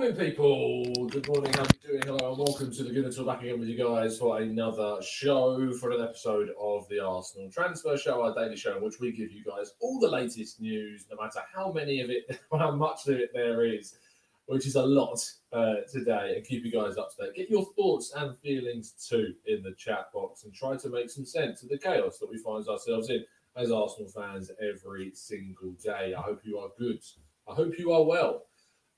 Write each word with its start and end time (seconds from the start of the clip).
morning, 0.00 0.16
people. 0.16 0.82
Good 1.10 1.28
morning. 1.28 1.52
How 1.52 1.60
are 1.60 1.66
you 1.82 1.88
doing? 1.90 2.02
Hello, 2.06 2.30
and 2.30 2.38
welcome 2.38 2.72
to 2.72 2.84
the 2.84 2.90
Gooner 2.90 3.14
Talk 3.14 3.26
back 3.26 3.42
again 3.42 3.60
with 3.60 3.68
you 3.68 3.76
guys 3.76 4.16
for 4.16 4.40
another 4.40 4.96
show 5.02 5.74
for 5.74 5.90
an 5.90 6.00
episode 6.00 6.48
of 6.58 6.88
the 6.88 7.00
Arsenal 7.00 7.50
Transfer 7.50 7.98
Show, 7.98 8.22
our 8.22 8.34
daily 8.34 8.56
show, 8.56 8.78
in 8.78 8.82
which 8.82 8.98
we 8.98 9.12
give 9.12 9.30
you 9.30 9.44
guys 9.44 9.72
all 9.78 10.00
the 10.00 10.08
latest 10.08 10.58
news, 10.58 11.04
no 11.10 11.22
matter 11.22 11.40
how 11.54 11.70
many 11.70 12.00
of 12.00 12.08
it, 12.08 12.40
how 12.58 12.74
much 12.74 13.08
of 13.08 13.16
it 13.16 13.28
there 13.34 13.62
is, 13.66 13.98
which 14.46 14.66
is 14.66 14.76
a 14.76 14.82
lot 14.82 15.20
uh, 15.52 15.74
today, 15.92 16.32
and 16.34 16.46
keep 16.46 16.64
you 16.64 16.72
guys 16.72 16.96
up 16.96 17.14
to 17.14 17.26
date. 17.26 17.34
Get 17.36 17.50
your 17.50 17.66
thoughts 17.76 18.14
and 18.16 18.38
feelings 18.38 18.92
too 19.06 19.34
in 19.44 19.62
the 19.62 19.74
chat 19.74 20.06
box, 20.14 20.44
and 20.44 20.54
try 20.54 20.78
to 20.78 20.88
make 20.88 21.10
some 21.10 21.26
sense 21.26 21.62
of 21.62 21.68
the 21.68 21.76
chaos 21.76 22.18
that 22.20 22.30
we 22.30 22.38
find 22.38 22.66
ourselves 22.66 23.10
in 23.10 23.22
as 23.54 23.70
Arsenal 23.70 24.08
fans 24.08 24.50
every 24.62 25.12
single 25.12 25.72
day. 25.72 26.14
I 26.16 26.22
hope 26.22 26.40
you 26.42 26.56
are 26.56 26.70
good. 26.78 27.02
I 27.46 27.52
hope 27.52 27.78
you 27.78 27.92
are 27.92 28.02
well. 28.02 28.44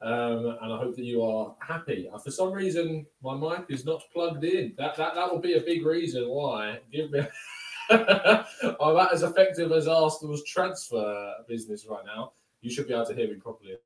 Um, 0.02 0.56
and 0.60 0.72
I 0.72 0.78
hope 0.78 0.96
that 0.96 1.04
you 1.04 1.22
are 1.22 1.54
happy. 1.60 2.10
Uh, 2.12 2.18
for 2.18 2.30
some 2.30 2.52
reason, 2.52 3.06
my 3.22 3.36
mic 3.36 3.66
is 3.68 3.84
not 3.84 4.02
plugged 4.12 4.42
in. 4.42 4.74
That 4.76 4.96
that, 4.96 5.14
that 5.14 5.30
will 5.30 5.38
be 5.38 5.54
a 5.54 5.60
big 5.60 5.86
reason 5.86 6.28
why. 6.28 6.80
Give 6.92 7.10
me. 7.10 7.20
I'm 7.90 8.44
not 8.80 9.12
as 9.12 9.22
effective 9.22 9.70
as 9.70 9.86
Arsenal's 9.86 10.44
transfer 10.44 11.34
business 11.48 11.86
right 11.88 12.04
now. 12.04 12.32
You 12.62 12.70
should 12.70 12.88
be 12.88 12.94
able 12.94 13.06
to 13.06 13.14
hear 13.14 13.28
me 13.28 13.34
properly. 13.34 13.76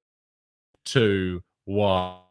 Two, 0.85 1.43
one. 1.65 2.26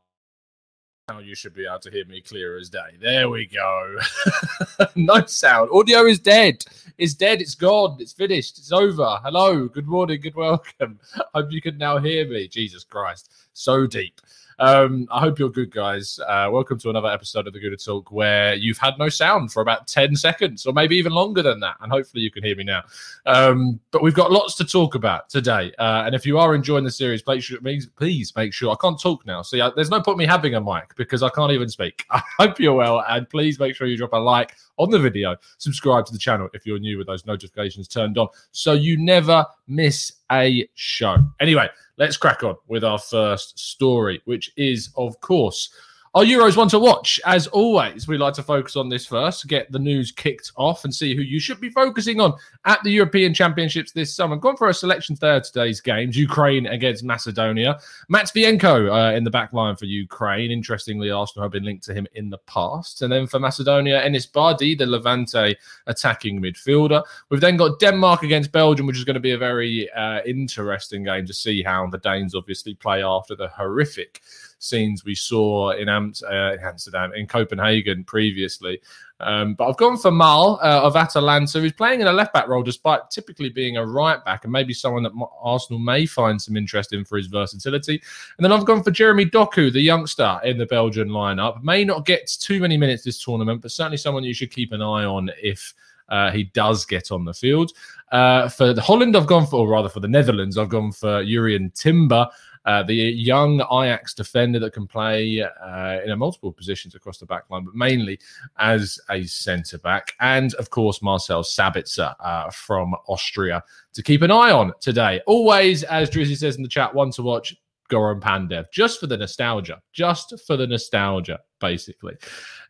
Now 1.08 1.20
you 1.20 1.36
should 1.36 1.54
be 1.54 1.68
able 1.68 1.78
to 1.82 1.92
hear 1.92 2.06
me 2.06 2.20
clear 2.20 2.58
as 2.58 2.68
day. 2.68 2.98
There 3.00 3.30
we 3.30 3.46
go. 3.46 3.98
no 4.96 5.24
sound. 5.28 5.70
Audio 5.72 6.08
is 6.08 6.18
dead. 6.18 6.66
It's 6.98 7.14
dead. 7.14 7.42
It's 7.42 7.54
gone. 7.54 7.98
It's 8.00 8.12
finished. 8.12 8.58
It's 8.58 8.72
over. 8.72 9.20
Hello. 9.22 9.68
Good 9.68 9.86
morning. 9.86 10.20
Good 10.20 10.34
welcome. 10.34 11.00
Hope 11.36 11.52
you 11.52 11.62
can 11.62 11.78
now 11.78 12.00
hear 12.00 12.28
me. 12.28 12.48
Jesus 12.48 12.84
Christ. 12.84 13.32
So 13.54 13.86
deep. 13.86 14.20
Um, 14.60 15.08
I 15.12 15.20
hope 15.20 15.38
you're 15.38 15.50
good, 15.50 15.72
guys. 15.72 16.20
Uh, 16.28 16.50
welcome 16.52 16.80
to 16.80 16.90
another 16.90 17.10
episode 17.10 17.48
of 17.48 17.54
the 17.54 17.60
Gooner 17.60 17.84
Talk 17.84 18.12
where 18.12 18.56
you've 18.56 18.78
had 18.78 18.98
no 18.98 19.10
sound 19.10 19.52
for 19.52 19.62
about 19.62 19.88
10 19.88 20.16
seconds 20.16 20.66
or 20.66 20.74
maybe 20.74 20.96
even 20.96 21.12
longer 21.12 21.42
than 21.42 21.60
that. 21.60 21.76
And 21.82 21.92
hopefully 21.92 22.24
you 22.24 22.32
can 22.32 22.44
hear 22.44 22.56
me 22.56 22.64
now. 22.64 22.84
Um, 23.26 23.80
but 23.92 24.02
we've 24.02 24.14
got 24.14 24.32
lots 24.32 24.56
to 24.56 24.66
talk 24.66 24.96
about 24.96 25.30
today. 25.30 25.74
Uh, 25.78 26.04
and 26.06 26.16
if 26.16 26.26
you 26.26 26.38
are 26.38 26.56
enjoying 26.56 26.86
the 26.86 26.92
series, 26.92 27.22
please, 27.22 27.88
please 27.98 28.34
make 28.36 28.54
sure 28.54 28.72
I 28.72 28.76
can't 28.82 29.00
talk 29.00 29.26
now. 29.26 29.42
See, 29.42 29.60
uh, 29.60 29.72
there's 29.76 29.90
no 29.90 30.02
point 30.02 30.18
me 30.18 30.26
having 30.26 30.56
a 30.56 30.62
mic 30.62 30.96
because 30.96 31.22
I 31.22 31.30
can't 31.30 31.52
even 31.52 31.70
speak. 31.70 32.06
I 32.12 32.22
hope 32.40 32.60
you're 32.60 32.74
well. 32.74 33.04
And 33.10 33.30
please 33.30 33.60
make 33.60 33.76
sure 33.76 33.88
you 33.88 33.98
drop 33.98 34.14
a 34.14 34.18
like 34.18 34.56
on 34.78 34.90
the 34.90 35.00
video, 35.00 35.36
subscribe 35.58 36.06
to 36.06 36.14
the 36.14 36.20
channel 36.20 36.50
if 36.54 36.66
you're 36.66 36.80
new 36.80 36.98
with 36.98 37.08
those 37.08 37.26
notifications 37.26 37.88
turned 37.88 38.18
on 38.18 38.28
so 38.52 38.74
you 38.74 38.98
never 38.98 39.46
miss 39.68 40.12
a 40.32 40.68
show. 40.76 41.18
Anyway, 41.40 41.70
let's 41.98 42.18
crack 42.18 42.44
on 42.44 42.56
with 42.68 42.84
our 42.84 43.00
first 43.00 43.58
story, 43.60 44.22
which 44.26 44.52
is, 44.58 44.90
of 44.98 45.20
course, 45.22 45.70
our 46.16 46.24
Euros 46.24 46.56
one 46.56 46.70
to 46.70 46.80
watch. 46.80 47.20
As 47.26 47.48
always, 47.48 48.08
we 48.08 48.18
like 48.18 48.34
to 48.36 48.44
focus 48.44 48.78
on 48.78 48.88
this 48.88 49.06
first, 49.06 49.50
get 49.50 49.70
the 49.70 49.80
news 49.80 50.14
kicked 50.14 50.50
off, 50.56 50.86
and 50.86 50.96
see 50.96 51.14
who 51.14 51.22
you 51.22 51.42
should 51.42 51.60
be 51.60 51.70
focusing 51.70 52.22
on 52.22 52.34
at 52.64 52.82
the 52.84 52.90
European 52.90 53.34
Championships 53.34 53.92
this 53.92 54.16
summer. 54.16 54.38
Gone 54.38 54.56
for 54.56 54.70
a 54.70 54.74
selection 54.74 55.18
there 55.20 55.42
today's 55.42 55.82
games: 55.82 56.18
Ukraine 56.18 56.68
against 56.68 57.04
Macedonia. 57.04 57.80
Matvienko 58.10 59.12
uh, 59.12 59.14
in 59.14 59.26
the 59.26 59.30
back 59.30 59.52
line 59.52 59.76
for 59.76 59.86
Ukraine. 59.86 60.52
Interestingly, 60.52 61.12
Arsenal 61.12 61.44
have 61.44 61.52
been 61.52 61.66
linked 61.66 61.84
to 61.84 61.94
him 61.94 62.08
in 62.14 62.30
the 62.30 62.38
past. 62.48 63.02
And 63.02 63.12
then 63.12 63.28
for 63.28 63.40
Macedonia, 63.40 64.02
Enis 64.02 64.32
Bardhi, 64.32 64.78
the 64.78 64.86
Levante 64.86 65.58
attacking 65.88 66.42
midfielder. 66.42 67.04
We've 67.30 67.42
then 67.42 67.58
got 67.58 67.80
Denmark 67.80 68.24
against 68.24 68.54
Belgium, 68.54 68.88
which 68.88 68.98
is 68.98 69.04
going 69.04 69.16
to 69.16 69.20
be 69.20 69.32
a 69.32 69.38
very 69.38 69.92
uh, 69.92 70.22
interesting 70.26 71.04
game 71.04 71.26
to 71.26 71.34
see 71.34 71.62
how 71.62 71.88
the 71.88 71.98
Danes 71.98 72.36
obviously 72.36 72.74
play 72.74 73.04
after 73.04 73.36
the 73.36 73.50
horrific 73.50 74.22
scenes 74.66 75.06
we 75.06 75.16
saw 75.16 75.72
in 75.72 75.88
uh, 75.88 76.58
Amsterdam, 76.62 77.14
in 77.16 77.28
Copenhagen 77.28 78.04
previously. 78.04 78.82
Um, 79.22 79.54
but 79.54 79.70
I've 79.70 79.78
gone 79.78 79.98
for 79.98 80.12
Maehle 80.12 80.58
uh, 80.62 80.82
of 80.84 80.96
Atalanta, 80.96 81.60
who's 81.60 81.72
playing 81.72 82.02
in 82.02 82.08
a 82.08 82.12
left 82.12 82.34
back 82.34 82.48
role 82.48 82.64
despite 82.64 83.10
typically 83.10 83.50
being 83.50 83.78
a 83.78 83.86
right 83.86 84.24
back, 84.26 84.44
and 84.44 84.52
maybe 84.52 84.74
someone 84.74 85.04
that 85.04 85.14
Arsenal 85.42 85.80
may 85.80 86.06
find 86.06 86.42
some 86.42 86.58
interest 86.58 86.92
in 86.92 87.06
for 87.06 87.18
his 87.18 87.28
versatility. 87.28 88.02
And 88.38 88.44
then 88.44 88.52
I've 88.52 88.66
gone 88.66 88.84
for 88.84 88.92
Jeremy 88.92 89.26
Doku, 89.26 89.72
the 89.72 89.82
youngster 89.82 90.40
in 90.44 90.58
the 90.58 90.66
Belgian 90.66 91.10
lineup. 91.10 91.64
May 91.64 91.86
not 91.86 92.06
get 92.06 92.28
too 92.28 92.60
many 92.60 92.76
minutes 92.78 93.04
this 93.04 93.24
tournament, 93.24 93.62
but 93.62 93.72
certainly 93.72 93.98
someone 93.98 94.24
you 94.24 94.34
should 94.34 94.52
keep 94.52 94.72
an 94.72 94.82
eye 94.82 95.06
on 95.06 95.30
if. 95.42 95.74
Uh, 96.08 96.30
he 96.30 96.44
does 96.44 96.86
get 96.86 97.12
on 97.12 97.26
the 97.26 97.34
field. 97.34 97.72
Uh, 98.12 98.48
for 98.48 98.74
the 98.74 98.82
Holland, 98.82 99.18
I've 99.18 99.26
gone 99.26 99.48
for, 99.48 99.56
or 99.56 99.68
rather 99.68 99.90
for 99.90 100.02
the 100.02 100.08
Netherlands, 100.08 100.56
I've 100.56 100.70
gone 100.70 100.92
for 100.92 101.24
Jurrien 101.24 101.74
Timber, 101.74 102.28
uh, 102.66 102.84
the 102.84 102.94
young 102.94 103.62
Ajax 103.62 104.14
defender 104.14 104.60
that 104.60 104.74
can 104.74 104.88
play 104.88 105.42
uh, 105.42 106.00
in 106.04 106.12
a 106.12 106.16
multiple 106.16 106.52
positions 106.52 106.96
across 106.96 107.18
the 107.18 107.26
back 107.26 107.44
line, 107.50 107.64
but 107.64 107.76
mainly 107.76 108.20
as 108.58 109.00
a 109.10 109.24
centre 109.24 109.78
back. 109.78 110.14
And 110.20 110.54
of 110.56 110.70
course, 110.70 111.02
Marcel 111.02 111.44
Sabitzer 111.44 112.16
uh, 112.20 112.50
from 112.50 112.96
Austria 113.08 113.64
to 113.94 114.04
keep 114.04 114.22
an 114.22 114.32
eye 114.32 114.52
on 114.52 114.74
today. 114.82 115.22
Always, 115.28 115.84
as 115.84 116.10
Drizzy 116.10 116.36
says 116.38 116.58
in 116.58 116.64
the 116.64 116.70
chat, 116.70 116.94
one 116.94 117.12
to 117.12 117.24
watch. 117.24 117.56
Goran 117.92 118.20
Pandev, 118.20 118.66
just 118.72 119.00
for 119.00 119.06
the 119.06 119.16
nostalgia, 119.16 119.80
just 119.94 120.34
for 120.48 120.58
the 120.58 120.66
nostalgia, 120.66 121.40
basically. 121.60 122.16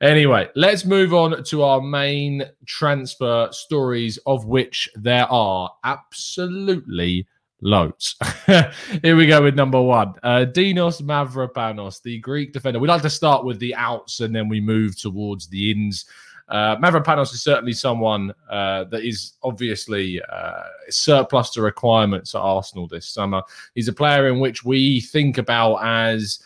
Anyway, 0.02 0.50
let's 0.56 0.84
move 0.84 1.14
on 1.14 1.42
to 1.46 1.64
our 1.64 1.80
main 1.80 2.44
transfer 2.66 3.48
stories, 3.52 4.20
of 4.26 4.46
which 4.46 4.90
there 4.96 5.26
are 5.32 5.72
absolutely 5.86 7.26
loads. 7.62 8.16
Here 9.02 9.16
we 9.16 9.28
go 9.28 9.44
with 9.44 9.56
number 9.56 9.82
one. 9.82 10.14
Uh, 10.24 10.46
Dinos 10.46 11.02
Mavropanos, 11.02 12.02
the 12.02 12.20
Greek 12.20 12.54
defender. 12.54 12.80
We 12.80 12.88
like 12.88 13.02
to 13.04 13.10
start 13.10 13.46
with 13.46 13.60
the 13.60 13.76
outs 13.76 14.20
and 14.20 14.36
then 14.36 14.50
we 14.50 14.62
move 14.62 15.00
towards 15.00 15.48
the 15.48 15.72
ins. 15.72 16.06
Uh, 16.48 16.76
Mavropanos 16.78 17.34
is 17.34 17.42
certainly 17.42 17.74
someone 17.74 18.32
uh, 18.50 18.84
that 18.86 19.04
is 19.04 19.34
obviously 19.42 20.22
uh, 20.32 20.64
surplus 20.90 21.50
to 21.52 21.62
requirements 21.62 22.36
at 22.36 22.42
Arsenal 22.42 22.88
this 22.88 23.10
summer. 23.10 23.42
He's 23.74 23.88
a 23.88 23.94
player 23.94 24.28
in 24.28 24.40
which 24.40 24.64
we 24.64 25.02
think 25.02 25.40
about 25.40 25.78
as 25.78 26.40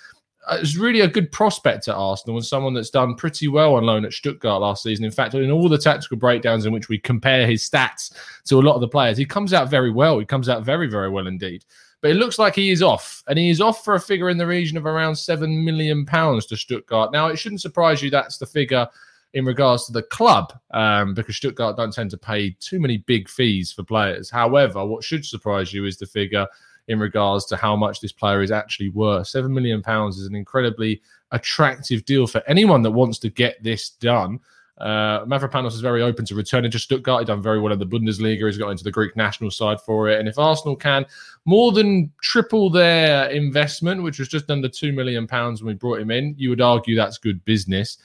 is 0.53 0.77
really 0.77 1.01
a 1.01 1.07
good 1.07 1.31
prospect 1.31 1.87
at 1.87 1.95
Arsenal 1.95 2.37
and 2.37 2.45
someone 2.45 2.73
that's 2.73 2.89
done 2.89 3.15
pretty 3.15 3.47
well 3.47 3.75
on 3.75 3.83
loan 3.83 4.05
at 4.05 4.13
Stuttgart 4.13 4.61
last 4.61 4.83
season. 4.83 5.05
In 5.05 5.11
fact, 5.11 5.33
in 5.33 5.51
all 5.51 5.69
the 5.69 5.77
tactical 5.77 6.17
breakdowns 6.17 6.65
in 6.65 6.73
which 6.73 6.89
we 6.89 6.97
compare 6.97 7.45
his 7.45 7.67
stats 7.67 8.13
to 8.45 8.57
a 8.57 8.61
lot 8.61 8.75
of 8.75 8.81
the 8.81 8.87
players, 8.87 9.17
he 9.17 9.25
comes 9.25 9.53
out 9.53 9.69
very 9.69 9.91
well. 9.91 10.19
He 10.19 10.25
comes 10.25 10.49
out 10.49 10.63
very, 10.63 10.87
very 10.87 11.09
well 11.09 11.27
indeed. 11.27 11.65
But 12.01 12.11
it 12.11 12.15
looks 12.15 12.39
like 12.39 12.55
he 12.55 12.71
is 12.71 12.81
off, 12.81 13.23
and 13.27 13.37
he 13.37 13.49
is 13.49 13.59
off 13.59 13.83
for 13.83 13.95
a 13.95 13.99
figure 13.99 14.29
in 14.29 14.37
the 14.37 14.47
region 14.47 14.77
of 14.77 14.85
around 14.85 15.15
seven 15.15 15.65
million 15.65 16.05
pounds 16.05 16.45
to 16.45 16.55
Stuttgart. 16.55 17.11
Now, 17.11 17.27
it 17.27 17.37
shouldn't 17.37 17.61
surprise 17.61 18.01
you 18.01 18.09
that's 18.09 18.37
the 18.37 18.45
figure 18.45 18.87
in 19.33 19.45
regards 19.45 19.85
to 19.85 19.91
the 19.91 20.03
club, 20.03 20.57
um, 20.71 21.13
because 21.13 21.35
Stuttgart 21.35 21.75
don't 21.75 21.93
tend 21.93 22.09
to 22.11 22.17
pay 22.17 22.51
too 22.61 22.79
many 22.79 22.97
big 22.97 23.27
fees 23.27 23.73
for 23.73 23.83
players. 23.83 24.29
However, 24.29 24.85
what 24.85 25.03
should 25.03 25.25
surprise 25.25 25.73
you 25.73 25.85
is 25.85 25.97
the 25.97 26.05
figure 26.05 26.47
in 26.89 26.99
regards 26.99 27.45
to 27.45 27.55
how 27.55 27.75
much 27.75 28.01
this 28.01 28.11
player 28.11 28.41
is 28.41 28.51
actually 28.51 28.89
worth. 28.89 29.27
Seven 29.27 29.53
million 29.53 29.81
pounds 29.81 30.17
is 30.17 30.27
an 30.27 30.35
incredibly 30.35 31.01
attractive 31.31 32.03
deal 32.03 32.27
for 32.27 32.43
anyone 32.47 32.81
that 32.81 32.91
wants 32.91 33.19
to 33.19 33.29
get 33.29 33.63
this 33.63 33.91
done. 33.91 34.39
Uh, 34.79 35.25
Mavropanos 35.25 35.73
is 35.73 35.81
very 35.81 36.01
open 36.01 36.25
to 36.25 36.35
returning 36.35 36.71
to 36.71 36.79
Stuttgart. 36.79 37.21
He's 37.21 37.27
done 37.27 37.41
very 37.41 37.59
well 37.59 37.73
in 37.73 37.79
the 37.79 37.85
Bundesliga. 37.85 38.45
He's 38.45 38.57
got 38.57 38.69
into 38.69 38.83
the 38.83 38.91
Greek 38.91 39.15
national 39.15 39.51
side 39.51 39.79
for 39.81 40.09
it. 40.09 40.19
And 40.19 40.27
if 40.27 40.39
Arsenal 40.39 40.75
can 40.75 41.05
more 41.45 41.71
than 41.71 42.11
triple 42.21 42.69
their 42.69 43.29
investment, 43.29 44.01
which 44.01 44.19
was 44.19 44.29
just 44.29 44.49
under 44.49 44.69
two 44.69 44.93
million 44.93 45.27
pounds 45.27 45.61
when 45.61 45.73
we 45.73 45.77
brought 45.77 45.99
him 45.99 46.11
in, 46.11 46.33
you 46.37 46.49
would 46.49 46.61
argue 46.61 46.95
that's 46.95 47.17
good 47.17 47.43
business. 47.45 47.97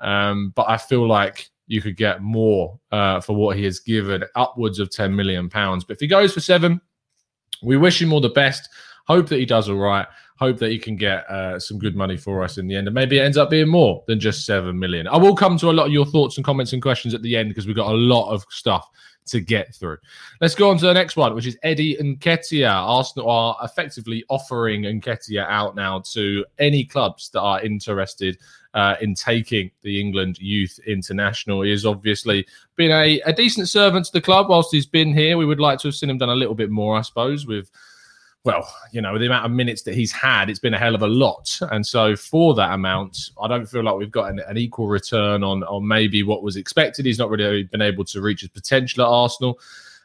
Um, 0.00 0.52
but 0.56 0.68
I 0.68 0.78
feel 0.78 1.06
like 1.06 1.50
you 1.66 1.80
could 1.80 1.96
get 1.96 2.22
more 2.22 2.78
uh, 2.90 3.20
for 3.20 3.36
what 3.36 3.56
he 3.56 3.64
has 3.64 3.78
given, 3.78 4.24
upwards 4.34 4.78
of 4.78 4.90
ten 4.90 5.14
million 5.14 5.48
pounds. 5.48 5.84
But 5.84 5.94
if 5.94 6.00
he 6.00 6.06
goes 6.06 6.32
for 6.32 6.40
seven, 6.40 6.80
we 7.62 7.76
wish 7.76 8.00
him 8.00 8.12
all 8.12 8.20
the 8.20 8.28
best. 8.28 8.68
Hope 9.06 9.28
that 9.28 9.38
he 9.38 9.46
does 9.46 9.68
all 9.68 9.76
right. 9.76 10.06
Hope 10.42 10.58
that 10.58 10.72
you 10.72 10.80
can 10.80 10.96
get 10.96 11.24
uh, 11.30 11.60
some 11.60 11.78
good 11.78 11.94
money 11.94 12.16
for 12.16 12.42
us 12.42 12.58
in 12.58 12.66
the 12.66 12.74
end, 12.74 12.88
and 12.88 12.94
maybe 12.94 13.18
it 13.18 13.22
ends 13.22 13.36
up 13.36 13.48
being 13.48 13.68
more 13.68 14.02
than 14.08 14.18
just 14.18 14.44
seven 14.44 14.76
million. 14.76 15.06
I 15.06 15.16
will 15.16 15.36
come 15.36 15.56
to 15.58 15.70
a 15.70 15.72
lot 15.72 15.86
of 15.86 15.92
your 15.92 16.04
thoughts 16.04 16.36
and 16.36 16.44
comments 16.44 16.72
and 16.72 16.82
questions 16.82 17.14
at 17.14 17.22
the 17.22 17.36
end 17.36 17.48
because 17.48 17.64
we've 17.64 17.76
got 17.76 17.92
a 17.92 17.96
lot 17.96 18.28
of 18.32 18.44
stuff 18.50 18.88
to 19.26 19.40
get 19.40 19.72
through. 19.72 19.98
Let's 20.40 20.56
go 20.56 20.70
on 20.70 20.78
to 20.78 20.86
the 20.86 20.94
next 20.94 21.16
one, 21.16 21.36
which 21.36 21.46
is 21.46 21.56
Eddie 21.62 21.96
Nketiah. 21.96 22.72
Arsenal 22.72 23.30
are 23.30 23.56
effectively 23.62 24.24
offering 24.28 24.82
Nketiah 24.82 25.46
out 25.48 25.76
now 25.76 26.00
to 26.12 26.44
any 26.58 26.84
clubs 26.84 27.30
that 27.30 27.40
are 27.40 27.62
interested 27.62 28.36
uh, 28.74 28.96
in 29.00 29.14
taking 29.14 29.70
the 29.82 30.00
England 30.00 30.38
Youth 30.40 30.78
International. 30.86 31.62
He 31.62 31.70
has 31.70 31.86
obviously 31.86 32.44
been 32.74 32.90
a, 32.90 33.20
a 33.20 33.32
decent 33.32 33.68
servant 33.68 34.06
to 34.06 34.12
the 34.12 34.20
club 34.20 34.48
whilst 34.48 34.72
he's 34.72 34.86
been 34.86 35.14
here. 35.14 35.36
We 35.36 35.46
would 35.46 35.60
like 35.60 35.78
to 35.80 35.88
have 35.88 35.94
seen 35.94 36.10
him 36.10 36.18
done 36.18 36.30
a 36.30 36.34
little 36.34 36.56
bit 36.56 36.70
more, 36.70 36.96
I 36.98 37.02
suppose, 37.02 37.46
with 37.46 37.70
well, 38.44 38.68
you 38.90 39.00
know, 39.00 39.18
the 39.18 39.26
amount 39.26 39.46
of 39.46 39.52
minutes 39.52 39.82
that 39.82 39.94
he's 39.94 40.10
had, 40.10 40.50
it's 40.50 40.58
been 40.58 40.74
a 40.74 40.78
hell 40.78 40.94
of 40.94 41.02
a 41.02 41.06
lot. 41.06 41.58
And 41.70 41.86
so 41.86 42.16
for 42.16 42.54
that 42.54 42.72
amount, 42.72 43.30
I 43.40 43.46
don't 43.46 43.66
feel 43.66 43.84
like 43.84 43.96
we've 43.96 44.10
got 44.10 44.30
an, 44.30 44.40
an, 44.48 44.58
equal 44.58 44.88
return 44.88 45.44
on, 45.44 45.62
on 45.64 45.86
maybe 45.86 46.24
what 46.24 46.42
was 46.42 46.56
expected. 46.56 47.06
He's 47.06 47.20
not 47.20 47.30
really 47.30 47.62
been 47.62 47.82
able 47.82 48.04
to 48.06 48.20
reach 48.20 48.40
his 48.40 48.50
potential 48.50 49.04
at 49.04 49.08
Arsenal. 49.08 49.60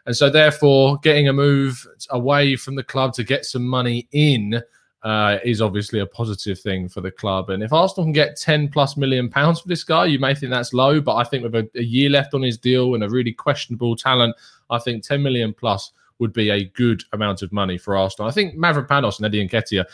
And 0.06 0.16
so 0.16 0.30
therefore, 0.30 0.98
getting 1.00 1.28
a 1.28 1.34
move 1.34 1.86
away 2.12 2.56
from 2.56 2.76
the 2.76 2.84
club 2.84 3.14
to 3.14 3.24
get 3.24 3.44
some 3.44 3.68
money 3.68 4.08
in 4.12 4.62
uh, 5.02 5.40
is 5.44 5.62
obviously 5.62 6.00
a 6.00 6.06
positive 6.06 6.60
thing 6.60 6.88
for 6.90 7.02
the 7.02 7.12
club. 7.12 7.50
And 7.50 7.64
if 7.64 7.74
Arsenal 7.74 8.06
can 8.06 8.14
get 8.14 8.38
10 8.38 8.70
plus 8.70 8.98
million 8.98 9.30
pounds 9.30 9.62
for 9.62 9.68
this 9.68 9.84
guy, 9.84 10.06
you 10.06 10.20
may 10.20 10.36
think 10.36 10.52
that's 10.52 10.74
low, 10.74 11.02
but 11.02 11.16
I 11.16 11.24
think 11.24 11.44
with 11.44 11.56
a, 11.56 11.70
a 11.76 11.84
year 11.84 12.10
left 12.10 12.36
on 12.36 12.44
his 12.44 12.58
deal 12.58 12.94
and 12.94 13.04
a 13.04 13.10
really 13.10 13.34
questionable 13.34 13.96
talent, 13.96 14.36
I 14.70 14.80
think 14.80 15.04
10 15.04 15.24
million 15.24 15.54
plus 15.54 15.92
would 16.20 16.34
be 16.34 16.50
a 16.50 16.66
good 16.66 17.04
amount 17.14 17.42
of 17.42 17.52
money 17.52 17.78
for 17.78 17.96
Arsenal. 17.96 18.30
I 18.30 18.32
think 18.32 18.56
Mavropanos 18.56 19.18
and 19.18 19.26
Eddie 19.26 19.48
Nketiah, 19.48 19.86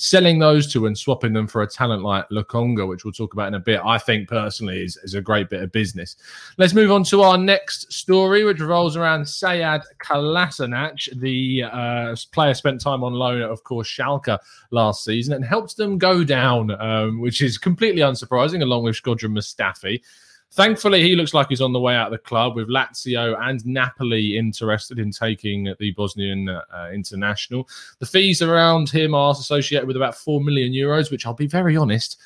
selling 0.00 0.38
those 0.38 0.72
two 0.72 0.86
and 0.86 0.96
swapping 0.96 1.32
them 1.32 1.48
for 1.48 1.62
a 1.62 1.66
talent 1.66 2.04
like 2.04 2.28
Lokonga, 2.28 2.86
which 2.86 3.04
we'll 3.04 3.12
talk 3.12 3.32
about 3.32 3.48
in 3.48 3.54
a 3.54 3.58
bit, 3.58 3.80
I 3.84 3.98
think 3.98 4.28
personally 4.28 4.84
is, 4.84 4.96
is 4.98 5.14
a 5.14 5.20
great 5.20 5.50
bit 5.50 5.60
of 5.60 5.72
business. 5.72 6.14
Let's 6.56 6.72
move 6.72 6.92
on 6.92 7.02
to 7.04 7.22
our 7.22 7.36
next 7.36 7.92
story, 7.92 8.44
which 8.44 8.60
revolves 8.60 8.96
around 8.96 9.22
Sead 9.22 9.82
Kolasinac, 9.98 11.18
the 11.18 11.64
uh, 11.64 12.14
player 12.30 12.54
spent 12.54 12.80
time 12.80 13.02
on 13.02 13.12
loan 13.12 13.42
at, 13.42 13.50
of 13.50 13.64
course, 13.64 13.88
Schalke 13.88 14.38
last 14.70 15.02
season 15.02 15.34
and 15.34 15.44
helped 15.44 15.76
them 15.76 15.98
go 15.98 16.22
down, 16.22 16.70
um, 16.80 17.20
which 17.20 17.42
is 17.42 17.58
completely 17.58 18.02
unsurprising, 18.02 18.62
along 18.62 18.84
with 18.84 18.94
Shkodran 18.94 19.32
Mustafi. 19.32 20.00
Thankfully, 20.52 21.02
he 21.02 21.14
looks 21.14 21.34
like 21.34 21.48
he's 21.48 21.60
on 21.60 21.72
the 21.72 21.80
way 21.80 21.94
out 21.94 22.06
of 22.06 22.12
the 22.12 22.18
club 22.18 22.56
with 22.56 22.68
Lazio 22.68 23.38
and 23.40 23.64
Napoli 23.66 24.38
interested 24.38 24.98
in 24.98 25.10
taking 25.10 25.74
the 25.78 25.92
Bosnian 25.92 26.48
uh, 26.48 26.90
international. 26.92 27.68
The 27.98 28.06
fees 28.06 28.40
around 28.40 28.88
him 28.88 29.14
are 29.14 29.32
associated 29.32 29.86
with 29.86 29.96
about 29.96 30.14
4 30.16 30.40
million 30.40 30.72
euros, 30.72 31.10
which 31.10 31.26
I'll 31.26 31.34
be 31.34 31.46
very 31.46 31.76
honest, 31.76 32.18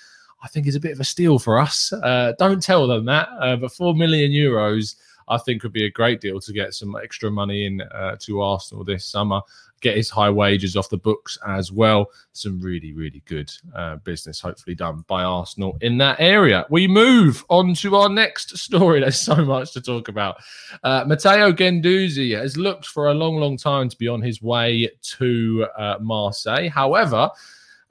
I 0.42 0.48
think 0.48 0.66
is 0.66 0.76
a 0.76 0.80
bit 0.80 0.92
of 0.92 1.00
a 1.00 1.04
steal 1.04 1.38
for 1.38 1.58
us. 1.58 1.92
Uh, 1.92 2.32
don't 2.38 2.62
tell 2.62 2.86
them 2.86 3.04
that, 3.06 3.28
uh, 3.40 3.56
but 3.56 3.72
4 3.72 3.94
million 3.94 4.30
euros. 4.30 4.94
I 5.28 5.38
think 5.38 5.62
would 5.62 5.72
be 5.72 5.86
a 5.86 5.90
great 5.90 6.20
deal 6.20 6.40
to 6.40 6.52
get 6.52 6.74
some 6.74 6.96
extra 7.02 7.30
money 7.30 7.64
in 7.66 7.80
uh, 7.80 8.16
to 8.20 8.40
Arsenal 8.42 8.84
this 8.84 9.04
summer 9.04 9.40
get 9.82 9.96
his 9.96 10.08
high 10.08 10.30
wages 10.30 10.76
off 10.76 10.88
the 10.88 10.96
books 10.96 11.38
as 11.46 11.70
well. 11.70 12.06
Some 12.32 12.60
really, 12.60 12.92
really 12.94 13.22
good 13.26 13.52
uh, 13.74 13.96
business, 13.96 14.40
hopefully 14.40 14.74
done 14.74 15.04
by 15.06 15.24
Arsenal 15.24 15.76
in 15.82 15.98
that 15.98 16.16
area. 16.18 16.64
We 16.70 16.88
move 16.88 17.44
on 17.50 17.74
to 17.74 17.96
our 17.96 18.08
next 18.08 18.56
story. 18.56 19.00
There's 19.02 19.20
so 19.20 19.44
much 19.44 19.72
to 19.72 19.82
talk 19.82 20.08
about. 20.08 20.36
Uh, 20.82 21.04
Matteo 21.06 21.52
Guendouzi 21.52 22.38
has 22.38 22.56
looked 22.56 22.86
for 22.86 23.08
a 23.08 23.14
long, 23.14 23.36
long 23.36 23.58
time 23.58 23.88
to 23.90 23.98
be 23.98 24.08
on 24.08 24.22
his 24.22 24.40
way 24.40 24.90
to 25.18 25.66
uh, 25.76 25.96
Marseille. 26.00 26.70
However, 26.70 27.30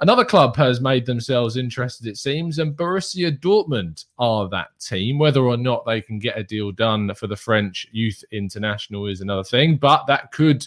Another 0.02 0.26
club 0.26 0.56
has 0.56 0.82
made 0.82 1.06
themselves 1.06 1.58
interested, 1.58 2.08
it 2.08 2.18
seems, 2.18 2.58
and 2.58 2.76
Borussia 2.76 3.38
Dortmund 3.38 4.06
are 4.18 4.50
that 4.50 4.70
team. 4.80 5.20
Whether 5.20 5.42
or 5.42 5.58
not 5.58 5.86
they 5.86 6.02
can 6.02 6.18
get 6.18 6.40
a 6.40 6.44
deal 6.44 6.72
done 6.72 7.14
for 7.14 7.28
the 7.28 7.36
French 7.36 7.86
youth 7.92 8.24
international 8.32 9.06
is 9.06 9.22
another 9.22 9.44
thing, 9.44 9.76
but 9.76 10.08
that 10.08 10.32
could 10.32 10.66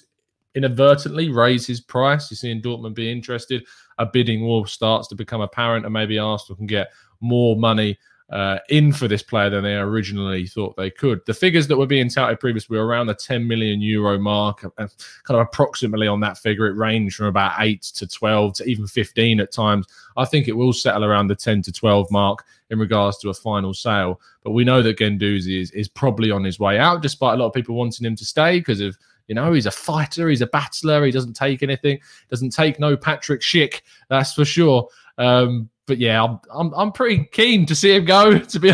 inadvertently 0.54 1.30
raise 1.30 1.66
his 1.66 1.80
price. 1.80 2.30
You're 2.30 2.36
seeing 2.36 2.62
Dortmund 2.62 2.94
be 2.94 3.10
interested. 3.10 3.64
A 3.98 4.06
bidding 4.06 4.42
war 4.42 4.66
starts 4.66 5.08
to 5.08 5.14
become 5.14 5.40
apparent, 5.40 5.84
and 5.84 5.92
maybe 5.92 6.18
Arsenal 6.18 6.56
can 6.56 6.66
get 6.66 6.92
more 7.20 7.56
money 7.56 7.98
uh, 8.30 8.58
in 8.70 8.92
for 8.92 9.06
this 9.06 9.22
player 9.22 9.50
than 9.50 9.62
they 9.62 9.74
originally 9.74 10.46
thought 10.46 10.76
they 10.76 10.90
could. 10.90 11.20
The 11.26 11.34
figures 11.34 11.68
that 11.68 11.76
were 11.76 11.86
being 11.86 12.08
touted 12.08 12.40
previously 12.40 12.76
were 12.76 12.86
around 12.86 13.06
the 13.06 13.14
10 13.14 13.46
million 13.46 13.80
euro 13.80 14.18
mark, 14.18 14.62
kind 14.62 14.90
of 15.28 15.38
approximately 15.38 16.08
on 16.08 16.20
that 16.20 16.38
figure. 16.38 16.66
It 16.66 16.76
ranged 16.76 17.16
from 17.16 17.26
about 17.26 17.54
8 17.58 17.82
to 17.82 18.06
12 18.06 18.54
to 18.54 18.64
even 18.64 18.86
15 18.86 19.40
at 19.40 19.52
times. 19.52 19.86
I 20.16 20.24
think 20.24 20.48
it 20.48 20.56
will 20.56 20.72
settle 20.72 21.04
around 21.04 21.26
the 21.26 21.36
10 21.36 21.62
to 21.62 21.72
12 21.72 22.10
mark 22.10 22.44
in 22.70 22.78
regards 22.78 23.18
to 23.18 23.28
a 23.28 23.34
final 23.34 23.74
sale. 23.74 24.20
But 24.42 24.52
we 24.52 24.64
know 24.64 24.82
that 24.82 24.98
Guendouzi 24.98 25.60
is, 25.60 25.70
is 25.72 25.88
probably 25.88 26.30
on 26.30 26.44
his 26.44 26.58
way 26.58 26.78
out, 26.78 27.02
despite 27.02 27.34
a 27.34 27.42
lot 27.42 27.48
of 27.48 27.52
people 27.52 27.74
wanting 27.74 28.06
him 28.06 28.16
to 28.16 28.24
stay 28.24 28.58
because 28.58 28.80
of 28.80 28.96
you 29.28 29.34
know, 29.34 29.52
he's 29.52 29.66
a 29.66 29.70
fighter, 29.70 30.28
he's 30.28 30.42
a 30.42 30.46
battler, 30.46 31.04
he 31.04 31.10
doesn't 31.10 31.34
take 31.34 31.62
anything, 31.62 31.98
doesn't 32.30 32.50
take 32.50 32.78
no 32.78 32.96
Patrick 32.96 33.40
Schick, 33.40 33.82
that's 34.08 34.34
for 34.34 34.44
sure. 34.44 34.88
Um, 35.18 35.70
but 35.86 35.98
yeah, 35.98 36.22
I'm, 36.22 36.38
I'm 36.52 36.74
I'm 36.74 36.92
pretty 36.92 37.28
keen 37.32 37.66
to 37.66 37.74
see 37.74 37.94
him 37.94 38.04
go. 38.04 38.38
To 38.44 38.60
be 38.60 38.72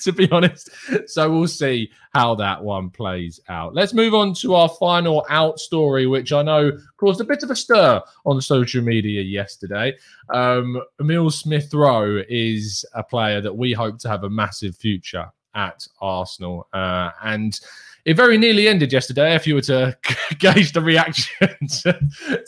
to 0.00 0.12
be 0.12 0.30
honest, 0.30 0.70
so 1.06 1.30
we'll 1.30 1.48
see 1.48 1.90
how 2.12 2.34
that 2.36 2.62
one 2.62 2.90
plays 2.90 3.40
out. 3.48 3.74
Let's 3.74 3.94
move 3.94 4.14
on 4.14 4.34
to 4.34 4.54
our 4.54 4.68
final 4.68 5.24
out 5.28 5.58
story, 5.58 6.06
which 6.06 6.32
I 6.32 6.42
know 6.42 6.72
caused 6.98 7.20
a 7.20 7.24
bit 7.24 7.42
of 7.42 7.50
a 7.50 7.56
stir 7.56 8.00
on 8.24 8.40
social 8.40 8.82
media 8.82 9.22
yesterday. 9.22 9.94
Um, 10.32 10.80
Emil 11.00 11.30
Smith 11.30 11.72
Rowe 11.74 12.22
is 12.28 12.84
a 12.94 13.02
player 13.02 13.40
that 13.40 13.56
we 13.56 13.72
hope 13.72 13.98
to 14.00 14.08
have 14.08 14.24
a 14.24 14.30
massive 14.30 14.76
future 14.76 15.26
at 15.54 15.86
Arsenal, 16.00 16.68
uh, 16.72 17.10
and 17.22 17.58
it 18.04 18.16
very 18.16 18.36
nearly 18.38 18.68
ended 18.68 18.92
yesterday. 18.92 19.34
If 19.34 19.46
you 19.46 19.54
were 19.54 19.62
to 19.62 19.96
gauge 20.38 20.72
the 20.72 20.80
reaction 20.80 21.48
to, 21.82 21.98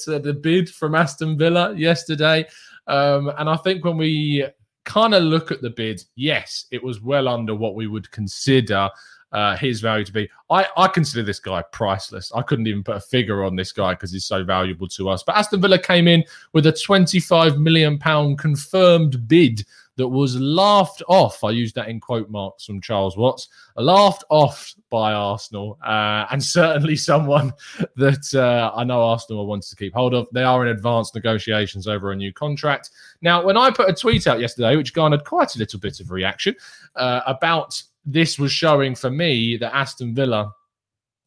to 0.05 0.19
the 0.19 0.35
bid 0.35 0.69
from 0.69 0.95
Aston 0.95 1.39
Villa 1.39 1.75
yesterday, 1.75 2.47
um, 2.87 3.33
and 3.39 3.49
I 3.49 3.57
think 3.57 3.85
when 3.85 3.97
we 3.97 4.47
kind 4.85 5.15
of 5.15 5.23
look 5.23 5.51
at 5.51 5.63
the 5.63 5.71
bid, 5.71 6.03
yes, 6.17 6.67
it 6.71 6.83
was 6.83 7.01
well 7.01 7.29
under 7.29 7.55
what 7.55 7.75
we 7.75 7.87
would 7.87 8.11
consider 8.11 8.91
uh, 9.33 9.57
his 9.57 9.81
value 9.81 10.05
to 10.05 10.13
be. 10.13 10.31
I, 10.49 10.67
I 10.77 10.87
consider 10.87 11.25
this 11.25 11.41
guy 11.41 11.63
priceless. 11.73 12.31
I 12.35 12.43
couldn't 12.43 12.69
even 12.69 12.85
put 12.85 12.97
a 12.97 13.01
figure 13.01 13.43
on 13.45 13.57
this 13.57 13.73
guy 13.73 13.95
because 13.95 14.13
he's 14.13 14.27
so 14.27 14.45
valuable 14.45 14.89
to 14.89 15.09
us. 15.09 15.25
But 15.25 15.37
Aston 15.37 15.61
Villa 15.61 15.79
came 15.79 16.07
in 16.07 16.25
with 16.53 16.67
a 16.67 16.73
25 16.73 17.59
million 17.59 17.99
pound 17.99 18.39
confirmed 18.39 19.27
bid 19.27 19.65
that 19.97 20.09
was 20.09 20.37
laughed 20.37 21.03
off. 21.09 21.45
I 21.45 21.51
use 21.51 21.73
that 21.75 21.89
in 21.89 22.01
quote 22.01 22.29
marks 22.29 22.65
from 22.65 22.81
Charles 22.81 23.17
Watts, 23.17 23.49
laughed 23.77 24.25
off 24.29 24.75
by 24.91 25.13
Arsenal, 25.13 25.79
uh, 25.85 26.27
and 26.31 26.43
certainly 26.43 26.97
someone 26.97 27.53
that 27.97 28.35
uh, 28.35 28.73
I 28.75 28.85
know 28.85 29.03
Arsenal 29.03 29.47
wants 29.47 29.71
to 29.71 29.77
keep 29.77 29.95
hold 29.95 30.15
of. 30.15 30.27
They 30.33 30.43
are 30.43 30.67
in 30.67 30.73
advanced 30.73 31.15
negotiations 31.15 31.87
over 31.87 32.13
a 32.13 32.17
new 32.17 32.33
contract. 32.33 32.91
Now, 33.23 33.45
when 33.45 33.57
I 33.57 33.71
put 33.71 33.89
a 33.89 33.95
tweet 33.95 34.27
out 34.27 34.41
yesterday, 34.41 34.77
which 34.77 34.95
garnered 34.95 35.25
quite 35.25 35.55
a 35.55 35.59
little 35.59 35.79
bit 35.79 36.01
of 36.01 36.11
reaction 36.11 36.57
uh, 36.97 37.21
about 37.27 37.81
this, 38.05 38.39
was 38.39 38.53
showing 38.53 38.95
for 38.95 39.11
me 39.11 39.57
that 39.59 39.75
Aston 39.75 40.15
Villa 40.15 40.53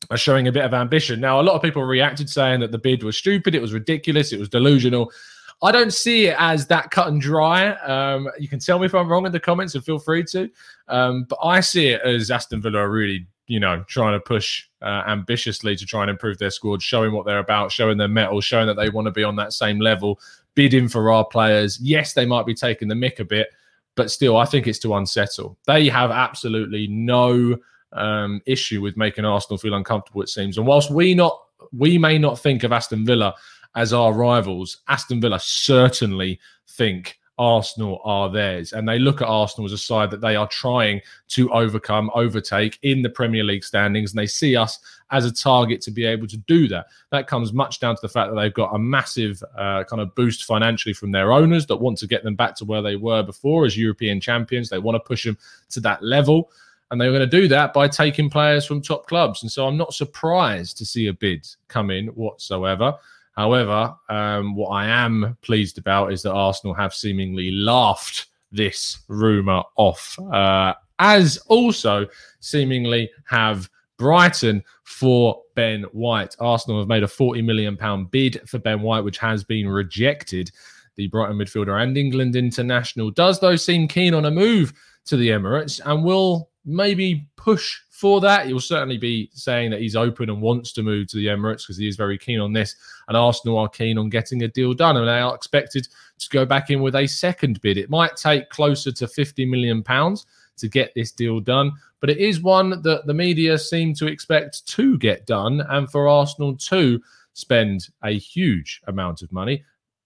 are 0.09 0.17
showing 0.17 0.47
a 0.47 0.51
bit 0.51 0.63
of 0.63 0.74
ambition. 0.74 1.19
Now, 1.19 1.41
a 1.41 1.43
lot 1.43 1.55
of 1.55 1.62
people 1.62 1.83
reacted 1.83 2.29
saying 2.29 2.59
that 2.62 2.71
the 2.71 2.77
bid 2.77 3.03
was 3.03 3.17
stupid, 3.17 3.55
it 3.55 3.62
was 3.62 3.74
ridiculous, 3.74 4.31
it 4.31 4.39
was 4.39 4.50
delusional. 4.50 5.12
I 5.61 5.71
don't 5.71 5.93
see 5.93 6.27
it 6.27 6.35
as 6.37 6.67
that 6.67 6.91
cut 6.91 7.07
and 7.07 7.19
dry. 7.19 7.69
Um, 7.69 8.29
you 8.37 8.47
can 8.47 8.59
tell 8.59 8.77
me 8.77 8.85
if 8.85 8.93
I'm 8.93 9.07
wrong 9.07 9.25
in 9.25 9.31
the 9.31 9.39
comments 9.39 9.75
and 9.75 9.83
feel 9.83 9.99
free 9.99 10.23
to. 10.25 10.49
Um, 10.87 11.23
but 11.23 11.39
I 11.43 11.61
see 11.61 11.87
it 11.87 12.01
as 12.01 12.29
Aston 12.29 12.61
Villa 12.61 12.79
are 12.79 12.91
really 12.91 13.27
you 13.47 13.61
know, 13.61 13.83
trying 13.87 14.13
to 14.13 14.19
push 14.19 14.65
uh, 14.81 15.03
ambitiously 15.07 15.75
to 15.75 15.85
try 15.85 16.01
and 16.01 16.09
improve 16.09 16.37
their 16.37 16.51
squad, 16.51 16.81
showing 16.81 17.13
what 17.13 17.25
they're 17.25 17.39
about, 17.39 17.71
showing 17.71 17.97
their 17.97 18.07
mettle, 18.07 18.41
showing 18.41 18.67
that 18.67 18.75
they 18.75 18.89
want 18.89 19.05
to 19.05 19.11
be 19.11 19.23
on 19.23 19.37
that 19.37 19.53
same 19.53 19.79
level, 19.79 20.19
bidding 20.53 20.87
for 20.87 21.11
our 21.11 21.25
players. 21.25 21.79
Yes, 21.79 22.13
they 22.13 22.25
might 22.25 22.45
be 22.45 22.53
taking 22.53 22.89
the 22.89 22.95
mick 22.95 23.19
a 23.19 23.25
bit, 23.25 23.47
but 23.95 24.11
still, 24.11 24.35
I 24.35 24.45
think 24.45 24.67
it's 24.67 24.79
to 24.79 24.95
unsettle. 24.95 25.57
They 25.65 25.87
have 25.87 26.11
absolutely 26.11 26.87
no 26.87 27.57
um, 27.93 28.41
issue 28.45 28.81
with 28.81 28.97
making 28.97 29.23
Arsenal 29.23 29.57
feel 29.57 29.75
uncomfortable. 29.75 30.21
It 30.21 30.29
seems, 30.29 30.57
and 30.57 30.67
whilst 30.67 30.91
we 30.91 31.13
not 31.15 31.41
we 31.75 31.97
may 31.97 32.17
not 32.17 32.39
think 32.39 32.63
of 32.63 32.71
Aston 32.71 33.05
Villa 33.05 33.33
as 33.77 33.93
our 33.93 34.12
rivals, 34.12 34.77
Aston 34.88 35.22
Villa 35.22 35.39
certainly 35.39 36.39
think 36.67 37.19
Arsenal 37.38 38.01
are 38.03 38.27
theirs. 38.27 38.74
And 38.74 38.89
they 38.89 38.98
look 38.98 39.22
at 39.22 39.27
Arsenal 39.27 39.67
as 39.67 39.72
a 39.72 39.77
side 39.77 40.10
that 40.10 40.19
they 40.19 40.36
are 40.36 40.48
trying 40.48 41.00
to 41.27 41.51
overcome, 41.51 42.10
overtake 42.15 42.79
in 42.81 43.03
the 43.03 43.10
Premier 43.12 43.43
League 43.43 43.63
standings. 43.63 44.12
And 44.12 44.17
they 44.17 44.25
see 44.25 44.55
us 44.55 44.79
as 45.12 45.25
a 45.25 45.31
target 45.31 45.79
to 45.81 45.91
be 45.91 46.05
able 46.05 46.25
to 46.25 46.38
do 46.38 46.67
that. 46.69 46.88
That 47.12 47.27
comes 47.27 47.53
much 47.53 47.79
down 47.79 47.93
to 47.93 48.01
the 48.01 48.10
fact 48.10 48.31
that 48.31 48.41
they've 48.41 48.51
got 48.51 48.74
a 48.74 48.79
massive 48.79 49.43
uh, 49.55 49.84
kind 49.84 50.01
of 50.01 50.15
boost 50.15 50.46
financially 50.46 50.93
from 50.93 51.12
their 51.12 51.31
owners 51.31 51.67
that 51.67 51.75
want 51.75 52.00
to 52.00 52.07
get 52.07 52.24
them 52.24 52.36
back 52.36 52.55
to 52.55 52.65
where 52.65 52.81
they 52.81 52.96
were 52.96 53.22
before 53.22 53.63
as 53.65 53.77
European 53.77 54.19
champions. 54.19 54.69
They 54.69 54.79
want 54.79 54.96
to 54.96 55.07
push 55.07 55.24
them 55.24 55.38
to 55.69 55.79
that 55.81 56.01
level. 56.01 56.50
And 56.89 57.00
they 57.00 57.05
were 57.05 57.17
going 57.17 57.29
to 57.29 57.41
do 57.41 57.48
that 57.50 57.74
by 57.74 57.89
taking 57.89 58.31
players 58.31 58.65
from 58.65 58.81
top 58.81 59.05
clubs. 59.05 59.43
And 59.43 59.51
so 59.51 59.67
I'm 59.67 59.77
not 59.77 59.93
surprised 59.93 60.79
to 60.79 60.86
see 60.86 61.07
a 61.07 61.13
bid 61.13 61.46
come 61.67 61.91
in 61.91 62.07
whatsoever. 62.07 62.96
However, 63.38 63.96
um, 64.10 64.56
what 64.56 64.70
I 64.70 64.88
am 64.88 65.38
pleased 65.44 65.77
about 65.77 66.12
is 66.12 66.24
that 66.24 66.34
Arsenal 66.34 66.74
have 66.74 66.94
seemingly 66.94 67.51
laughed 67.51 68.25
this 68.51 68.98
rumour 69.08 69.62
off, 69.75 70.17
uh, 70.34 70.74
as 70.98 71.38
also 71.46 72.08
seemingly 72.39 73.12
have 73.25 73.70
Brighton 73.98 74.63
for 74.86 75.44
Ben 75.53 75.84
White. 75.91 76.36
Arsenal 76.39 76.79
have 76.79 76.88
made 76.88 77.03
a 77.03 77.08
£40 77.08 77.46
million 77.46 78.06
bid 78.06 78.41
for 78.50 78.58
Ben 78.58 78.82
White, 78.82 79.03
which 79.03 79.20
has 79.20 79.44
been 79.44 79.70
rejected. 79.70 80.50
The 80.96 81.06
Brighton 81.06 81.38
midfielder 81.38 81.84
and 81.84 81.96
England 81.96 82.36
international 82.36 83.12
does, 83.12 83.39
though, 83.39 83.56
seem 83.56 83.88
keen 83.88 84.15
on 84.15 84.25
a 84.25 84.32
move 84.32 84.74
to 85.06 85.15
the 85.15 85.29
Emirates 85.29 85.79
and 85.86 86.03
will 86.03 86.50
maybe 86.65 87.29
push 87.36 87.79
for 87.98 88.22
that. 88.22 88.46
He'll 88.46 88.60
certainly 88.60 89.00
be 89.00 89.32
saying 89.34 89.72
that 89.72 89.82
he's 89.82 89.96
open 89.96 90.30
and 90.30 90.39
wants 90.39 90.72
to 90.74 90.84
move 90.84 91.08
to 91.08 91.18
the 91.18 91.25
Emirates 91.25 91.63
because 91.63 91.77
he 91.77 91.88
is 91.88 91.96
very 91.96 92.16
keen 92.16 92.39
on 92.39 92.54
this. 92.54 92.75
And 93.08 93.18
Arsenal 93.18 93.58
are 93.58 93.68
keen 93.68 93.98
on 93.98 94.08
getting 94.10 94.44
a 94.44 94.48
deal 94.48 94.75
done. 94.75 94.98
And 94.98 95.08
they 95.08 95.20
are 95.20 95.34
expected 95.34 95.88
to 96.20 96.30
go 96.30 96.46
back 96.46 96.70
in 96.70 96.84
with 96.84 96.94
a 96.96 97.08
second 97.08 97.60
bid. 97.62 97.75
It 97.75 97.89
might 97.89 98.16
take 98.16 98.51
closer 98.51 98.92
to 98.92 99.08
50 99.08 99.48
million 99.48 99.82
pounds 99.82 100.27
to 100.58 100.68
get 100.68 100.94
this 100.94 101.12
deal 101.12 101.39
done, 101.39 101.72
but 102.00 102.12
it 102.12 102.20
is 102.20 102.39
one 102.42 102.82
that 102.84 103.08
the 103.08 103.13
media 103.13 103.58
seem 103.58 103.96
to 103.96 104.06
expect 104.06 104.68
to 104.68 104.98
get 105.00 105.25
done 105.25 105.62
and 105.70 105.89
for 105.89 106.08
Arsenal 106.08 106.56
to 106.56 107.01
spend 107.34 107.89
a 108.04 108.12
huge 108.12 108.82
amount 108.88 109.24
of 109.24 109.32
money. 109.32 109.63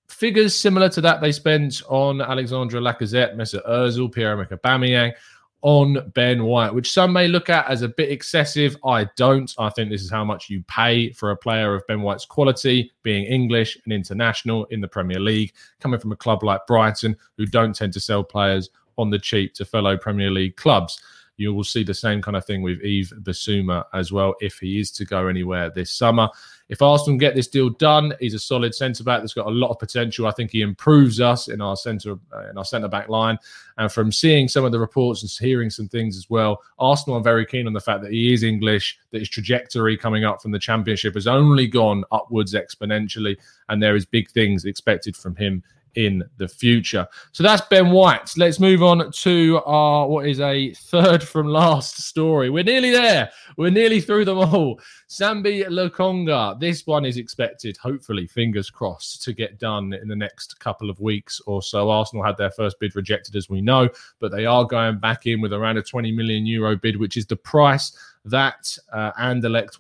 Figures 0.08 0.56
similar 0.56 0.88
to 0.90 1.02
that 1.02 1.20
they 1.20 1.32
spent 1.34 1.82
on 1.90 2.22
Alexandre 2.22 2.80
Lacazette, 2.80 3.36
Mesut 3.36 3.66
Ozil, 3.68 4.12
Pierre-Emerick 4.12 4.50
Aubameyang, 4.52 5.14
on 5.62 6.12
Ben 6.13 6.44
White, 6.44 6.74
which 6.74 6.91
some 6.91 7.13
may 7.13 7.27
look 7.27 7.50
at 7.50 7.70
as 7.70 7.82
a 7.82 7.88
bit 7.88 8.10
excessive. 8.10 8.75
I 8.86 9.08
don't. 9.15 9.53
I 9.60 9.70
think 9.70 9.89
this 9.89 10.01
is 10.01 10.10
how 10.10 10.25
much 10.25 10.50
you 10.50 10.63
pay 10.68 11.12
for 11.12 11.32
a 11.32 11.38
player 11.38 11.75
of 11.75 11.86
Ben 11.88 12.01
White's 12.01 12.25
quality, 12.25 12.91
being 13.03 13.25
English 13.25 13.77
and 13.86 13.94
international 13.94 14.65
in 14.65 14.82
the 14.82 14.88
Premier 14.88 15.20
League, 15.20 15.53
coming 15.80 16.00
from 16.00 16.12
a 16.12 16.18
club 16.18 16.44
like 16.44 16.65
Brighton, 16.68 17.15
who 17.38 17.46
don't 17.46 17.75
tend 17.75 17.94
to 17.94 18.00
sell 18.00 18.24
players 18.24 18.70
on 18.98 19.10
the 19.10 19.20
cheap 19.20 19.53
to 19.56 19.65
fellow 19.65 19.98
Premier 19.98 20.32
League 20.32 20.56
clubs. 20.56 21.00
You 21.38 21.53
will 21.53 21.63
see 21.63 21.84
the 21.84 21.94
same 21.94 22.22
kind 22.22 22.38
of 22.38 22.46
thing 22.46 22.62
with 22.62 22.80
Yves 22.84 23.13
Bissouma 23.13 23.86
as 23.94 24.12
well 24.12 24.36
if 24.41 24.60
he 24.60 24.80
is 24.80 24.91
to 24.91 25.06
go 25.06 25.27
anywhere 25.27 25.70
this 25.70 25.91
summer. 25.91 26.30
If 26.72 26.82
Arsenal 26.82 27.20
get 27.20 27.36
this 27.36 27.50
deal 27.50 27.70
done, 27.70 28.13
he's 28.22 28.34
a 28.34 28.40
solid 28.40 28.74
centre 28.74 29.04
back 29.04 29.20
that's 29.20 29.34
got 29.34 29.48
a 29.48 29.51
lot 29.51 29.72
of 29.72 29.78
potential. 29.78 30.25
I 30.25 30.32
think 30.32 30.51
he 30.51 30.62
improves 30.62 31.20
us 31.20 31.50
in 31.50 31.60
our 31.60 31.75
centre 31.75 32.18
uh, 32.34 32.50
in 32.50 32.58
our 32.58 32.63
centre 32.63 32.88
back 32.88 33.10
line. 33.10 33.38
And 33.78 33.92
from 33.92 34.10
seeing 34.10 34.48
some 34.48 34.63
of 34.63 34.72
the 34.72 34.80
reports 34.80 35.22
and 35.22 35.30
hearing 35.46 35.70
some 35.70 35.90
things 35.90 36.16
as 36.16 36.30
well, 36.30 36.63
Arsenal 36.80 37.18
are 37.18 37.24
very 37.24 37.46
keen 37.46 37.68
on 37.68 37.74
the 37.74 37.82
fact 37.82 38.01
that 38.04 38.13
he 38.13 38.32
is 38.32 38.44
English, 38.44 38.98
that 39.12 39.20
his 39.20 39.30
trajectory 39.30 39.98
coming 39.98 40.24
up 40.24 40.42
from 40.42 40.51
the 40.51 40.60
Championship 40.60 41.16
has 41.16 41.28
only 41.28 41.68
gone 41.68 42.06
upwards 42.10 42.54
exponentially, 42.54 43.36
and 43.68 43.84
there 43.84 43.98
is 43.98 44.06
big 44.06 44.32
things 44.32 44.63
expected 44.63 45.18
from 45.18 45.36
him 45.36 45.62
in 45.96 46.24
the 46.38 46.48
future. 46.48 47.08
So 47.32 47.44
that's 47.44 47.62
Ben 47.68 47.92
White. 47.92 48.32
Let's 48.38 48.60
move 48.60 48.84
on 48.84 49.12
to 49.12 49.62
our 49.66 50.08
what 50.08 50.28
is 50.28 50.40
a 50.40 50.74
third 50.74 51.24
from 51.24 51.48
last 51.48 52.02
story. 52.02 52.50
We're 52.50 52.64
nearly 52.64 52.92
there. 52.92 53.30
We're 53.58 53.72
nearly 53.72 54.02
through 54.02 54.26
them 54.26 54.38
all. 54.38 54.80
Sambi 55.10 55.66
Lokonga. 55.66 56.60
This 56.60 56.88
one 56.88 57.06
is 57.06 57.18
expected, 57.18 57.78
hopefully, 57.78 58.28
fingers 58.28 58.70
crossed, 58.70 59.24
to 59.24 59.34
get 59.34 59.60
done 59.60 59.94
in 59.94 60.08
the 60.08 60.16
next 60.16 60.60
couple 60.60 60.90
of 60.90 61.00
weeks 61.00 61.42
or 61.46 61.62
so. 61.62 61.90
Arsenal 61.90 62.24
had 62.24 62.38
their 62.38 62.52
first 62.52 62.80
bid 62.80 62.96
rejected, 62.96 63.36
as 63.36 63.50
we 63.50 63.62
know, 63.62 63.90
but 64.20 64.32
they 64.32 64.46
are 64.46 64.66
going 64.66 65.00
back 65.00 65.26
in 65.26 65.42
with 65.42 65.54
around 65.54 65.78
a 65.78 65.84
20 65.84 66.12
million 66.12 66.46
euro 66.46 66.76
bid, 66.76 66.98
which 66.98 67.18
is 67.18 67.26
the 67.26 67.36
price 67.36 67.96
that 68.26 68.78
uh, 68.94 69.12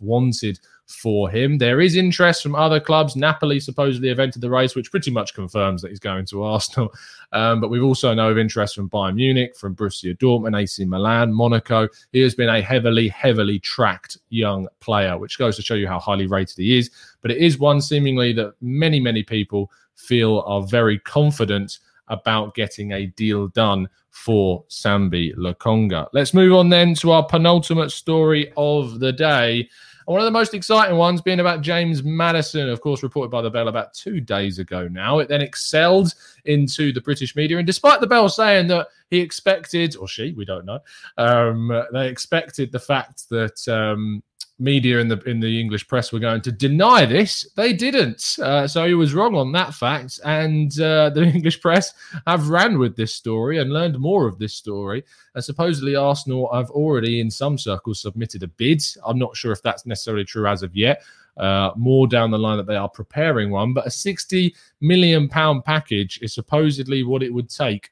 wanted 0.01 0.59
for 0.91 1.29
him. 1.29 1.57
There 1.57 1.81
is 1.81 1.95
interest 1.95 2.43
from 2.43 2.55
other 2.55 2.79
clubs. 2.79 3.15
Napoli 3.15 3.59
supposedly 3.59 4.09
have 4.09 4.19
entered 4.19 4.41
the 4.41 4.49
race, 4.49 4.75
which 4.75 4.91
pretty 4.91 5.11
much 5.11 5.33
confirms 5.33 5.81
that 5.81 5.89
he's 5.89 5.99
going 5.99 6.25
to 6.27 6.43
Arsenal. 6.51 6.93
Um, 7.31 7.61
but 7.61 7.69
we've 7.69 7.83
also 7.83 8.13
know 8.13 8.29
of 8.29 8.37
interest 8.37 8.75
from 8.75 8.89
Bayern 8.89 9.15
Munich, 9.15 9.55
from 9.55 9.75
Borussia 9.75 10.17
Dortmund, 10.17 10.59
AC 10.59 10.85
Milan, 10.85 11.33
Monaco. 11.33 11.87
He 12.11 12.21
has 12.21 12.35
been 12.35 12.49
a 12.49 12.61
heavily, 12.61 13.07
heavily 13.07 13.59
tracked 13.59 14.17
young 14.29 14.67
player, 14.79 15.17
which 15.17 15.39
goes 15.39 15.55
to 15.55 15.61
show 15.61 15.75
you 15.75 15.87
how 15.87 15.99
highly 15.99 16.27
rated 16.27 16.57
he 16.57 16.77
is. 16.77 16.91
But 17.21 17.31
it 17.31 17.37
is 17.37 17.57
one 17.57 17.81
seemingly 17.81 18.33
that 18.33 18.53
many, 18.61 18.99
many 18.99 19.23
people 19.23 19.71
feel 19.95 20.43
are 20.45 20.63
very 20.63 20.99
confident 20.99 21.79
about 22.07 22.53
getting 22.55 22.91
a 22.91 23.07
deal 23.07 23.47
done 23.49 23.87
for 24.09 24.63
Sambi 24.69 25.33
Lokonga. 25.35 26.07
Let's 26.13 26.33
move 26.33 26.53
on 26.53 26.69
then 26.69 26.93
to 26.95 27.11
our 27.11 27.25
penultimate 27.25 27.91
story 27.91 28.51
of 28.57 28.99
the 28.99 29.11
day. 29.11 29.69
One 30.11 30.19
of 30.19 30.25
the 30.25 30.31
most 30.31 30.53
exciting 30.53 30.97
ones 30.97 31.21
being 31.21 31.39
about 31.39 31.61
James 31.61 32.03
Maddison, 32.03 32.67
of 32.67 32.81
course, 32.81 33.01
reported 33.01 33.29
by 33.29 33.41
the 33.41 33.49
Bell 33.49 33.69
about 33.69 33.93
two 33.93 34.19
days 34.19 34.59
ago 34.59 34.89
now. 34.89 35.19
It 35.19 35.29
then 35.29 35.39
excelled 35.39 36.13
into 36.43 36.91
the 36.91 36.99
British 36.99 37.33
media. 37.33 37.57
And 37.59 37.65
despite 37.65 38.01
the 38.01 38.07
Bell 38.07 38.27
saying 38.27 38.67
that 38.67 38.89
he 39.09 39.21
expected, 39.21 39.95
or 39.95 40.09
she, 40.09 40.33
we 40.33 40.43
don't 40.43 40.65
know, 40.65 40.79
um, 41.17 41.85
they 41.93 42.09
expected 42.09 42.73
the 42.73 42.79
fact 42.79 43.29
that 43.29 43.65
um, 43.69 44.21
media 44.61 44.99
in 44.99 45.07
the 45.07 45.19
in 45.23 45.39
the 45.39 45.59
English 45.59 45.87
press 45.87 46.11
were 46.11 46.19
going 46.19 46.41
to 46.41 46.51
deny 46.51 47.05
this. 47.05 47.49
They 47.55 47.73
didn't. 47.73 48.37
Uh, 48.39 48.67
so 48.67 48.85
he 48.85 48.93
was 48.93 49.13
wrong 49.13 49.35
on 49.35 49.51
that 49.53 49.73
fact, 49.73 50.19
and 50.23 50.71
uh, 50.79 51.09
the 51.09 51.23
English 51.35 51.59
press 51.59 51.93
have 52.27 52.49
ran 52.49 52.77
with 52.77 52.95
this 52.95 53.13
story 53.13 53.59
and 53.59 53.73
learned 53.73 53.99
more 53.99 54.27
of 54.27 54.37
this 54.37 54.53
story. 54.53 55.03
And 55.35 55.43
supposedly 55.43 55.95
Arsenal 55.95 56.53
have 56.53 56.69
already, 56.69 57.19
in 57.19 57.31
some 57.31 57.57
circles, 57.57 58.01
submitted 58.01 58.43
a 58.43 58.47
bid. 58.47 58.83
I'm 59.05 59.19
not 59.19 59.35
sure 59.35 59.51
if 59.51 59.61
that's 59.61 59.85
necessarily 59.85 60.25
true 60.25 60.47
as 60.47 60.63
of 60.63 60.75
yet. 60.75 61.01
Uh, 61.37 61.71
more 61.75 62.07
down 62.07 62.29
the 62.29 62.37
line 62.37 62.57
that 62.57 62.67
they 62.67 62.75
are 62.75 62.89
preparing 62.89 63.49
one, 63.49 63.73
but 63.73 63.87
a 63.87 63.91
60 63.91 64.53
million 64.81 65.29
pound 65.29 65.63
package 65.63 66.19
is 66.21 66.33
supposedly 66.33 67.03
what 67.03 67.23
it 67.23 67.33
would 67.33 67.49
take 67.49 67.89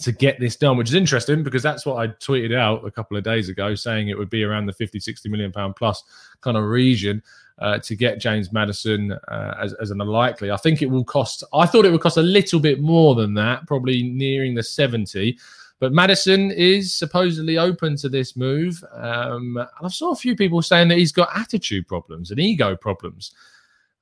to 0.00 0.12
get 0.12 0.38
this 0.40 0.56
done, 0.56 0.76
which 0.76 0.88
is 0.88 0.94
interesting 0.94 1.42
because 1.42 1.62
that's 1.62 1.86
what 1.86 1.96
I 1.96 2.08
tweeted 2.08 2.54
out 2.54 2.86
a 2.86 2.90
couple 2.90 3.16
of 3.16 3.24
days 3.24 3.48
ago, 3.48 3.74
saying 3.74 4.08
it 4.08 4.18
would 4.18 4.30
be 4.30 4.44
around 4.44 4.66
the 4.66 4.72
50, 4.72 5.00
60 5.00 5.28
million 5.28 5.52
pound 5.52 5.76
plus 5.76 6.02
kind 6.40 6.56
of 6.56 6.64
region 6.64 7.22
uh, 7.58 7.78
to 7.78 7.96
get 7.96 8.20
James 8.20 8.52
Maddison 8.52 9.12
uh, 9.12 9.54
as, 9.60 9.72
as 9.74 9.90
an 9.90 10.00
unlikely. 10.00 10.50
I 10.50 10.56
think 10.56 10.82
it 10.82 10.90
will 10.90 11.04
cost, 11.04 11.44
I 11.52 11.66
thought 11.66 11.84
it 11.84 11.90
would 11.90 12.00
cost 12.00 12.16
a 12.16 12.22
little 12.22 12.60
bit 12.60 12.80
more 12.80 13.14
than 13.14 13.34
that, 13.34 13.66
probably 13.66 14.02
nearing 14.02 14.54
the 14.54 14.62
70. 14.62 15.38
But 15.78 15.92
Maddison 15.92 16.50
is 16.52 16.94
supposedly 16.94 17.58
open 17.58 17.96
to 17.96 18.08
this 18.08 18.36
move. 18.36 18.82
Um, 18.92 19.56
and 19.56 19.68
I 19.82 19.88
saw 19.88 20.12
a 20.12 20.16
few 20.16 20.34
people 20.34 20.62
saying 20.62 20.88
that 20.88 20.98
he's 20.98 21.12
got 21.12 21.28
attitude 21.36 21.86
problems 21.86 22.30
and 22.30 22.40
ego 22.40 22.76
problems. 22.76 23.32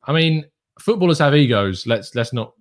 I 0.05 0.13
mean, 0.13 0.45
footballers 0.79 1.19
have 1.19 1.35
egos. 1.35 1.87
Let's 1.87 2.15
let's 2.15 2.33
not 2.33 2.55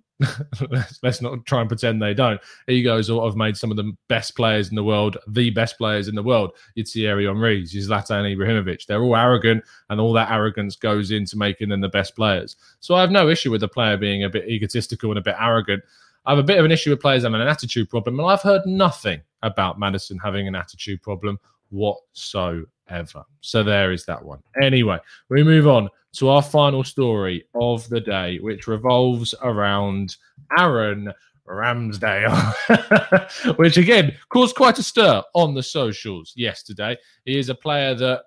let's, 0.70 1.00
let's 1.02 1.20
not 1.20 1.44
try 1.44 1.60
and 1.60 1.68
pretend 1.68 2.00
they 2.00 2.14
don't. 2.14 2.40
Egos 2.68 3.08
have 3.08 3.36
made 3.36 3.56
some 3.56 3.70
of 3.70 3.76
the 3.76 3.92
best 4.08 4.36
players 4.36 4.68
in 4.68 4.76
the 4.76 4.84
world, 4.84 5.16
the 5.28 5.50
best 5.50 5.76
players 5.76 6.08
in 6.08 6.14
the 6.14 6.22
world. 6.22 6.52
You'd 6.74 6.88
see 6.88 7.02
Thierry 7.02 7.26
Henry, 7.26 7.64
Zlatan 7.64 8.36
Ibrahimovic. 8.36 8.86
They're 8.86 9.02
all 9.02 9.16
arrogant, 9.16 9.64
and 9.90 10.00
all 10.00 10.12
that 10.12 10.30
arrogance 10.30 10.76
goes 10.76 11.10
into 11.10 11.36
making 11.36 11.68
them 11.68 11.80
the 11.80 11.88
best 11.88 12.14
players. 12.14 12.56
So 12.80 12.94
I 12.94 13.00
have 13.00 13.10
no 13.10 13.28
issue 13.28 13.50
with 13.50 13.60
the 13.60 13.68
player 13.68 13.96
being 13.96 14.24
a 14.24 14.30
bit 14.30 14.48
egotistical 14.48 15.10
and 15.10 15.18
a 15.18 15.22
bit 15.22 15.36
arrogant. 15.38 15.82
I 16.26 16.30
have 16.30 16.38
a 16.38 16.44
bit 16.44 16.58
of 16.58 16.64
an 16.64 16.72
issue 16.72 16.90
with 16.90 17.00
players 17.00 17.24
having 17.24 17.40
an 17.40 17.48
attitude 17.48 17.90
problem, 17.90 18.18
and 18.18 18.28
I've 18.28 18.42
heard 18.42 18.62
nothing 18.66 19.20
about 19.42 19.78
Maddison 19.78 20.18
having 20.18 20.48
an 20.48 20.54
attitude 20.54 21.02
problem 21.02 21.38
whatsoever. 21.74 23.24
So 23.40 23.62
there 23.62 23.92
is 23.92 24.04
that 24.06 24.24
one. 24.24 24.40
Anyway, 24.62 24.98
we 25.28 25.42
move 25.42 25.66
on 25.66 25.88
to 26.14 26.28
our 26.28 26.42
final 26.42 26.84
story 26.84 27.44
of 27.54 27.88
the 27.88 28.00
day, 28.00 28.38
which 28.38 28.66
revolves 28.66 29.34
around 29.42 30.16
Aaron 30.58 31.12
Ramsdale, 31.48 33.54
which 33.56 33.76
again 33.76 34.16
caused 34.28 34.56
quite 34.56 34.78
a 34.78 34.82
stir 34.82 35.22
on 35.34 35.54
the 35.54 35.62
socials 35.62 36.32
yesterday. 36.36 36.96
He 37.24 37.38
is 37.38 37.48
a 37.48 37.54
player 37.54 37.94
that 37.94 38.24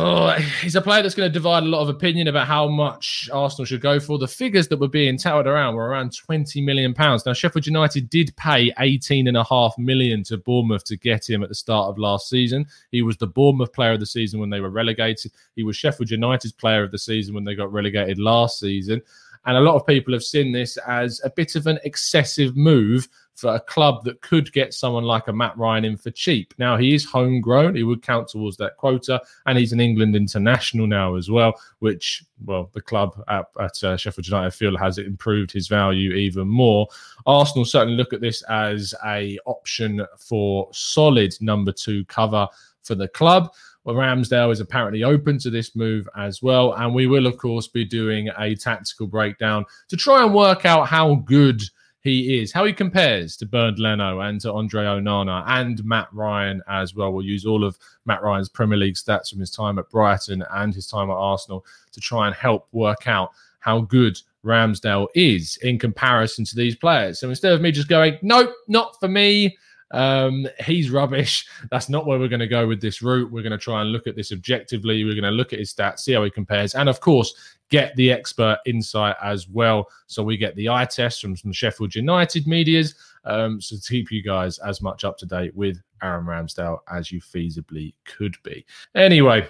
Oh, 0.00 0.30
he's 0.62 0.76
a 0.76 0.80
player 0.80 1.02
that's 1.02 1.16
going 1.16 1.28
to 1.28 1.32
divide 1.32 1.64
a 1.64 1.66
lot 1.66 1.80
of 1.80 1.88
opinion 1.88 2.28
about 2.28 2.46
how 2.46 2.68
much 2.68 3.28
Arsenal 3.32 3.64
should 3.66 3.80
go 3.80 3.98
for. 3.98 4.16
The 4.16 4.28
figures 4.28 4.68
that 4.68 4.78
were 4.78 4.86
being 4.86 5.18
touted 5.18 5.48
around 5.48 5.74
were 5.74 5.88
around 5.88 6.16
20 6.16 6.60
million 6.60 6.94
pounds. 6.94 7.26
Now, 7.26 7.32
Sheffield 7.32 7.66
United 7.66 8.08
did 8.08 8.32
pay 8.36 8.72
18 8.78 9.26
and 9.26 9.36
a 9.36 9.42
half 9.42 9.76
million 9.76 10.22
to 10.24 10.36
Bournemouth 10.36 10.84
to 10.84 10.96
get 10.96 11.28
him 11.28 11.42
at 11.42 11.48
the 11.48 11.54
start 11.56 11.88
of 11.88 11.98
last 11.98 12.28
season. 12.28 12.64
He 12.92 13.02
was 13.02 13.16
the 13.16 13.26
Bournemouth 13.26 13.72
player 13.72 13.94
of 13.94 13.98
the 13.98 14.06
season 14.06 14.38
when 14.38 14.50
they 14.50 14.60
were 14.60 14.70
relegated. 14.70 15.32
He 15.56 15.64
was 15.64 15.76
Sheffield 15.76 16.10
United's 16.10 16.52
player 16.52 16.84
of 16.84 16.92
the 16.92 16.98
season 16.98 17.34
when 17.34 17.42
they 17.42 17.56
got 17.56 17.72
relegated 17.72 18.20
last 18.20 18.60
season. 18.60 19.02
And 19.48 19.56
a 19.56 19.60
lot 19.60 19.76
of 19.76 19.86
people 19.86 20.12
have 20.12 20.22
seen 20.22 20.52
this 20.52 20.76
as 20.86 21.22
a 21.24 21.30
bit 21.30 21.56
of 21.56 21.66
an 21.66 21.78
excessive 21.82 22.54
move 22.54 23.08
for 23.34 23.54
a 23.54 23.60
club 23.60 24.04
that 24.04 24.20
could 24.20 24.52
get 24.52 24.74
someone 24.74 25.04
like 25.04 25.26
a 25.26 25.32
Matt 25.32 25.56
Ryan 25.56 25.86
in 25.86 25.96
for 25.96 26.10
cheap. 26.10 26.52
Now, 26.58 26.76
he 26.76 26.94
is 26.94 27.06
homegrown. 27.06 27.74
He 27.74 27.82
would 27.82 28.02
count 28.02 28.28
towards 28.28 28.58
that 28.58 28.76
quota. 28.76 29.22
And 29.46 29.56
he's 29.56 29.72
an 29.72 29.80
England 29.80 30.14
international 30.14 30.86
now 30.86 31.14
as 31.14 31.30
well, 31.30 31.54
which, 31.78 32.22
well, 32.44 32.68
the 32.74 32.82
club 32.82 33.24
at, 33.28 33.46
at 33.58 33.82
uh, 33.82 33.96
Sheffield 33.96 34.26
United 34.26 34.50
feel 34.50 34.76
has 34.76 34.98
improved 34.98 35.50
his 35.50 35.66
value 35.66 36.12
even 36.12 36.46
more. 36.46 36.86
Arsenal 37.24 37.64
certainly 37.64 37.96
look 37.96 38.12
at 38.12 38.20
this 38.20 38.42
as 38.50 38.92
a 39.06 39.38
option 39.46 40.04
for 40.18 40.68
solid 40.74 41.32
number 41.40 41.72
two 41.72 42.04
cover 42.04 42.46
for 42.82 42.96
the 42.96 43.08
club. 43.08 43.50
Ramsdale 43.94 44.52
is 44.52 44.60
apparently 44.60 45.04
open 45.04 45.38
to 45.38 45.50
this 45.50 45.74
move 45.74 46.08
as 46.16 46.42
well. 46.42 46.74
And 46.74 46.94
we 46.94 47.06
will, 47.06 47.26
of 47.26 47.36
course, 47.38 47.68
be 47.68 47.84
doing 47.84 48.28
a 48.38 48.54
tactical 48.54 49.06
breakdown 49.06 49.64
to 49.88 49.96
try 49.96 50.24
and 50.24 50.34
work 50.34 50.66
out 50.66 50.88
how 50.88 51.16
good 51.16 51.62
he 52.00 52.38
is, 52.38 52.52
how 52.52 52.64
he 52.64 52.72
compares 52.72 53.36
to 53.36 53.46
Bernd 53.46 53.78
Leno 53.78 54.20
and 54.20 54.40
to 54.42 54.52
Andre 54.52 54.84
Onana 54.84 55.42
and 55.46 55.84
Matt 55.84 56.08
Ryan 56.12 56.62
as 56.68 56.94
well. 56.94 57.12
We'll 57.12 57.24
use 57.24 57.44
all 57.44 57.64
of 57.64 57.78
Matt 58.06 58.22
Ryan's 58.22 58.48
Premier 58.48 58.78
League 58.78 58.94
stats 58.94 59.30
from 59.30 59.40
his 59.40 59.50
time 59.50 59.78
at 59.78 59.90
Brighton 59.90 60.44
and 60.52 60.74
his 60.74 60.86
time 60.86 61.10
at 61.10 61.14
Arsenal 61.14 61.66
to 61.92 62.00
try 62.00 62.26
and 62.26 62.36
help 62.36 62.68
work 62.72 63.08
out 63.08 63.32
how 63.60 63.80
good 63.80 64.20
Ramsdale 64.44 65.08
is 65.14 65.56
in 65.62 65.78
comparison 65.78 66.44
to 66.44 66.56
these 66.56 66.76
players. 66.76 67.18
So 67.18 67.28
instead 67.28 67.52
of 67.52 67.60
me 67.60 67.72
just 67.72 67.88
going, 67.88 68.18
nope, 68.22 68.54
not 68.68 68.98
for 69.00 69.08
me, 69.08 69.56
um, 69.90 70.46
he's 70.60 70.90
rubbish. 70.90 71.46
That's 71.70 71.88
not 71.88 72.06
where 72.06 72.18
we're 72.18 72.28
going 72.28 72.40
to 72.40 72.46
go 72.46 72.66
with 72.66 72.80
this 72.80 73.02
route. 73.02 73.30
We're 73.30 73.42
going 73.42 73.52
to 73.52 73.58
try 73.58 73.80
and 73.80 73.90
look 73.90 74.06
at 74.06 74.16
this 74.16 74.32
objectively. 74.32 75.04
We're 75.04 75.14
going 75.14 75.24
to 75.24 75.30
look 75.30 75.52
at 75.52 75.58
his 75.58 75.72
stats, 75.72 76.00
see 76.00 76.12
how 76.12 76.24
he 76.24 76.30
compares, 76.30 76.74
and 76.74 76.88
of 76.88 77.00
course, 77.00 77.56
get 77.70 77.94
the 77.96 78.10
expert 78.10 78.58
insight 78.66 79.16
as 79.22 79.48
well. 79.48 79.88
So 80.06 80.22
we 80.22 80.36
get 80.36 80.56
the 80.56 80.68
eye 80.68 80.86
test 80.86 81.20
from 81.20 81.36
some 81.36 81.52
Sheffield 81.52 81.94
United 81.94 82.46
medias. 82.46 82.94
Um, 83.24 83.60
so 83.60 83.76
to 83.76 83.82
keep 83.82 84.10
you 84.10 84.22
guys 84.22 84.58
as 84.58 84.80
much 84.80 85.04
up 85.04 85.18
to 85.18 85.26
date 85.26 85.54
with 85.54 85.80
Aaron 86.02 86.24
Ramsdale 86.24 86.78
as 86.90 87.12
you 87.12 87.20
feasibly 87.20 87.94
could 88.04 88.36
be. 88.42 88.64
Anyway, 88.94 89.46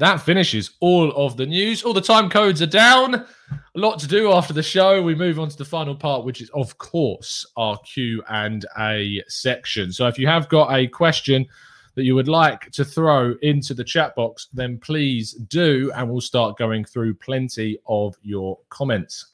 that 0.00 0.16
finishes 0.22 0.70
all 0.80 1.12
of 1.12 1.36
the 1.36 1.44
news. 1.44 1.82
All 1.82 1.92
the 1.92 2.00
time 2.00 2.30
codes 2.30 2.62
are 2.62 2.66
down. 2.66 3.14
A 3.14 3.26
lot 3.74 3.98
to 3.98 4.08
do 4.08 4.32
after 4.32 4.54
the 4.54 4.62
show. 4.62 5.02
We 5.02 5.14
move 5.14 5.38
on 5.38 5.50
to 5.50 5.56
the 5.56 5.64
final 5.64 5.94
part, 5.94 6.24
which 6.24 6.40
is, 6.40 6.48
of 6.50 6.76
course, 6.78 7.44
our 7.58 7.76
Q 7.80 8.22
and 8.30 8.64
A 8.78 9.22
section. 9.28 9.92
So, 9.92 10.06
if 10.08 10.18
you 10.18 10.26
have 10.26 10.48
got 10.48 10.72
a 10.72 10.86
question 10.86 11.46
that 11.96 12.04
you 12.04 12.14
would 12.14 12.28
like 12.28 12.70
to 12.70 12.84
throw 12.84 13.34
into 13.42 13.74
the 13.74 13.84
chat 13.84 14.14
box, 14.14 14.48
then 14.54 14.78
please 14.78 15.34
do, 15.34 15.92
and 15.94 16.08
we'll 16.08 16.22
start 16.22 16.56
going 16.56 16.82
through 16.82 17.12
plenty 17.14 17.78
of 17.86 18.16
your 18.22 18.58
comments. 18.70 19.32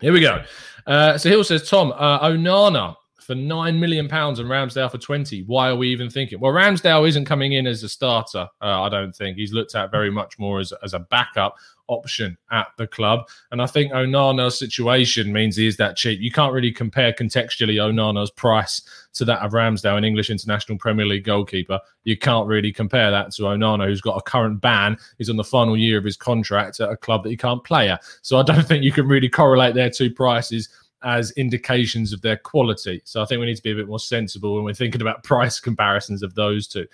Here 0.00 0.12
we 0.12 0.20
go. 0.20 0.42
Uh, 0.88 1.16
so 1.16 1.28
Hill 1.28 1.44
says, 1.44 1.68
Tom, 1.68 1.92
uh, 1.92 2.26
Onana 2.26 2.96
for 3.30 3.36
nine 3.36 3.78
million 3.78 4.08
pounds 4.08 4.40
and 4.40 4.48
Ramsdale 4.48 4.90
for 4.90 4.98
twenty. 4.98 5.44
Why 5.44 5.68
are 5.68 5.76
we 5.76 5.88
even 5.90 6.10
thinking? 6.10 6.40
Well, 6.40 6.50
Ramsdale 6.52 7.08
isn't 7.08 7.26
coming 7.26 7.52
in 7.52 7.64
as 7.64 7.84
a 7.84 7.88
starter. 7.88 8.48
Uh, 8.60 8.82
I 8.82 8.88
don't 8.88 9.14
think 9.14 9.36
he's 9.36 9.52
looked 9.52 9.76
at 9.76 9.92
very 9.92 10.10
much 10.10 10.36
more 10.36 10.58
as, 10.58 10.72
as 10.82 10.94
a 10.94 10.98
backup 10.98 11.54
option 11.86 12.36
at 12.50 12.66
the 12.76 12.88
club. 12.88 13.28
And 13.52 13.62
I 13.62 13.66
think 13.66 13.92
Onana's 13.92 14.58
situation 14.58 15.32
means 15.32 15.54
he 15.54 15.68
is 15.68 15.76
that 15.76 15.96
cheap. 15.96 16.20
You 16.20 16.32
can't 16.32 16.52
really 16.52 16.72
compare 16.72 17.12
contextually 17.12 17.76
Onana's 17.76 18.32
price 18.32 18.82
to 19.12 19.24
that 19.26 19.42
of 19.42 19.52
Ramsdale, 19.52 19.98
an 19.98 20.04
English 20.04 20.30
international 20.30 20.78
Premier 20.78 21.06
League 21.06 21.24
goalkeeper. 21.24 21.78
You 22.02 22.16
can't 22.16 22.48
really 22.48 22.72
compare 22.72 23.12
that 23.12 23.30
to 23.32 23.42
Onana, 23.42 23.86
who's 23.86 24.00
got 24.00 24.16
a 24.16 24.22
current 24.22 24.60
ban. 24.60 24.98
He's 25.18 25.30
on 25.30 25.36
the 25.36 25.44
final 25.44 25.76
year 25.76 25.98
of 25.98 26.04
his 26.04 26.16
contract 26.16 26.80
at 26.80 26.90
a 26.90 26.96
club 26.96 27.22
that 27.22 27.30
he 27.30 27.36
can't 27.36 27.62
play 27.62 27.90
at. 27.90 28.02
So 28.22 28.38
I 28.38 28.42
don't 28.42 28.66
think 28.66 28.82
you 28.82 28.92
can 28.92 29.06
really 29.06 29.28
correlate 29.28 29.74
their 29.74 29.90
two 29.90 30.10
prices 30.12 30.68
as 31.02 31.30
indications 31.32 32.12
of 32.12 32.20
their 32.20 32.36
quality. 32.36 33.00
So 33.04 33.22
I 33.22 33.24
think 33.24 33.40
we 33.40 33.46
need 33.46 33.56
to 33.56 33.62
be 33.62 33.72
a 33.72 33.76
bit 33.76 33.88
more 33.88 33.98
sensible 33.98 34.54
when 34.54 34.64
we're 34.64 34.74
thinking 34.74 35.00
about 35.00 35.22
price 35.24 35.60
comparisons 35.60 36.22
of 36.22 36.34
those 36.34 36.66
two. 36.66 36.86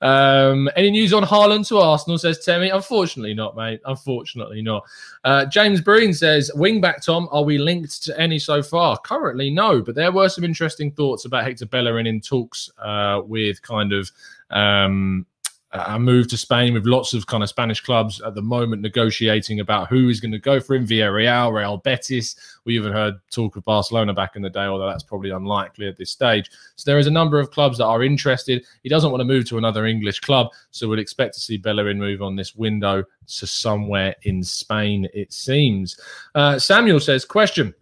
Um, 0.00 0.68
any 0.76 0.90
news 0.90 1.12
on 1.12 1.22
Haaland 1.24 1.68
to 1.68 1.78
Arsenal, 1.78 2.18
says 2.18 2.44
Temi? 2.44 2.70
Unfortunately 2.70 3.34
not, 3.34 3.56
mate. 3.56 3.80
Unfortunately 3.84 4.62
not. 4.62 4.84
Uh, 5.24 5.44
James 5.46 5.80
Breen 5.80 6.12
says, 6.12 6.50
wingback 6.54 7.04
Tom, 7.04 7.28
are 7.30 7.44
we 7.44 7.58
linked 7.58 8.02
to 8.04 8.18
any 8.18 8.38
so 8.38 8.62
far? 8.62 8.98
Currently, 8.98 9.50
no, 9.50 9.82
but 9.82 9.94
there 9.94 10.12
were 10.12 10.28
some 10.28 10.44
interesting 10.44 10.90
thoughts 10.90 11.24
about 11.24 11.44
Hector 11.44 11.66
Bellerin 11.66 12.06
in 12.06 12.20
talks 12.20 12.70
uh, 12.78 13.20
with 13.24 13.60
kind 13.62 13.92
of 13.92 14.10
um, 14.50 15.26
a 15.72 15.98
move 15.98 16.26
to 16.28 16.36
Spain 16.36 16.74
with 16.74 16.84
lots 16.84 17.14
of 17.14 17.26
kind 17.26 17.42
of 17.42 17.48
Spanish 17.48 17.80
clubs 17.80 18.20
at 18.22 18.34
the 18.34 18.42
moment 18.42 18.82
negotiating 18.82 19.60
about 19.60 19.88
who 19.88 20.08
is 20.08 20.20
going 20.20 20.32
to 20.32 20.38
go 20.38 20.58
for 20.58 20.74
him 20.74 20.84
via 20.84 21.10
Real, 21.10 21.52
Real 21.52 21.76
Betis. 21.76 22.34
We 22.64 22.74
even 22.76 22.92
heard 22.92 23.14
talk 23.30 23.54
of 23.54 23.64
Barcelona 23.64 24.12
back 24.12 24.34
in 24.34 24.42
the 24.42 24.50
day, 24.50 24.64
although 24.64 24.88
that's 24.88 25.04
probably 25.04 25.30
unlikely 25.30 25.86
at 25.86 25.96
this 25.96 26.10
stage. 26.10 26.50
So 26.74 26.90
there 26.90 26.98
is 26.98 27.06
a 27.06 27.12
number 27.12 27.38
of 27.38 27.52
clubs 27.52 27.78
that 27.78 27.86
are 27.86 28.02
interested. 28.02 28.64
He 28.82 28.88
doesn't 28.88 29.10
want 29.10 29.20
to 29.20 29.24
move 29.26 29.48
to 29.48 29.58
another 29.58 29.86
English 29.86 30.20
club, 30.20 30.48
so 30.72 30.88
we'd 30.88 30.98
expect 30.98 31.34
to 31.34 31.40
see 31.40 31.56
Bellerin 31.56 31.98
move 31.98 32.20
on 32.20 32.34
this 32.34 32.56
window 32.56 33.04
to 33.38 33.46
somewhere 33.46 34.16
in 34.22 34.42
Spain, 34.42 35.08
it 35.14 35.32
seems. 35.32 36.00
Uh, 36.34 36.58
Samuel 36.58 36.98
says, 36.98 37.24
question. 37.24 37.72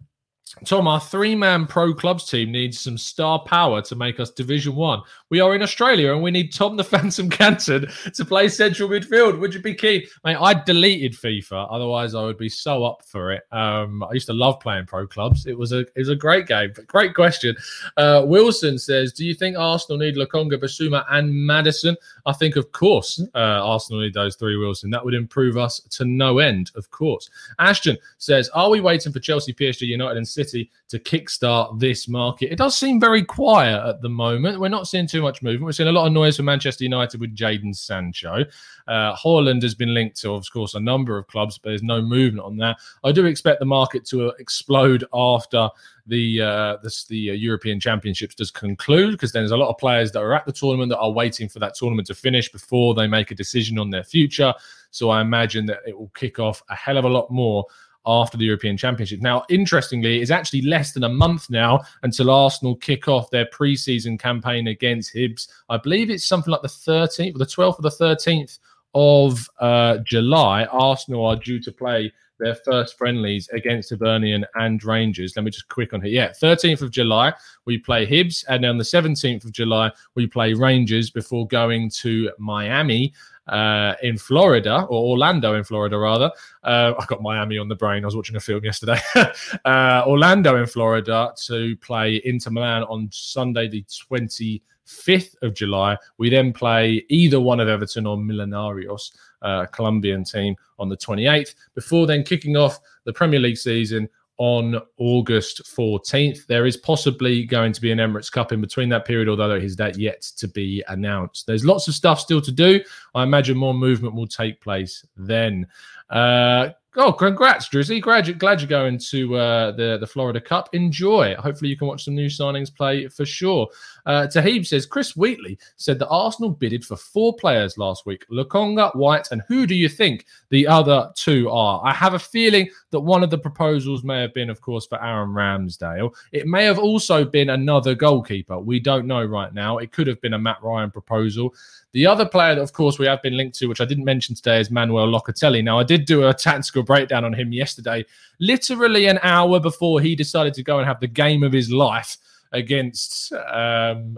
Tom, 0.65 0.87
our 0.87 0.99
three-man 0.99 1.67
pro 1.67 1.93
clubs 1.93 2.25
team 2.25 2.51
needs 2.51 2.79
some 2.79 2.97
star 2.97 3.39
power 3.39 3.81
to 3.83 3.95
make 3.95 4.19
us 4.19 4.31
Division 4.31 4.75
One. 4.75 5.01
We 5.29 5.39
are 5.39 5.53
in 5.53 5.61
Australia 5.61 6.11
and 6.11 6.23
we 6.23 6.31
need 6.31 6.51
Tom 6.51 6.75
the 6.75 6.83
Phantom 6.89 7.29
Canton 7.29 7.87
to 8.15 8.25
play 8.25 8.49
central 8.49 8.89
midfield. 8.89 9.39
Would 9.39 9.53
you 9.53 9.61
be 9.61 9.75
keen, 9.75 10.03
mate? 10.23 10.37
I 10.39 10.55
deleted 10.55 11.13
FIFA, 11.13 11.67
otherwise 11.69 12.15
I 12.15 12.23
would 12.23 12.37
be 12.37 12.49
so 12.49 12.83
up 12.83 13.05
for 13.05 13.31
it. 13.31 13.43
Um, 13.51 14.03
I 14.03 14.13
used 14.13 14.25
to 14.27 14.33
love 14.33 14.59
playing 14.59 14.87
pro 14.87 15.05
clubs. 15.05 15.45
It 15.45 15.57
was 15.57 15.71
a 15.71 15.79
it 15.79 15.97
was 15.97 16.09
a 16.09 16.15
great 16.15 16.47
game. 16.47 16.71
But 16.75 16.87
great 16.87 17.13
question. 17.13 17.55
Uh, 17.97 18.23
Wilson 18.25 18.79
says, 18.79 19.13
"Do 19.13 19.25
you 19.25 19.35
think 19.35 19.55
Arsenal 19.55 19.99
need 19.99 20.15
Lokonga, 20.15 20.53
Bissouma, 20.53 21.05
and 21.11 21.31
Maddison?" 21.31 21.95
I 22.25 22.33
think, 22.33 22.55
of 22.55 22.71
course, 22.71 23.21
uh, 23.35 23.37
Arsenal 23.37 24.01
need 24.01 24.13
those 24.13 24.35
three. 24.35 24.57
Wilson, 24.57 24.89
that 24.89 25.05
would 25.05 25.13
improve 25.13 25.57
us 25.57 25.79
to 25.91 26.05
no 26.05 26.39
end. 26.39 26.71
Of 26.75 26.89
course. 26.89 27.29
Ashton 27.59 27.97
says, 28.17 28.49
"Are 28.49 28.69
we 28.69 28.81
waiting 28.81 29.13
for 29.13 29.19
Chelsea, 29.19 29.53
PSG, 29.53 29.85
United, 29.85 30.17
and 30.17 30.27
City 30.39 30.69
to 30.87 30.99
kickstart 30.99 31.79
this 31.79 32.07
market?" 32.07 32.51
It 32.51 32.57
does 32.57 32.75
seem 32.75 32.99
very 32.99 33.23
quiet 33.23 33.81
at 33.85 34.01
the 34.01 34.09
moment. 34.09 34.59
We're 34.59 34.69
not 34.77 34.87
seeing 34.87 35.07
too 35.07 35.21
much 35.21 35.41
movement. 35.41 35.65
We're 35.65 35.77
seeing 35.79 35.89
a 35.89 35.99
lot 35.99 36.07
of 36.07 36.13
noise 36.13 36.37
from 36.37 36.45
Manchester 36.45 36.83
United 36.83 37.19
with 37.21 37.35
Jadon 37.35 37.75
Sancho. 37.75 38.45
Uh, 38.87 39.15
Haaland 39.15 39.61
has 39.61 39.75
been 39.75 39.93
linked 39.93 40.19
to, 40.21 40.33
of 40.33 40.45
course, 40.51 40.73
a 40.73 40.79
number 40.79 41.17
of 41.17 41.27
clubs, 41.27 41.57
but 41.57 41.69
there's 41.69 41.83
no 41.83 42.01
movement 42.01 42.45
on 42.45 42.57
that. 42.57 42.77
I 43.03 43.11
do 43.11 43.25
expect 43.25 43.59
the 43.59 43.65
market 43.65 44.05
to 44.05 44.29
explode 44.39 45.03
after 45.13 45.69
the 46.07 46.41
uh, 46.41 46.77
this, 46.81 47.05
the 47.05 47.29
uh, 47.29 47.33
European 47.33 47.79
Championships 47.79 48.35
does 48.35 48.51
conclude, 48.51 49.11
because 49.11 49.31
then 49.31 49.43
there's 49.43 49.51
a 49.51 49.57
lot 49.57 49.69
of 49.69 49.77
players 49.77 50.11
that 50.11 50.21
are 50.21 50.33
at 50.33 50.45
the 50.45 50.51
tournament 50.51 50.89
that 50.89 50.97
are 50.99 51.11
waiting 51.11 51.47
for 51.47 51.59
that 51.59 51.75
tournament 51.75 52.07
to 52.07 52.15
finish 52.15 52.51
before 52.51 52.95
they 52.95 53.07
make 53.07 53.29
a 53.31 53.35
decision 53.35 53.77
on 53.77 53.89
their 53.91 54.03
future. 54.03 54.53
So 54.91 55.11
I 55.11 55.21
imagine 55.21 55.67
that 55.67 55.79
it 55.85 55.97
will 55.97 56.11
kick 56.15 56.39
off 56.39 56.63
a 56.69 56.75
hell 56.75 56.97
of 56.97 57.05
a 57.05 57.09
lot 57.09 57.29
more 57.29 57.65
after 58.05 58.37
the 58.37 58.45
European 58.45 58.77
Championship. 58.77 59.21
Now, 59.21 59.43
interestingly, 59.49 60.21
it's 60.21 60.31
actually 60.31 60.61
less 60.61 60.93
than 60.93 61.03
a 61.03 61.09
month 61.09 61.49
now 61.49 61.81
until 62.03 62.29
Arsenal 62.29 62.75
kick 62.75 63.07
off 63.07 63.29
their 63.29 63.45
pre-season 63.47 64.17
campaign 64.17 64.67
against 64.67 65.13
Hibs. 65.13 65.47
I 65.69 65.77
believe 65.77 66.09
it's 66.09 66.25
something 66.25 66.51
like 66.51 66.61
the 66.61 66.67
13th, 66.67 67.35
or 67.35 67.39
the 67.39 67.45
12th 67.45 67.79
or 67.79 67.81
the 67.81 67.89
13th 67.89 68.59
of 68.95 69.47
uh, 69.59 69.97
July. 69.99 70.65
Arsenal 70.65 71.25
are 71.25 71.35
due 71.35 71.59
to 71.59 71.71
play 71.71 72.11
their 72.39 72.55
first 72.55 72.97
friendlies 72.97 73.49
against 73.49 73.89
Hibernian 73.89 74.45
and 74.55 74.83
Rangers. 74.83 75.33
Let 75.35 75.43
me 75.43 75.51
just 75.51 75.67
quick 75.67 75.93
on 75.93 76.01
here. 76.01 76.11
Yeah, 76.11 76.29
13th 76.29 76.81
of 76.81 76.91
July, 76.91 77.33
we 77.65 77.77
play 77.77 78.07
Hibs. 78.07 78.45
And 78.47 78.65
on 78.65 78.77
the 78.77 78.83
17th 78.83 79.43
of 79.43 79.51
July, 79.51 79.91
we 80.15 80.25
play 80.25 80.53
Rangers 80.53 81.09
before 81.09 81.45
going 81.47 81.89
to 82.01 82.31
Miami 82.39 83.13
uh, 83.49 83.95
in 84.01 84.17
Florida 84.17 84.85
or 84.89 85.11
Orlando 85.11 85.55
in 85.55 85.63
Florida 85.63 85.97
rather. 85.97 86.31
Uh, 86.63 86.93
I 86.97 87.05
got 87.05 87.21
Miami 87.21 87.57
on 87.57 87.67
the 87.67 87.75
brain. 87.75 88.03
I 88.03 88.05
was 88.05 88.15
watching 88.15 88.35
a 88.35 88.39
film 88.39 88.63
yesterday. 88.63 88.99
uh, 89.65 90.03
Orlando 90.05 90.55
in 90.57 90.65
Florida 90.65 91.33
to 91.47 91.75
play 91.77 92.21
Inter 92.23 92.51
Milan 92.51 92.83
on 92.83 93.09
Sunday 93.11 93.67
the 93.67 93.83
25th 93.83 95.35
of 95.41 95.53
July. 95.53 95.97
We 96.17 96.29
then 96.29 96.53
play 96.53 97.03
either 97.09 97.39
one 97.39 97.59
of 97.59 97.67
Everton 97.67 98.05
or 98.05 98.17
Millonarios, 98.17 99.11
uh, 99.41 99.65
Colombian 99.67 100.23
team, 100.23 100.55
on 100.77 100.89
the 100.89 100.97
28th. 100.97 101.55
Before 101.73 102.05
then 102.05 102.23
kicking 102.23 102.55
off 102.55 102.79
the 103.05 103.13
Premier 103.13 103.39
League 103.39 103.57
season 103.57 104.07
on 104.39 104.81
August 104.97 105.63
14th. 105.65 106.47
There 106.47 106.65
is 106.65 106.77
possibly 106.77 107.43
going 107.43 107.73
to 107.73 107.81
be 107.81 107.91
an 107.91 107.99
Emirates 107.99 108.31
Cup 108.31 108.53
in 108.53 108.61
between 108.61 108.87
that 108.89 109.05
period, 109.05 109.27
although 109.27 109.51
it 109.51 109.65
is 109.65 109.75
that 109.75 109.99
yet 109.99 110.21
to 110.37 110.47
be 110.47 110.81
announced. 110.87 111.45
There's 111.45 111.65
lots 111.65 111.89
of 111.89 111.93
stuff 111.93 112.21
still 112.21 112.41
to 112.41 112.51
do. 112.51 112.79
I 113.13 113.23
imagine 113.23 113.57
more 113.57 113.73
movement 113.73 114.15
will 114.15 114.27
take 114.27 114.61
place 114.61 115.05
then. 115.17 115.67
Uh, 116.09 116.69
Oh, 116.95 117.13
congrats, 117.13 117.69
Drizzy. 117.69 118.01
Glad, 118.01 118.39
glad 118.39 118.59
you're 118.59 118.67
going 118.67 118.97
to 118.97 119.35
uh, 119.35 119.71
the, 119.73 119.99
the 119.99 120.07
Florida 120.07 120.41
Cup. 120.41 120.69
Enjoy. 120.73 121.35
Hopefully, 121.35 121.69
you 121.69 121.77
can 121.77 121.87
watch 121.87 122.03
some 122.03 122.15
new 122.15 122.25
signings 122.25 122.75
play 122.75 123.07
for 123.07 123.27
sure. 123.27 123.69
Uh, 124.07 124.25
Tahib 124.25 124.65
says 124.65 124.87
Chris 124.87 125.15
Wheatley 125.15 125.59
said 125.75 125.99
that 125.99 126.07
Arsenal 126.07 126.49
bidded 126.49 126.83
for 126.83 126.97
four 126.97 127.35
players 127.35 127.77
last 127.77 128.07
week 128.07 128.25
Lokonga, 128.31 128.95
White, 128.95 129.27
and 129.31 129.43
who 129.47 129.67
do 129.67 129.75
you 129.75 129.87
think 129.87 130.25
the 130.49 130.65
other 130.65 131.11
two 131.15 131.47
are? 131.51 131.79
I 131.85 131.93
have 131.93 132.15
a 132.15 132.19
feeling 132.19 132.67
that 132.89 133.01
one 133.01 133.23
of 133.23 133.29
the 133.29 133.37
proposals 133.37 134.03
may 134.03 134.21
have 134.21 134.33
been, 134.33 134.49
of 134.49 134.59
course, 134.59 134.87
for 134.87 135.01
Aaron 135.03 135.29
Ramsdale. 135.29 136.15
It 136.31 136.47
may 136.47 136.65
have 136.65 136.79
also 136.79 137.23
been 137.23 137.51
another 137.51 137.93
goalkeeper. 137.93 138.59
We 138.59 138.79
don't 138.79 139.05
know 139.05 139.23
right 139.23 139.53
now. 139.53 139.77
It 139.77 139.91
could 139.91 140.07
have 140.07 140.19
been 140.21 140.33
a 140.33 140.39
Matt 140.39 140.63
Ryan 140.63 140.89
proposal. 140.89 141.53
The 141.91 142.05
other 142.05 142.25
player 142.25 142.55
that, 142.55 142.61
of 142.61 142.73
course, 142.73 142.99
we 142.99 143.07
have 143.07 143.21
been 143.21 143.37
linked 143.37 143.57
to, 143.59 143.67
which 143.67 143.81
I 143.81 143.85
didn't 143.85 144.05
mention 144.05 144.35
today, 144.35 144.59
is 144.59 144.69
Manuel 144.69 145.07
Locatelli. 145.07 145.63
Now, 145.63 145.79
I 145.79 145.83
did 145.83 145.98
do 146.05 146.27
a 146.27 146.33
tactical 146.33 146.83
breakdown 146.83 147.25
on 147.25 147.33
him 147.33 147.53
yesterday, 147.53 148.05
literally 148.39 149.07
an 149.07 149.19
hour 149.21 149.59
before 149.59 150.01
he 150.01 150.15
decided 150.15 150.53
to 150.55 150.63
go 150.63 150.79
and 150.79 150.87
have 150.87 150.99
the 150.99 151.07
game 151.07 151.43
of 151.43 151.51
his 151.51 151.71
life 151.71 152.17
against 152.51 153.31
um, 153.33 154.17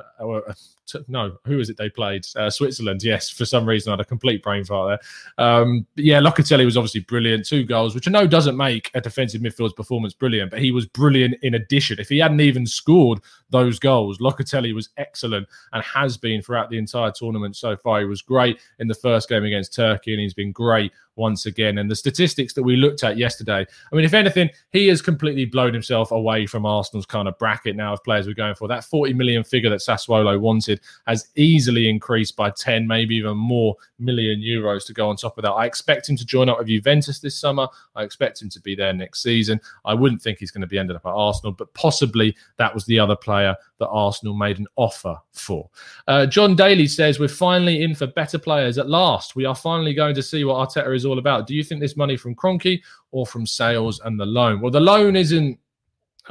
no, 1.08 1.38
who 1.46 1.60
is 1.60 1.70
it 1.70 1.78
they 1.78 1.90
played? 1.90 2.26
Uh, 2.36 2.50
Switzerland. 2.50 3.04
Yes, 3.04 3.30
for 3.30 3.46
some 3.46 3.68
reason 3.68 3.90
I 3.90 3.94
had 3.94 4.00
a 4.02 4.06
complete 4.06 4.44
brain 4.44 4.64
fart 4.64 5.00
there. 5.38 5.46
Um, 5.46 5.86
yeah, 5.96 6.20
Locatelli 6.20 6.66
was 6.66 6.78
obviously 6.78 7.02
brilliant. 7.02 7.46
Two 7.46 7.64
goals, 7.64 7.96
which 7.96 8.08
I 8.08 8.12
know 8.12 8.28
doesn't 8.28 8.58
make 8.58 8.92
a 8.94 9.02
defensive 9.02 9.42
midfield's 9.42 9.74
performance 9.74 10.14
brilliant, 10.14 10.52
but 10.52 10.60
he 10.60 10.72
was 10.72 10.86
brilliant 10.86 11.36
in 11.42 11.56
addition. 11.56 12.00
If 12.00 12.10
he 12.10 12.20
hadn't 12.20 12.42
even 12.42 12.66
scored 12.66 13.20
those 13.50 13.80
goals, 13.80 14.20
Locatelli 14.20 14.74
was 14.74 14.90
excellent 14.98 15.48
and 15.74 15.84
has 15.84 16.18
been 16.18 16.42
throughout 16.42 16.70
the 16.70 16.78
entire 16.78 17.12
tournament 17.12 17.56
so 17.56 17.76
far. 17.76 18.00
He 18.00 18.06
was 18.06 18.22
great 18.22 18.60
in 18.80 18.88
the 18.88 18.96
first 18.96 19.30
game 19.30 19.44
against 19.44 19.74
Turkey, 19.74 20.14
and 20.14 20.22
he's 20.22 20.34
been 20.34 20.52
great 20.52 20.92
once 21.16 21.46
again. 21.46 21.78
And 21.78 21.90
the 21.90 21.96
statistics 21.96 22.54
that 22.54 22.64
we 22.64 22.76
looked 22.76 23.04
at 23.04 23.18
yesterday, 23.18 23.66
I 23.92 23.96
mean, 23.96 24.06
if 24.06 24.14
anything, 24.14 24.50
he 24.72 24.88
has 24.88 25.02
completely 25.02 25.46
blown 25.46 25.74
himself 25.74 26.12
away 26.12 26.46
from 26.46 26.66
Arsenal's 26.66 27.06
kind 27.06 27.28
of 27.28 27.38
bracket 27.38 27.76
now 27.76 27.94
of 27.94 28.04
players 28.04 28.28
we're 28.28 28.34
going 28.34 28.56
for. 28.56 28.68
That 28.68 28.84
40 28.84 29.14
million 29.14 29.44
figure 29.44 29.70
that 29.70 29.80
Sassuolo 29.80 30.40
wanted 30.40 30.81
has 31.08 31.30
easily 31.36 31.90
increased 31.90 32.36
by 32.36 32.50
10, 32.52 32.88
maybe 32.88 33.16
even 33.16 33.38
more 33.38 33.76
million 34.00 34.40
euros 34.40 34.86
to 34.88 34.94
go 34.94 35.10
on 35.10 35.16
top 35.16 35.38
of 35.38 35.44
that. 35.44 35.52
I 35.52 35.66
expect 35.66 36.10
him 36.10 36.18
to 36.18 36.26
join 36.26 36.50
up 36.50 36.60
with 36.60 36.68
Juventus 36.68 37.20
this 37.20 37.38
summer. 37.38 37.68
I 37.96 38.04
expect 38.04 38.42
him 38.42 38.50
to 38.50 38.60
be 38.62 38.76
there 38.76 38.94
next 38.94 39.22
season. 39.22 39.60
I 39.86 39.94
wouldn't 39.94 40.22
think 40.22 40.40
he's 40.40 40.52
going 40.52 40.62
to 40.62 40.68
be 40.68 40.78
ended 40.78 40.96
up 40.96 41.06
at 41.06 41.10
Arsenal, 41.10 41.52
but 41.52 41.74
possibly 41.74 42.36
that 42.58 42.74
was 42.74 42.86
the 42.86 43.00
other 43.00 43.16
player 43.16 43.56
that 43.80 43.90
Arsenal 43.90 44.36
made 44.36 44.60
an 44.60 44.68
offer 44.76 45.18
for. 45.34 45.70
Uh, 46.08 46.26
John 46.26 46.56
Daly 46.56 46.88
says, 46.88 47.20
We're 47.20 47.28
finally 47.28 47.84
in 47.84 47.96
for 47.96 48.08
better 48.08 48.38
players 48.38 48.78
at 48.78 48.90
last. 48.90 49.36
We 49.36 49.46
are 49.46 49.56
finally 49.56 49.94
going 49.94 50.16
to 50.16 50.24
see 50.24 50.44
what 50.44 50.70
Arteta 50.70 50.96
is 50.96 51.06
all 51.06 51.20
about. 51.20 51.48
Do 51.48 51.56
you 51.56 51.64
think 51.64 51.82
this 51.82 51.98
money 51.98 52.18
from 52.18 52.36
Kroenke 52.36 52.82
or 53.12 53.26
from 53.26 53.46
sales 53.46 54.00
and 54.06 54.20
the 54.20 54.26
loan? 54.26 54.62
Well, 54.62 54.72
the 54.72 54.80
loan 54.80 55.16
isn't 55.16 55.60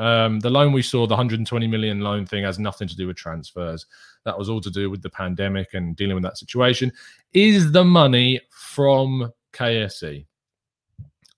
um, 0.00 0.40
the 0.40 0.48
loan 0.48 0.72
we 0.72 0.80
saw, 0.80 1.06
the 1.06 1.12
120 1.12 1.66
million 1.66 2.00
loan 2.00 2.24
thing, 2.24 2.42
has 2.44 2.58
nothing 2.58 2.88
to 2.88 2.96
do 2.96 3.06
with 3.06 3.16
transfers. 3.16 3.84
That 4.24 4.38
was 4.38 4.48
all 4.48 4.60
to 4.62 4.70
do 4.70 4.88
with 4.88 5.02
the 5.02 5.10
pandemic 5.10 5.74
and 5.74 5.94
dealing 5.94 6.14
with 6.14 6.24
that 6.24 6.38
situation. 6.38 6.90
Is 7.34 7.70
the 7.72 7.84
money 7.84 8.40
from 8.50 9.30
KSE? 9.52 10.24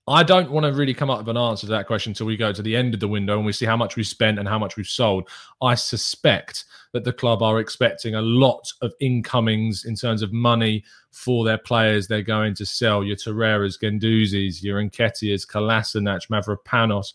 I 0.07 0.23
don't 0.23 0.51
want 0.51 0.67
to 0.67 0.73
really 0.73 0.95
come 0.95 1.11
up 1.11 1.19
with 1.19 1.29
an 1.29 1.37
answer 1.37 1.67
to 1.67 1.73
that 1.73 1.87
question 1.87 2.11
until 2.11 2.27
we 2.27 2.37
go 2.37 2.53
to 2.53 2.63
the 2.63 2.77
end 2.77 2.95
of 2.95 3.01
the 3.01 3.09
window 3.09 3.37
and 3.37 3.47
we 3.47 3.53
see 3.53 3.67
how 3.67 3.77
much 3.77 3.97
we 3.97 4.05
spent 4.05 4.39
and 4.39 4.49
how 4.49 4.59
much 4.59 4.77
we've 4.77 4.87
sold. 4.87 5.29
I 5.61 5.75
suspect 5.75 6.65
that 6.93 7.05
the 7.05 7.13
club 7.13 7.43
are 7.43 7.61
expecting 7.61 8.15
a 8.15 8.23
lot 8.23 8.73
of 8.81 8.93
incomings 9.01 9.85
in 9.85 9.97
terms 9.97 10.23
of 10.23 10.33
money 10.33 10.85
for 11.11 11.45
their 11.45 11.59
players 11.59 12.07
they're 12.07 12.23
going 12.23 12.55
to 12.57 12.67
sell. 12.67 13.03
Your 13.03 13.17
Torreiras, 13.17 13.81
Guendouzis, 13.81 14.63
your 14.63 14.83
Nketiahs, 14.83 15.47
Kolasinac, 15.47 16.29
Mavropanos 16.29 17.13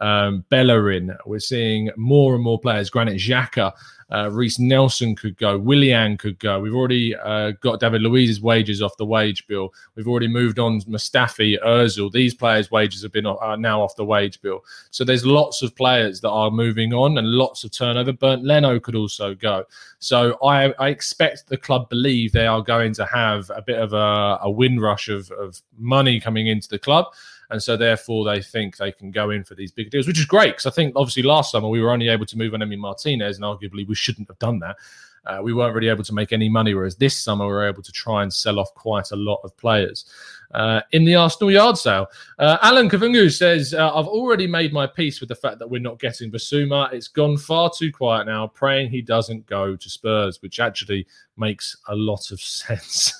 um, 0.00 0.44
Bellerin. 0.50 1.16
We're 1.26 1.38
seeing 1.38 1.90
more 1.96 2.34
and 2.34 2.44
more 2.44 2.58
players. 2.58 2.90
Granit 2.90 3.18
Xhaka, 3.18 3.72
uh, 4.12 4.30
Reiss 4.30 4.58
Nelson 4.58 5.16
could 5.16 5.36
go. 5.36 5.58
Willian 5.58 6.16
could 6.16 6.38
go. 6.38 6.60
We've 6.60 6.74
already 6.74 7.16
uh, 7.16 7.52
got 7.60 7.80
David 7.80 8.02
Luiz's 8.02 8.40
wages 8.40 8.80
off 8.80 8.96
the 8.96 9.04
wage 9.04 9.46
bill. 9.46 9.72
We've 9.94 10.06
already 10.06 10.28
moved 10.28 10.58
on 10.58 10.80
Mustafi, 10.82 11.60
Özil. 11.62 12.12
These 12.12 12.34
players' 12.34 12.70
wages 12.70 13.02
have 13.02 13.12
been 13.12 13.26
are 13.26 13.56
now 13.56 13.82
off 13.82 13.96
the 13.96 14.04
wage 14.04 14.40
bill. 14.40 14.64
So 14.90 15.04
there's 15.04 15.26
lots 15.26 15.62
of 15.62 15.74
players 15.74 16.20
that 16.20 16.30
are 16.30 16.50
moving 16.50 16.92
on 16.94 17.18
and 17.18 17.26
lots 17.26 17.64
of 17.64 17.72
turnover. 17.72 18.12
Bernd 18.12 18.44
Leno 18.44 18.78
could 18.78 18.94
also 18.94 19.34
go. 19.34 19.64
So 19.98 20.38
I, 20.44 20.72
I 20.78 20.88
expect 20.88 21.48
the 21.48 21.56
club 21.56 21.88
believe 21.88 22.32
they 22.32 22.46
are 22.46 22.62
going 22.62 22.94
to 22.94 23.06
have 23.06 23.50
a 23.50 23.62
bit 23.62 23.78
of 23.78 23.92
a, 23.92 24.38
a 24.42 24.50
wind 24.50 24.80
rush 24.80 25.08
of, 25.08 25.30
of 25.32 25.60
money 25.78 26.20
coming 26.20 26.46
into 26.46 26.68
the 26.68 26.78
club 26.78 27.06
and 27.50 27.62
so 27.62 27.76
therefore 27.76 28.24
they 28.24 28.42
think 28.42 28.76
they 28.76 28.92
can 28.92 29.10
go 29.10 29.30
in 29.30 29.44
for 29.44 29.54
these 29.54 29.72
big 29.72 29.90
deals, 29.90 30.06
which 30.06 30.18
is 30.18 30.24
great 30.24 30.52
because 30.52 30.66
I 30.66 30.70
think 30.70 30.94
obviously 30.96 31.22
last 31.22 31.52
summer 31.52 31.68
we 31.68 31.80
were 31.80 31.90
only 31.90 32.08
able 32.08 32.26
to 32.26 32.38
move 32.38 32.54
on 32.54 32.60
Emi 32.60 32.78
Martinez, 32.78 33.36
and 33.36 33.44
arguably 33.44 33.86
we 33.86 33.94
shouldn't 33.94 34.28
have 34.28 34.38
done 34.38 34.58
that. 34.60 34.76
Uh, 35.26 35.40
we 35.42 35.52
weren't 35.52 35.74
really 35.74 35.88
able 35.88 36.04
to 36.04 36.14
make 36.14 36.32
any 36.32 36.48
money, 36.48 36.72
whereas 36.72 36.96
this 36.96 37.16
summer 37.16 37.46
we 37.46 37.52
were 37.52 37.66
able 37.66 37.82
to 37.82 37.92
try 37.92 38.22
and 38.22 38.32
sell 38.32 38.60
off 38.60 38.72
quite 38.74 39.10
a 39.10 39.16
lot 39.16 39.40
of 39.42 39.56
players 39.56 40.04
uh, 40.52 40.80
in 40.92 41.04
the 41.04 41.14
Arsenal 41.14 41.50
yard 41.50 41.76
sale. 41.78 42.06
Uh, 42.38 42.58
Alan 42.62 42.88
Kavungu 42.88 43.32
says, 43.32 43.74
uh, 43.74 43.94
I've 43.94 44.06
already 44.06 44.46
made 44.46 44.72
my 44.72 44.86
peace 44.86 45.20
with 45.20 45.28
the 45.28 45.34
fact 45.34 45.58
that 45.58 45.68
we're 45.68 45.80
not 45.80 45.98
getting 45.98 46.30
Bissouma. 46.30 46.92
It's 46.92 47.08
gone 47.08 47.36
far 47.36 47.70
too 47.70 47.92
quiet 47.92 48.26
now, 48.26 48.46
praying 48.48 48.90
he 48.90 49.02
doesn't 49.02 49.46
go 49.46 49.76
to 49.76 49.90
Spurs, 49.90 50.40
which 50.42 50.60
actually 50.60 51.06
makes 51.36 51.76
a 51.88 51.94
lot 51.94 52.30
of 52.30 52.40
sense. 52.40 53.12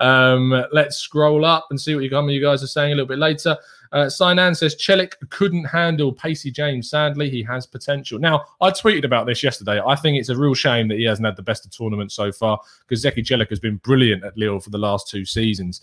um, 0.00 0.64
let's 0.72 0.96
scroll 0.96 1.44
up 1.44 1.66
and 1.70 1.80
see 1.80 1.94
what 1.94 2.04
you, 2.04 2.28
you 2.30 2.40
guys 2.40 2.62
are 2.62 2.68
saying 2.68 2.92
a 2.92 2.96
little 2.96 3.08
bit 3.08 3.18
later. 3.18 3.56
Uh, 3.92 4.08
Sinan 4.08 4.54
says 4.54 4.74
Celik 4.76 5.14
couldn't 5.30 5.64
handle 5.64 6.12
Pacey 6.12 6.50
James. 6.50 6.90
Sadly, 6.90 7.30
he 7.30 7.42
has 7.44 7.66
potential. 7.66 8.18
Now, 8.18 8.44
I 8.60 8.70
tweeted 8.70 9.04
about 9.04 9.26
this 9.26 9.42
yesterday. 9.42 9.80
I 9.84 9.94
think 9.94 10.18
it's 10.18 10.28
a 10.28 10.36
real 10.36 10.54
shame 10.54 10.88
that 10.88 10.98
he 10.98 11.04
hasn't 11.04 11.24
had 11.24 11.36
the 11.36 11.42
best 11.42 11.64
of 11.64 11.70
tournament 11.70 12.12
so 12.12 12.32
far 12.32 12.60
because 12.86 13.04
Zeki 13.04 13.24
Celik 13.24 13.48
has 13.50 13.60
been 13.60 13.76
brilliant 13.76 14.24
at 14.24 14.36
Lille 14.36 14.60
for 14.60 14.70
the 14.70 14.78
last 14.78 15.08
two 15.08 15.24
seasons. 15.24 15.80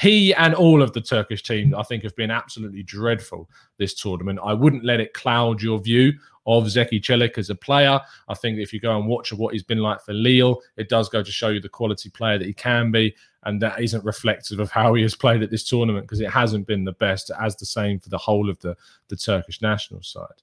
He 0.00 0.34
and 0.34 0.54
all 0.54 0.82
of 0.82 0.92
the 0.92 1.00
Turkish 1.00 1.42
team, 1.42 1.74
I 1.74 1.82
think, 1.84 2.02
have 2.02 2.16
been 2.16 2.30
absolutely 2.30 2.82
dreadful 2.82 3.48
this 3.78 3.94
tournament. 3.94 4.40
I 4.42 4.52
wouldn't 4.52 4.84
let 4.84 5.00
it 5.00 5.14
cloud 5.14 5.62
your 5.62 5.78
view 5.78 6.12
of 6.46 6.64
Zeki 6.64 7.00
Celik 7.00 7.38
as 7.38 7.50
a 7.50 7.54
player. 7.54 8.00
I 8.28 8.34
think 8.34 8.58
if 8.58 8.72
you 8.72 8.80
go 8.80 8.96
and 8.96 9.06
watch 9.06 9.32
what 9.32 9.52
he's 9.52 9.62
been 9.62 9.78
like 9.78 10.00
for 10.00 10.12
Lille, 10.12 10.60
it 10.76 10.88
does 10.88 11.08
go 11.08 11.22
to 11.22 11.30
show 11.30 11.48
you 11.48 11.60
the 11.60 11.68
quality 11.68 12.08
player 12.08 12.38
that 12.38 12.46
he 12.46 12.52
can 12.52 12.90
be. 12.90 13.14
And 13.44 13.62
that 13.62 13.80
isn't 13.80 14.04
reflective 14.04 14.58
of 14.58 14.72
how 14.72 14.94
he 14.94 15.02
has 15.02 15.14
played 15.14 15.40
at 15.42 15.50
this 15.50 15.62
tournament 15.62 16.06
because 16.06 16.20
it 16.20 16.30
hasn't 16.30 16.66
been 16.66 16.84
the 16.84 16.92
best, 16.92 17.30
as 17.40 17.54
the 17.54 17.66
same 17.66 18.00
for 18.00 18.08
the 18.08 18.18
whole 18.18 18.50
of 18.50 18.58
the, 18.58 18.76
the 19.06 19.16
Turkish 19.16 19.62
national 19.62 20.02
side. 20.02 20.42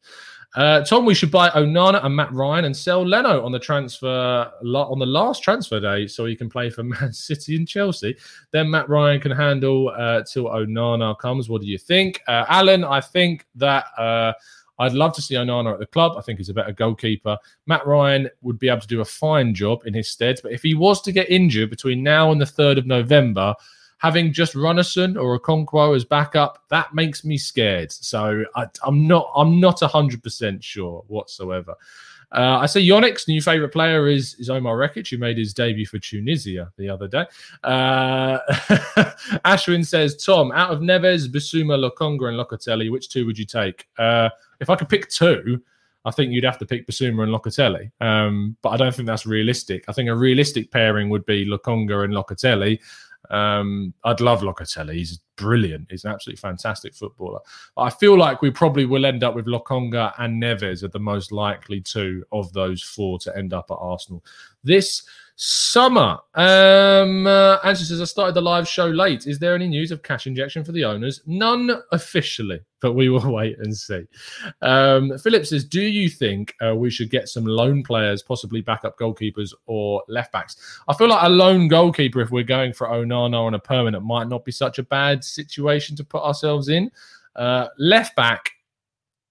Uh, 0.56 0.82
Tom, 0.82 1.06
we 1.06 1.16
should 1.16 1.32
buy 1.32 1.50
Onana 1.50 2.04
and 2.06 2.16
Matt 2.16 2.32
Ryan 2.32 2.66
and 2.66 2.78
sell 2.78 3.06
Leno 3.06 3.44
on 3.44 3.52
the 3.52 3.60
transfer 3.60 4.52
on 4.62 5.00
the 5.00 5.06
last 5.06 5.44
transfer 5.44 5.80
day, 5.80 6.06
so 6.06 6.26
he 6.26 6.36
can 6.36 6.50
play 6.50 6.70
for 6.70 6.84
Man 6.84 7.12
City 7.12 7.56
and 7.56 7.68
Chelsea. 7.68 8.16
Then 8.52 8.70
Matt 8.70 8.88
Ryan 8.88 9.20
can 9.20 9.32
handle 9.32 9.90
uh, 9.90 10.24
till 10.24 10.46
Onana 10.46 11.18
comes. 11.18 11.50
What 11.50 11.62
do 11.62 11.68
you 11.68 11.78
think, 11.78 12.22
uh, 12.28 12.46
Alan? 12.48 12.84
I 12.84 13.02
think 13.02 13.48
that 13.56 13.86
uh, 13.98 14.34
I'd 14.80 14.94
love 14.94 15.14
to 15.16 15.22
see 15.22 15.36
Onana 15.36 15.74
at 15.74 15.80
the 15.80 15.86
club. 15.88 16.18
I 16.18 16.22
think 16.22 16.38
he's 16.38 16.50
a 16.50 16.54
better 16.54 16.72
goalkeeper. 16.72 17.38
Matt 17.66 17.86
Ryan 17.88 18.30
would 18.42 18.60
be 18.60 18.70
able 18.70 18.82
to 18.82 18.88
do 18.88 19.02
a 19.02 19.06
fine 19.06 19.56
job 19.56 19.86
in 19.86 19.94
his 19.94 20.10
stead. 20.10 20.40
But 20.44 20.52
if 20.52 20.62
he 20.62 20.76
was 20.76 21.02
to 21.02 21.12
get 21.12 21.30
injured 21.30 21.70
between 21.70 22.04
now 22.04 22.32
and 22.32 22.40
the 22.40 22.46
3rd 22.46 22.80
of 22.80 22.86
November, 22.86 23.56
having 24.04 24.34
just 24.34 24.54
Runarsson 24.54 25.16
or 25.20 25.40
Okonkwo 25.40 25.96
as 25.96 26.04
backup, 26.04 26.62
that 26.68 26.94
makes 26.94 27.24
me 27.24 27.38
scared. 27.38 27.90
So 27.90 28.44
I, 28.54 28.68
am 28.86 29.08
not 29.08 29.32
I'm 29.34 29.62
not 29.62 29.80
100% 29.80 30.62
sure 30.62 31.06
whatsoever. 31.08 31.74
Uh, 32.34 32.58
I 32.60 32.66
say 32.66 32.86
Yonik's 32.86 33.30
new 33.30 33.42
favourite 33.42 33.72
player 33.72 34.10
is, 34.10 34.36
is 34.40 34.50
Omar 34.50 34.76
Rekik, 34.76 35.10
who 35.10 35.18
made 35.18 35.38
his 35.38 35.54
debut 35.54 35.86
for 35.86 36.00
Tunisia 36.00 36.70
the 36.78 36.90
other 36.90 37.08
day. 37.08 37.26
Uh, 37.64 38.40
Ashwin 39.46 39.86
says, 39.86 40.18
Tom, 40.18 40.52
out 40.52 40.72
of 40.72 40.80
Neves, 40.80 41.30
Bissouma, 41.30 41.78
Lokonga, 41.78 42.28
and 42.28 42.38
Locatelli, 42.38 42.92
which 42.92 43.08
two 43.08 43.26
would 43.26 43.38
you 43.38 43.46
take? 43.46 43.88
Uh, 43.98 44.30
if 44.60 44.70
I 44.70 44.76
could 44.76 44.90
pick 44.90 45.08
two, 45.10 45.62
I 46.04 46.12
think 46.12 46.34
you'd 46.34 46.44
have 46.44 46.58
to 46.58 46.66
pick 46.66 46.88
Bissouma 46.88 47.24
and 47.24 47.32
Locatelli. 47.32 47.92
Um, 48.02 48.58
but 48.64 48.70
I 48.72 48.78
don't 48.78 48.94
think 48.94 49.08
that's 49.08 49.26
realistic. 49.26 49.86
I 49.88 49.94
think 49.94 50.10
a 50.10 50.16
realistic 50.16 50.72
pairing 50.72 51.10
would 51.10 51.26
be 51.26 51.46
Lokonga 51.46 52.04
and 52.04 52.14
Locatelli. 52.14 52.80
Um, 53.30 53.94
I'd 54.04 54.22
love 54.22 54.42
Locatelli. 54.42 54.94
He's 54.94 55.20
brilliant. 55.36 55.88
He's 55.90 56.06
an 56.06 56.12
absolutely 56.12 56.40
fantastic 56.40 56.94
footballer. 56.94 57.40
I 57.78 57.90
feel 57.90 58.18
like 58.18 58.42
we 58.42 58.52
probably 58.52 58.86
will 58.86 59.06
end 59.06 59.24
up 59.24 59.36
with 59.36 59.46
Lokonga 59.46 60.14
and 60.20 60.42
Neves 60.42 60.84
are 60.84 60.90
the 60.90 61.00
most 61.00 61.32
likely 61.32 61.82
two 61.82 62.24
of 62.32 62.52
those 62.54 62.84
four 62.84 63.20
to 63.20 63.36
end 63.38 63.54
up 63.54 63.68
at 63.72 63.78
Arsenal. 63.80 64.24
This 64.64 65.04
Summer. 65.36 66.20
Um, 66.36 67.26
uh, 67.26 67.58
Answer 67.64 67.86
says, 67.86 68.02
I 68.02 68.06
started 68.06 68.36
the 68.36 68.42
live 68.42 68.68
show 68.68 68.86
late. 68.86 69.26
Is 69.26 69.40
there 69.40 69.56
any 69.56 69.68
news 69.68 69.92
of 69.92 70.04
cash 70.04 70.28
injection 70.28 70.64
for 70.64 70.72
the 70.72 70.86
owners? 70.86 71.22
None 71.26 71.72
officially, 71.92 72.60
but 72.82 72.94
we 72.94 73.10
will 73.10 73.32
wait 73.34 73.58
and 73.58 73.76
see. 73.76 74.06
Um, 74.62 75.18
Philip 75.18 75.46
says, 75.46 75.66
Do 75.66 75.82
you 75.82 76.08
think 76.08 76.54
uh, 76.64 76.76
we 76.76 76.92
should 76.92 77.10
get 77.10 77.30
some 77.30 77.46
loan 77.46 77.84
players, 77.84 78.22
possibly 78.22 78.62
backup 78.62 78.98
goalkeepers 79.00 79.54
or 79.66 80.04
left 80.08 80.32
backs? 80.32 80.82
I 80.88 80.94
feel 80.94 81.08
like 81.08 81.24
a 81.24 81.30
loan 81.30 81.68
goalkeeper, 81.68 82.22
if 82.22 82.30
we're 82.30 82.44
going 82.44 82.74
for 82.74 82.88
Onana 82.88 83.42
on 83.42 83.56
a 83.56 83.60
permanent, 83.60 84.04
might 84.04 84.28
not 84.28 84.46
be 84.46 84.52
such 84.52 84.78
a 84.78 84.84
bad 84.84 85.24
situation 85.24 85.96
to 85.96 86.04
put 86.04 86.22
ourselves 86.22 86.70
in. 86.70 86.92
Uh, 87.36 87.70
left 87.80 88.16
back, 88.16 88.52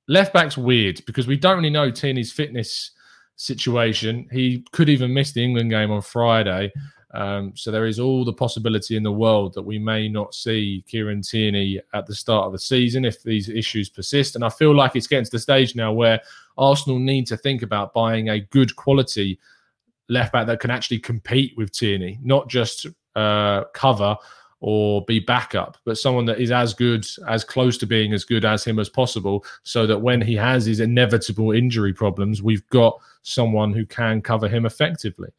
left 0.08 0.32
back's 0.32 0.58
weird 0.58 1.00
because 1.06 1.28
we 1.28 1.36
don't 1.36 1.56
really 1.58 1.70
know 1.70 1.92
Tierney's 1.92 2.32
fitness 2.32 2.90
situation. 3.36 4.28
He 4.30 4.64
could 4.72 4.88
even 4.88 5.12
miss 5.12 5.32
the 5.32 5.44
England 5.44 5.70
game 5.70 5.90
on 5.90 6.02
Friday. 6.02 6.72
Um, 7.14 7.52
so 7.54 7.70
there 7.70 7.86
is 7.86 8.00
all 8.00 8.24
the 8.24 8.32
possibility 8.32 8.96
in 8.96 9.02
the 9.02 9.12
world 9.12 9.52
that 9.54 9.62
we 9.62 9.78
may 9.78 10.08
not 10.08 10.34
see 10.34 10.82
Kieran 10.88 11.20
Tierney 11.20 11.80
at 11.92 12.06
the 12.06 12.14
start 12.14 12.46
of 12.46 12.52
the 12.52 12.58
season 12.58 13.04
if 13.04 13.22
these 13.22 13.48
issues 13.48 13.90
persist. 13.90 14.34
And 14.34 14.44
I 14.44 14.48
feel 14.48 14.74
like 14.74 14.96
it's 14.96 15.06
getting 15.06 15.26
to 15.26 15.30
the 15.30 15.38
stage 15.38 15.76
now 15.76 15.92
where 15.92 16.20
Arsenal 16.56 16.98
need 16.98 17.26
to 17.26 17.36
think 17.36 17.62
about 17.62 17.92
buying 17.92 18.30
a 18.30 18.40
good 18.40 18.74
quality 18.76 19.38
left 20.08 20.32
back 20.32 20.46
that 20.46 20.60
can 20.60 20.70
actually 20.70 20.98
compete 21.00 21.54
with 21.56 21.70
Tierney, 21.72 22.18
not 22.22 22.48
just 22.48 22.86
uh, 23.14 23.64
cover 23.74 24.16
or 24.64 25.04
be 25.06 25.18
backup, 25.18 25.76
but 25.84 25.98
someone 25.98 26.24
that 26.24 26.40
is 26.40 26.52
as 26.52 26.72
good, 26.72 27.04
as 27.26 27.42
close 27.42 27.76
to 27.76 27.84
being 27.84 28.12
as 28.12 28.24
good 28.24 28.44
as 28.44 28.64
him 28.64 28.78
as 28.78 28.88
possible, 28.88 29.44
so 29.64 29.88
that 29.88 29.98
when 29.98 30.22
he 30.22 30.36
has 30.36 30.64
his 30.64 30.78
inevitable 30.78 31.50
injury 31.50 31.92
problems, 31.92 32.44
we've 32.44 32.66
got 32.68 32.96
someone 33.22 33.72
who 33.72 33.84
can 33.84 34.22
cover 34.22 34.48
him 34.48 34.64
effectively. 34.64 35.30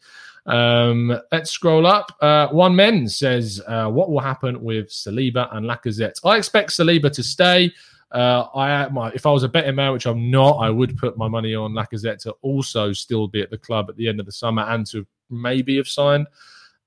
Um, 0.45 1.17
let's 1.31 1.51
scroll 1.51 1.87
up. 1.87 2.11
Uh, 2.19 2.49
One 2.49 2.75
Men 2.75 3.07
says, 3.07 3.61
uh, 3.65 3.87
"What 3.87 4.09
will 4.09 4.19
happen 4.19 4.61
with 4.61 4.89
Saliba 4.89 5.47
and 5.55 5.65
Lacazette?" 5.65 6.19
I 6.25 6.35
expect 6.35 6.71
Saliba 6.71 7.09
to 7.13 7.23
stay. 7.23 7.71
Uh, 8.11 8.47
I 8.53 8.89
my, 8.89 9.09
if 9.15 9.25
I 9.25 9.31
was 9.31 9.43
a 9.43 9.49
betting 9.49 9.75
man, 9.75 9.93
which 9.93 10.05
I'm 10.05 10.29
not, 10.29 10.57
I 10.57 10.69
would 10.69 10.97
put 10.97 11.17
my 11.17 11.29
money 11.29 11.55
on 11.55 11.71
Lacazette 11.71 12.19
to 12.23 12.35
also 12.41 12.91
still 12.91 13.29
be 13.29 13.41
at 13.41 13.51
the 13.51 13.57
club 13.57 13.89
at 13.89 13.95
the 13.95 14.09
end 14.09 14.19
of 14.19 14.25
the 14.25 14.33
summer 14.33 14.63
and 14.63 14.85
to 14.87 15.07
maybe 15.29 15.77
have 15.77 15.87
signed 15.87 16.27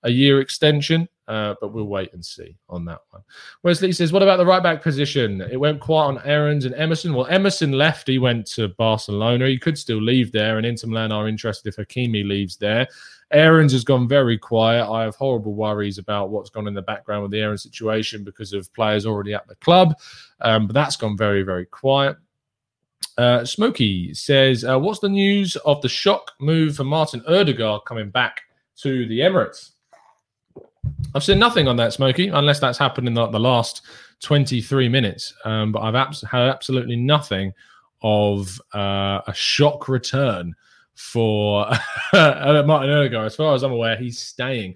a 0.03 0.11
year 0.11 0.41
extension. 0.41 1.09
Uh, 1.29 1.57
but 1.61 1.73
we'll 1.73 1.87
wait 1.87 2.13
and 2.13 2.25
see 2.25 2.57
on 2.69 2.85
that 2.85 3.01
one. 3.11 3.21
Wesley 3.65 3.91
says, 3.91 4.13
What 4.13 4.23
about 4.23 4.37
the 4.37 4.47
right 4.47 4.63
back 4.63 4.81
position? 4.81 5.41
It 5.41 5.57
went 5.57 5.81
quiet 5.81 6.07
on 6.07 6.23
Aarons 6.25 6.67
and 6.67 6.75
Emerson. 6.77 7.15
Well, 7.15 7.27
Emerson 7.27 7.73
left. 7.73 8.07
He 8.07 8.19
went 8.19 8.47
to 8.53 8.69
Barcelona. 8.69 9.49
He 9.49 9.59
could 9.59 9.77
still 9.77 10.01
leave 10.01 10.31
there, 10.31 10.57
and 10.57 10.65
Inter 10.65 10.87
Milan 10.87 11.11
are 11.11 11.27
interested 11.27 11.69
if 11.69 11.77
Hakimi 11.77 12.25
leaves 12.25 12.57
there. 12.57 12.87
Aarons 13.33 13.73
has 13.73 13.83
gone 13.83 14.07
very 14.07 14.39
quiet. 14.39 14.89
I 14.89 15.03
have 15.03 15.17
horrible 15.17 15.55
worries 15.55 15.99
about 15.99 16.31
what's 16.31 16.51
gone 16.51 16.69
in 16.69 16.75
the 16.75 16.83
background 16.83 17.23
with 17.23 17.33
the 17.33 17.41
Aaron 17.41 17.59
situation 17.59 18.23
because 18.23 18.53
of 18.53 18.73
players 18.73 19.05
already 19.05 19.35
at 19.35 19.49
the 19.49 19.57
club. 19.57 19.97
Um, 20.43 20.69
but 20.69 20.75
that's 20.75 20.97
gone 20.97 21.17
very, 21.17 21.43
very 21.43 21.67
quiet. 21.67 22.17
Uh, 23.19 23.45
Smokey 23.45 24.15
says, 24.15 24.65
uh, 24.65 24.79
What's 24.79 25.01
the 25.01 25.09
news 25.09 25.57
of 25.57 25.83
the 25.83 25.89
shock 25.89 26.33
move 26.39 26.77
for 26.77 26.85
Martin 26.85 27.25
Odegaard 27.27 27.85
coming 27.85 28.11
back 28.11 28.43
to 28.83 29.09
the 29.09 29.21
Emirates? 29.21 29.73
I've 31.15 31.25
seen 31.25 31.39
nothing 31.39 31.69
on 31.69 31.77
that, 31.77 31.93
Smokey, 31.93 32.29
unless 32.29 32.61
that's 32.61 32.79
happened 32.79 33.09
in 33.09 33.15
the, 33.15 33.27
the 33.29 33.41
last 33.41 33.83
23 34.21 34.89
minutes. 34.89 35.35
Um, 35.45 35.73
but 35.73 35.81
I've 35.81 35.95
abs- 35.95 36.23
had 36.23 36.43
absolutely 36.49 36.97
nothing 36.97 37.53
of 38.03 38.61
uh, 38.75 39.21
a 39.27 39.33
shock 39.35 39.89
return 39.89 40.55
for 40.95 41.67
Martin 42.13 42.91
Odegaard. 42.91 43.27
As 43.27 43.37
far 43.37 43.55
as 43.55 43.63
I'm 43.63 43.73
aware, 43.73 43.97
he's 43.97 44.19
staying. 44.19 44.75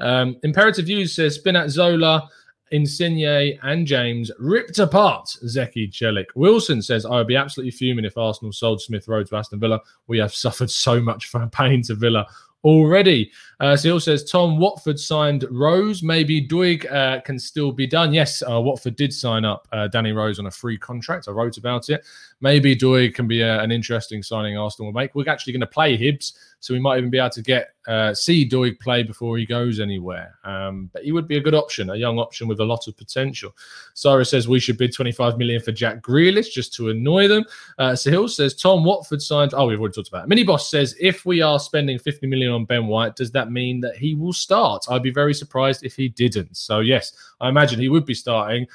Um, 0.00 0.36
Imperative 0.42 0.86
Views 0.86 1.14
says 1.14 1.38
Spinazzola, 1.38 2.28
Insigne, 2.70 3.58
and 3.62 3.86
James 3.86 4.30
ripped 4.38 4.78
apart 4.78 5.26
Zeki 5.44 5.92
Celik. 5.92 6.26
Wilson 6.34 6.80
says, 6.80 7.04
I 7.04 7.16
would 7.16 7.26
be 7.26 7.36
absolutely 7.36 7.70
fuming 7.70 8.04
if 8.04 8.16
Arsenal 8.16 8.52
sold 8.52 8.80
Smith 8.80 9.08
Rowe 9.08 9.24
to 9.24 9.36
Aston 9.36 9.60
Villa. 9.60 9.80
We 10.06 10.18
have 10.18 10.34
suffered 10.34 10.70
so 10.70 11.00
much 11.00 11.30
pain 11.52 11.82
to 11.82 11.94
Villa 11.94 12.26
already. 12.64 13.30
Uh, 13.60 13.70
also 13.70 13.98
says 13.98 14.24
Tom 14.24 14.58
Watford 14.58 14.98
signed 14.98 15.44
Rose. 15.50 16.02
Maybe 16.02 16.46
Doig 16.46 16.90
uh, 16.92 17.20
can 17.20 17.38
still 17.38 17.72
be 17.72 17.86
done. 17.86 18.12
Yes, 18.12 18.42
uh, 18.42 18.60
Watford 18.60 18.96
did 18.96 19.12
sign 19.12 19.44
up 19.44 19.68
uh, 19.72 19.88
Danny 19.88 20.12
Rose 20.12 20.38
on 20.38 20.46
a 20.46 20.50
free 20.50 20.78
contract. 20.78 21.28
I 21.28 21.32
wrote 21.32 21.58
about 21.58 21.88
it. 21.88 22.04
Maybe 22.42 22.74
Doig 22.74 23.14
can 23.14 23.28
be 23.28 23.40
a, 23.40 23.60
uh, 23.60 23.62
an 23.62 23.70
interesting 23.70 24.22
signing 24.22 24.58
Arsenal 24.58 24.92
will 24.92 25.00
make. 25.00 25.14
We're 25.14 25.28
actually 25.28 25.52
going 25.52 25.60
to 25.60 25.66
play 25.68 25.96
Hibs, 25.96 26.32
so 26.58 26.74
we 26.74 26.80
might 26.80 26.98
even 26.98 27.08
be 27.08 27.18
able 27.18 27.30
to 27.30 27.42
get 27.42 27.68
uh, 27.86 28.12
see 28.14 28.48
Doig 28.48 28.78
play 28.80 29.04
before 29.04 29.38
he 29.38 29.46
goes 29.46 29.78
anywhere. 29.78 30.38
Um, 30.44 30.90
but 30.92 31.04
he 31.04 31.12
would 31.12 31.28
be 31.28 31.36
a 31.36 31.40
good 31.40 31.54
option, 31.54 31.90
a 31.90 31.96
young 31.96 32.18
option 32.18 32.48
with 32.48 32.58
a 32.58 32.64
lot 32.64 32.88
of 32.88 32.96
potential. 32.96 33.54
Cyrus 33.94 34.30
says 34.30 34.48
we 34.48 34.58
should 34.58 34.76
bid 34.76 34.92
25 34.92 35.38
million 35.38 35.62
for 35.62 35.70
Jack 35.70 36.02
Grealish 36.02 36.50
just 36.50 36.74
to 36.74 36.90
annoy 36.90 37.28
them. 37.28 37.44
Uh, 37.78 37.92
Sahil 37.92 38.28
says 38.28 38.54
Tom 38.54 38.84
Watford 38.84 39.22
signed. 39.22 39.54
Oh, 39.54 39.66
we've 39.66 39.78
already 39.78 39.94
talked 39.94 40.08
about 40.08 40.24
it. 40.24 40.28
Mini 40.28 40.42
Boss 40.42 40.68
says 40.68 40.96
if 41.00 41.24
we 41.24 41.42
are 41.42 41.60
spending 41.60 41.98
50 41.98 42.26
million 42.26 42.50
on 42.50 42.64
Ben 42.64 42.88
White, 42.88 43.14
does 43.14 43.30
that 43.32 43.52
mean 43.52 43.80
that 43.80 43.96
he 43.96 44.16
will 44.16 44.32
start? 44.32 44.84
I'd 44.88 45.02
be 45.02 45.12
very 45.12 45.34
surprised 45.34 45.84
if 45.84 45.94
he 45.94 46.08
didn't. 46.08 46.56
So 46.56 46.80
yes, 46.80 47.12
I 47.40 47.48
imagine 47.48 47.78
he 47.78 47.88
would 47.88 48.06
be 48.06 48.14
starting 48.14 48.66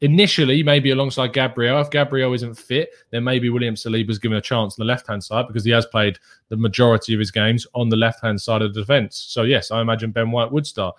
initially 0.00 0.62
maybe 0.62 0.90
alongside 0.90 1.32
Gabriel. 1.32 1.80
If 1.80 1.90
Gabriel 1.90 2.32
isn't 2.32 2.54
fit, 2.54 2.90
then 3.10 3.24
maybe 3.24 3.50
William 3.50 3.74
Saliba's 3.74 4.18
given 4.18 4.38
a 4.38 4.40
chance 4.40 4.78
on 4.78 4.86
the 4.86 4.90
left 4.90 5.06
hand 5.06 5.22
side 5.22 5.46
because 5.46 5.64
he 5.64 5.70
has 5.70 5.86
played 5.86 6.18
the 6.48 6.56
majority 6.56 7.12
of 7.12 7.18
his 7.18 7.30
games 7.30 7.66
on 7.74 7.88
the 7.88 7.96
left 7.96 8.22
hand 8.22 8.40
side 8.40 8.62
of 8.62 8.72
the 8.72 8.80
defence. 8.80 9.16
So 9.28 9.42
yes, 9.42 9.70
I 9.70 9.80
imagine 9.80 10.10
Ben 10.10 10.30
White 10.30 10.50
would 10.50 10.66
start. 10.66 10.96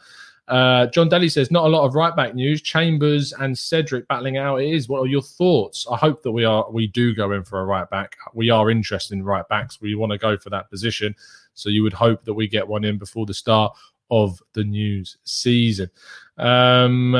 Uh, 0.47 0.87
John 0.87 1.07
Daly 1.07 1.29
says 1.29 1.49
not 1.49 1.65
a 1.65 1.69
lot 1.69 1.85
of 1.85 1.95
right 1.95 2.15
back 2.15 2.35
news. 2.35 2.61
Chambers 2.61 3.31
and 3.31 3.57
Cedric 3.57 4.07
battling 4.07 4.37
out. 4.37 4.57
It 4.57 4.73
is. 4.73 4.89
What 4.89 4.99
are 4.99 5.07
your 5.07 5.21
thoughts? 5.21 5.87
I 5.89 5.95
hope 5.95 6.23
that 6.23 6.31
we 6.31 6.43
are 6.43 6.69
we 6.69 6.87
do 6.87 7.15
go 7.15 7.31
in 7.31 7.43
for 7.43 7.61
a 7.61 7.65
right 7.65 7.89
back. 7.89 8.17
We 8.33 8.49
are 8.49 8.69
interested 8.69 9.13
in 9.13 9.23
right 9.23 9.47
backs. 9.47 9.79
We 9.79 9.95
want 9.95 10.11
to 10.11 10.17
go 10.17 10.37
for 10.37 10.49
that 10.49 10.69
position. 10.69 11.15
So 11.53 11.69
you 11.69 11.83
would 11.83 11.93
hope 11.93 12.25
that 12.25 12.33
we 12.33 12.47
get 12.47 12.67
one 12.67 12.83
in 12.83 12.97
before 12.97 13.25
the 13.25 13.33
start 13.33 13.73
of 14.09 14.41
the 14.53 14.63
news 14.63 15.17
season. 15.23 15.89
Um, 16.37 17.15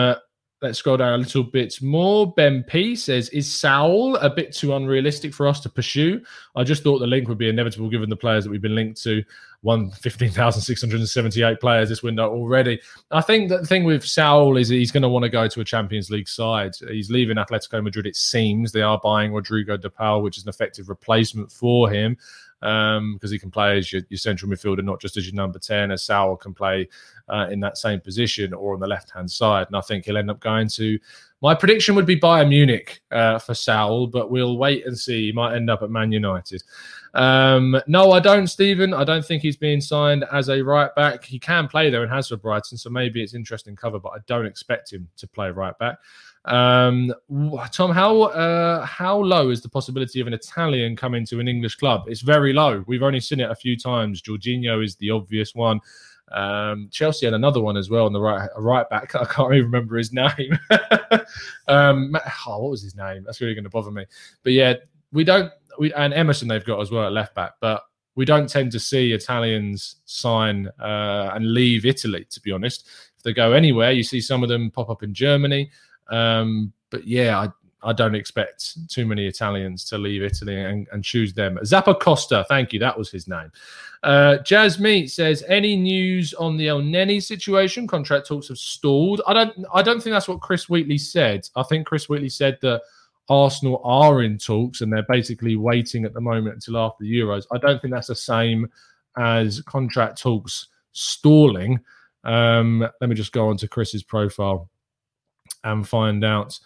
Let's 0.61 0.77
scroll 0.77 0.97
down 0.97 1.13
a 1.13 1.17
little 1.17 1.43
bit 1.43 1.81
more. 1.81 2.31
Ben 2.33 2.63
P 2.63 2.95
says, 2.95 3.29
Is 3.29 3.51
Saul 3.51 4.15
a 4.17 4.29
bit 4.29 4.53
too 4.53 4.75
unrealistic 4.75 5.33
for 5.33 5.47
us 5.47 5.59
to 5.61 5.69
pursue? 5.69 6.21
I 6.55 6.63
just 6.63 6.83
thought 6.83 6.99
the 6.99 7.07
link 7.07 7.27
would 7.27 7.39
be 7.39 7.49
inevitable 7.49 7.89
given 7.89 8.11
the 8.11 8.15
players 8.15 8.43
that 8.43 8.51
we've 8.51 8.61
been 8.61 8.75
linked 8.75 9.01
to. 9.03 9.23
One 9.61 9.89
15,678 9.89 11.59
players 11.59 11.89
this 11.89 12.03
window 12.03 12.29
already. 12.29 12.79
I 13.09 13.21
think 13.21 13.49
that 13.49 13.61
the 13.61 13.67
thing 13.67 13.85
with 13.85 14.05
Saul 14.05 14.55
is 14.57 14.69
he's 14.69 14.91
going 14.91 15.03
to 15.03 15.09
want 15.09 15.23
to 15.23 15.29
go 15.29 15.47
to 15.47 15.61
a 15.61 15.65
Champions 15.65 16.11
League 16.11 16.29
side. 16.29 16.75
He's 16.87 17.09
leaving 17.09 17.37
Atletico 17.37 17.83
Madrid, 17.83 18.05
it 18.05 18.15
seems. 18.15 18.71
They 18.71 18.83
are 18.83 18.99
buying 19.03 19.33
Rodrigo 19.33 19.77
de 19.77 19.89
Paul, 19.89 20.21
which 20.21 20.37
is 20.37 20.43
an 20.43 20.49
effective 20.49 20.89
replacement 20.89 21.51
for 21.51 21.89
him 21.89 22.17
because 22.61 22.97
um, 22.99 23.31
he 23.31 23.39
can 23.39 23.49
play 23.49 23.79
as 23.79 23.91
your, 23.91 24.03
your, 24.09 24.19
central 24.19 24.51
midfielder, 24.51 24.83
not 24.83 25.01
just 25.01 25.17
as 25.17 25.25
your 25.25 25.33
number 25.33 25.57
10, 25.57 25.89
as 25.89 26.03
Saul 26.03 26.37
can 26.37 26.53
play 26.53 26.87
uh, 27.27 27.47
in 27.49 27.59
that 27.61 27.79
same 27.79 27.99
position 27.99 28.53
or 28.53 28.75
on 28.75 28.79
the 28.79 28.87
left 28.87 29.09
hand 29.09 29.31
side. 29.31 29.65
And 29.65 29.75
I 29.75 29.81
think 29.81 30.05
he'll 30.05 30.17
end 30.17 30.29
up 30.29 30.39
going 30.39 30.67
to. 30.69 30.99
My 31.41 31.55
prediction 31.55 31.95
would 31.95 32.05
be 32.05 32.19
Bayern 32.19 32.49
Munich 32.49 33.01
uh, 33.09 33.39
for 33.39 33.55
Saul, 33.55 34.05
but 34.05 34.29
we'll 34.29 34.59
wait 34.59 34.85
and 34.85 34.95
see. 34.95 35.25
He 35.25 35.31
might 35.31 35.55
end 35.55 35.71
up 35.71 35.81
at 35.81 35.89
Man 35.89 36.11
United. 36.11 36.61
Um, 37.15 37.81
no, 37.87 38.11
I 38.11 38.19
don't, 38.19 38.45
Stephen. 38.45 38.93
I 38.93 39.03
don't 39.03 39.25
think 39.25 39.41
he's 39.41 39.57
being 39.57 39.81
signed 39.81 40.23
as 40.31 40.49
a 40.49 40.61
right 40.61 40.93
back. 40.93 41.25
He 41.25 41.39
can 41.39 41.67
play 41.67 41.89
there 41.89 42.03
and 42.03 42.11
has 42.11 42.27
for 42.27 42.37
Brighton, 42.37 42.77
so 42.77 42.91
maybe 42.91 43.23
it's 43.23 43.33
interesting 43.33 43.75
cover, 43.75 43.99
but 43.99 44.09
I 44.09 44.19
don't 44.27 44.45
expect 44.45 44.93
him 44.93 45.09
to 45.17 45.27
play 45.27 45.49
right 45.49 45.77
back. 45.79 45.97
Um, 46.45 47.13
Tom, 47.71 47.91
how 47.91 48.23
uh, 48.23 48.85
how 48.85 49.17
low 49.17 49.49
is 49.49 49.61
the 49.61 49.69
possibility 49.69 50.19
of 50.21 50.27
an 50.27 50.33
Italian 50.33 50.95
coming 50.95 51.25
to 51.27 51.39
an 51.39 51.47
English 51.47 51.75
club? 51.75 52.05
It's 52.07 52.21
very 52.21 52.51
low. 52.51 52.83
We've 52.87 53.03
only 53.03 53.19
seen 53.19 53.39
it 53.39 53.49
a 53.49 53.55
few 53.55 53.77
times. 53.77 54.21
Jorginho 54.21 54.83
is 54.83 54.95
the 54.95 55.11
obvious 55.11 55.53
one. 55.53 55.79
Um, 56.31 56.87
Chelsea 56.91 57.25
had 57.25 57.33
another 57.33 57.61
one 57.61 57.77
as 57.77 57.89
well 57.89 58.05
on 58.05 58.13
the 58.13 58.21
right 58.21 58.49
right 58.57 58.89
back. 58.89 59.13
I 59.15 59.25
can't 59.25 59.53
even 59.53 59.65
remember 59.65 59.97
his 59.97 60.11
name. 60.13 60.57
um, 61.67 62.15
oh, 62.47 62.59
what 62.59 62.71
was 62.71 62.81
his 62.81 62.95
name? 62.95 63.23
That's 63.23 63.41
really 63.41 63.53
going 63.53 63.65
to 63.65 63.69
bother 63.69 63.91
me. 63.91 64.05
But 64.43 64.53
yeah, 64.53 64.75
we 65.11 65.23
don't. 65.23 65.51
We 65.77 65.93
and 65.93 66.13
Emerson 66.13 66.47
they've 66.47 66.65
got 66.65 66.81
as 66.81 66.91
well 66.91 67.05
at 67.05 67.11
left 67.11 67.35
back, 67.35 67.53
but 67.61 67.83
we 68.15 68.25
don't 68.25 68.49
tend 68.49 68.71
to 68.73 68.79
see 68.79 69.13
Italians 69.13 69.97
sign 70.05 70.69
uh, 70.79 71.31
and 71.33 71.53
leave 71.53 71.85
Italy. 71.85 72.25
To 72.29 72.41
be 72.41 72.51
honest, 72.51 72.87
if 73.15 73.23
they 73.23 73.33
go 73.33 73.53
anywhere, 73.53 73.91
you 73.91 74.03
see 74.03 74.21
some 74.21 74.41
of 74.43 74.49
them 74.49 74.71
pop 74.71 74.89
up 74.89 75.03
in 75.03 75.13
Germany. 75.13 75.69
Um, 76.11 76.71
but 76.89 77.07
yeah, 77.07 77.39
I, 77.39 77.89
I 77.89 77.93
don't 77.93 78.15
expect 78.15 78.89
too 78.89 79.05
many 79.05 79.25
Italians 79.25 79.85
to 79.85 79.97
leave 79.97 80.21
Italy 80.21 80.63
and, 80.63 80.87
and 80.91 81.03
choose 81.03 81.33
them. 81.33 81.57
Zappacosta, 81.63 82.45
thank 82.47 82.73
you. 82.73 82.79
That 82.79 82.97
was 82.97 83.09
his 83.09 83.27
name. 83.27 83.51
Uh, 84.03 84.37
Jazz 84.39 84.79
Meat 84.79 85.07
says, 85.07 85.43
any 85.47 85.75
news 85.75 86.33
on 86.33 86.57
the 86.57 86.67
El 86.67 86.81
Elneny 86.81 87.21
situation? 87.21 87.87
Contract 87.87 88.27
talks 88.27 88.49
have 88.49 88.57
stalled. 88.57 89.21
I 89.27 89.33
don't. 89.33 89.65
I 89.73 89.81
don't 89.81 90.01
think 90.01 90.13
that's 90.13 90.27
what 90.27 90.41
Chris 90.41 90.69
Wheatley 90.69 90.97
said. 90.97 91.47
I 91.55 91.63
think 91.63 91.87
Chris 91.87 92.09
Wheatley 92.09 92.29
said 92.29 92.57
that 92.61 92.81
Arsenal 93.29 93.81
are 93.83 94.23
in 94.23 94.37
talks 94.37 94.81
and 94.81 94.91
they're 94.91 95.05
basically 95.07 95.55
waiting 95.55 96.03
at 96.03 96.13
the 96.13 96.21
moment 96.21 96.55
until 96.55 96.77
after 96.77 97.03
the 97.03 97.13
Euros. 97.13 97.45
I 97.51 97.57
don't 97.57 97.81
think 97.81 97.93
that's 97.93 98.07
the 98.07 98.15
same 98.15 98.67
as 99.17 99.61
contract 99.61 100.21
talks 100.21 100.67
stalling. 100.91 101.79
Um, 102.23 102.79
let 102.99 103.09
me 103.09 103.15
just 103.15 103.31
go 103.31 103.47
on 103.49 103.57
to 103.57 103.67
Chris's 103.67 104.03
profile 104.03 104.69
and 105.63 105.87
find 105.87 106.23
out. 106.23 106.59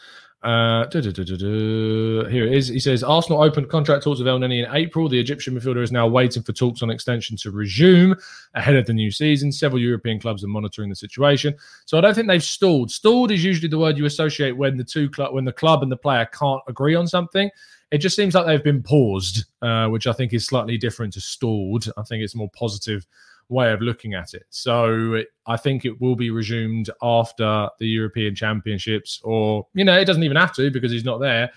Uh. 0.43 0.88
Here 0.91 2.45
it 2.45 2.53
is. 2.53 2.67
He 2.67 2.79
says 2.79 3.03
Arsenal 3.03 3.41
opened 3.41 3.67
contract 3.67 4.03
talks 4.03 4.19
with 4.19 4.27
Elneny 4.27 4.63
in 4.63 4.75
April. 4.75 5.10
The 5.10 5.19
Egyptian 5.19 5.55
midfielder 5.55 5.81
is 5.81 5.91
now 5.91 6.05
waiting 6.05 6.43
for 6.43 6.53
talks 6.53 6.84
on 6.84 6.91
extension 6.91 7.36
to 7.38 7.49
resume 7.49 8.15
ahead 8.53 8.75
of 8.75 8.86
the 8.86 8.93
new 8.93 9.10
season. 9.10 9.51
Several 9.51 9.81
European 9.81 10.19
clubs 10.19 10.43
are 10.43 10.47
monitoring 10.47 10.89
the 10.89 10.95
situation. 10.95 11.55
So 11.86 11.97
I 11.97 12.01
don't 12.01 12.13
think 12.13 12.27
they've 12.27 12.43
stalled. 12.43 12.91
Stalled 12.91 13.31
is 13.31 13.43
usually 13.43 13.69
the 13.69 13.79
word 13.79 13.97
you 13.97 14.05
associate 14.05 14.51
when 14.51 14.77
the 14.77 14.84
two 14.84 15.10
club, 15.10 15.34
when 15.34 15.45
the 15.45 15.51
club 15.51 15.81
and 15.81 15.91
the 15.91 15.97
player 15.97 16.27
can't 16.31 16.62
agree 16.67 16.93
on 16.93 17.08
something. 17.08 17.49
It 17.89 17.97
just 17.97 18.15
seems 18.15 18.36
like 18.36 18.45
they've 18.45 18.63
been 18.63 18.84
paused, 18.84 19.45
uh, 19.63 19.88
which 19.88 20.05
I 20.05 20.13
think 20.13 20.31
is 20.31 20.45
slightly 20.45 20.77
different 20.77 21.13
to 21.13 21.21
stalled. 21.21 21.91
I 21.97 22.03
think 22.03 22.23
it's 22.23 22.36
more 22.36 22.51
positive 22.55 23.08
way 23.49 23.71
of 23.71 23.81
looking 23.81 24.13
at 24.13 24.34
it. 24.34 24.45
So 24.49 25.21
I 25.45 25.58
think 25.58 25.86
it 25.86 25.99
will 26.01 26.15
be 26.15 26.31
resumed 26.31 26.89
after 27.01 27.69
the 27.79 27.88
European 27.88 28.36
Championships, 28.36 29.21
or 29.23 29.67
you 29.73 29.84
know, 29.84 29.97
it 29.97 30.05
doesn't 30.05 30.23
even 30.23 30.38
have 30.38 30.53
to 30.55 30.71
because 30.71 30.91
he's 30.91 31.05
not 31.05 31.19
there. 31.19 31.51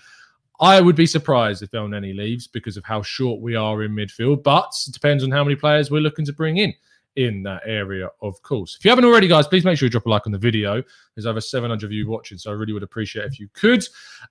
I 0.61 0.81
would 0.81 0.95
be 0.95 1.05
surprised 1.05 1.63
if 1.63 1.71
Elneny 1.71 2.15
leaves 2.15 2.47
because 2.47 2.75
of 2.75 2.83
how 2.83 3.01
short 3.01 3.41
we 3.41 3.55
are 3.55 3.81
in 3.83 3.93
midfield, 3.93 4.43
but 4.43 4.73
it 4.87 4.93
depends 4.93 5.23
on 5.23 5.31
how 5.31 5.43
many 5.43 5.55
players 5.55 5.89
we're 5.89 6.01
looking 6.01 6.25
to 6.25 6.33
bring 6.33 6.57
in 6.57 6.73
in 7.15 7.43
that 7.43 7.61
area, 7.65 8.09
of 8.21 8.41
course. 8.43 8.75
If 8.77 8.85
you 8.85 8.91
haven't 8.91 9.05
already, 9.05 9.27
guys, 9.27 9.47
please 9.47 9.65
make 9.65 9.77
sure 9.77 9.87
you 9.87 9.89
drop 9.89 10.05
a 10.05 10.09
like 10.09 10.25
on 10.25 10.31
the 10.31 10.37
video. 10.37 10.83
There's 11.15 11.25
over 11.25 11.41
700 11.41 11.85
of 11.85 11.91
you 11.91 12.07
watching, 12.07 12.37
so 12.37 12.51
I 12.51 12.53
really 12.53 12.73
would 12.73 12.83
appreciate 12.83 13.25
if 13.25 13.39
you 13.39 13.47
could. 13.53 13.83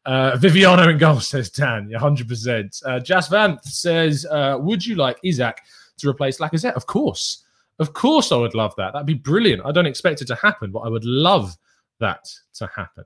Uh, 0.07 0.33
Viviano 0.33 0.91
in 0.91 0.99
goal 0.99 1.21
says 1.21 1.51
Dan, 1.51 1.89
yeah, 1.91 1.99
100%. 1.99 2.83
Uh, 2.85 3.01
Jas 3.01 3.29
Vanth 3.29 3.65
says, 3.65 4.27
uh, 4.31 4.57
Would 4.61 4.85
you 4.85 4.97
like 4.97 5.19
Isak 5.25 5.61
to 5.99 6.09
replace 6.09 6.39
Lacazette? 6.39 6.75
Of 6.75 6.87
course. 6.87 7.45
Of 7.79 7.93
course, 7.93 8.33
I 8.33 8.37
would 8.37 8.55
love 8.55 8.75
that. 8.77 8.93
That'd 8.93 9.07
be 9.07 9.15
brilliant. 9.15 9.63
I 9.65 9.73
don't 9.73 9.87
expect 9.87 10.21
it 10.21 10.27
to 10.27 10.35
happen, 10.35 10.71
but 10.73 10.81
I 10.81 10.89
would 10.89 11.05
love 11.05 11.57
that 12.01 12.29
to 12.55 12.69
happen. 12.75 13.05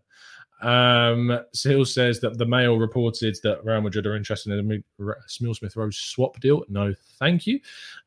Um, 0.62 1.40
says 1.52 2.20
that 2.20 2.38
the 2.38 2.46
Mail 2.46 2.78
reported 2.78 3.36
that 3.42 3.64
Real 3.64 3.80
Madrid 3.80 4.06
are 4.06 4.14
interested 4.14 4.52
in 4.52 4.84
a 5.00 5.02
Smil 5.28 5.56
Smith 5.56 5.76
Rowe 5.76 5.90
swap 5.90 6.38
deal. 6.38 6.64
No, 6.68 6.94
thank 7.18 7.48
you. 7.48 7.58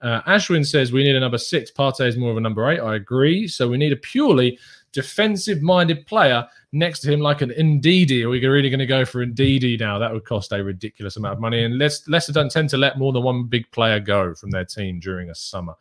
Uh, 0.01 0.21
Ashwin 0.21 0.65
says 0.65 0.93
we 0.93 1.03
need 1.03 1.15
a 1.15 1.19
number 1.19 1.37
six. 1.37 1.69
Partey 1.69 2.07
is 2.07 2.15
more 2.15 2.31
of 2.31 2.37
a 2.37 2.41
number 2.41 2.69
eight. 2.69 2.79
I 2.79 2.95
agree. 2.95 3.47
So 3.47 3.67
we 3.67 3.77
need 3.77 3.91
a 3.91 3.97
purely 3.97 4.57
defensive 4.93 5.61
minded 5.61 6.07
player 6.07 6.47
next 6.71 7.01
to 7.01 7.11
him, 7.11 7.19
like 7.19 7.41
an 7.41 7.49
Ndidi. 7.49 8.23
Are 8.23 8.29
we 8.29 8.45
really 8.45 8.69
going 8.69 8.79
to 8.79 8.85
go 8.85 9.03
for 9.03 9.25
Ndidi 9.25 9.77
now? 9.77 9.99
That 9.99 10.13
would 10.13 10.23
cost 10.23 10.53
a 10.53 10.63
ridiculous 10.63 11.17
amount 11.17 11.33
of 11.33 11.41
money. 11.41 11.65
And 11.65 11.77
Leicester 11.77 12.31
don't 12.31 12.49
tend 12.49 12.69
to 12.69 12.77
let 12.77 12.97
more 12.97 13.11
than 13.11 13.23
one 13.23 13.47
big 13.47 13.69
player 13.71 13.99
go 13.99 14.33
from 14.33 14.51
their 14.51 14.63
team 14.63 15.01
during 15.01 15.29
a 15.29 15.35
summer. 15.35 15.73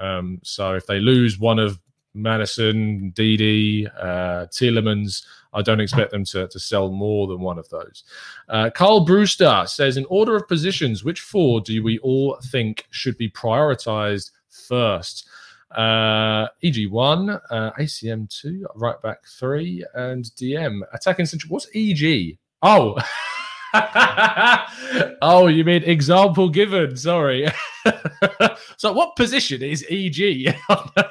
Um, 0.00 0.40
so 0.42 0.74
if 0.74 0.86
they 0.86 0.98
lose 0.98 1.38
one 1.38 1.58
of 1.58 1.78
Maddison, 2.14 3.12
Ndidi, 3.12 3.88
uh, 3.98 4.46
Tielemans. 4.46 5.24
I 5.52 5.62
don't 5.62 5.80
expect 5.80 6.12
them 6.12 6.24
to, 6.26 6.48
to 6.48 6.60
sell 6.60 6.90
more 6.90 7.26
than 7.26 7.40
one 7.40 7.58
of 7.58 7.68
those. 7.68 8.04
Uh, 8.48 8.70
Carl 8.70 9.04
Brewster 9.04 9.64
says, 9.66 9.96
in 9.96 10.06
order 10.08 10.36
of 10.36 10.48
positions, 10.48 11.04
which 11.04 11.20
four 11.20 11.60
do 11.60 11.82
we 11.82 11.98
all 12.00 12.38
think 12.50 12.86
should 12.90 13.16
be 13.16 13.30
prioritized 13.30 14.30
first? 14.48 15.28
Uh, 15.72 16.48
EG1, 16.64 17.40
uh, 17.50 17.70
ACM2, 17.72 18.62
right 18.74 19.00
back 19.02 19.24
3, 19.38 19.84
and 19.94 20.24
DM. 20.36 20.80
Attacking 20.92 21.26
central. 21.26 21.52
What's 21.52 21.68
EG? 21.74 22.38
Oh, 22.62 22.96
oh, 25.22 25.46
you 25.46 25.64
mean 25.64 25.82
example 25.84 26.48
given? 26.48 26.96
Sorry. 26.96 27.48
so, 28.76 28.92
what 28.92 29.16
position 29.16 29.62
is 29.62 29.84
EG? 29.88 30.18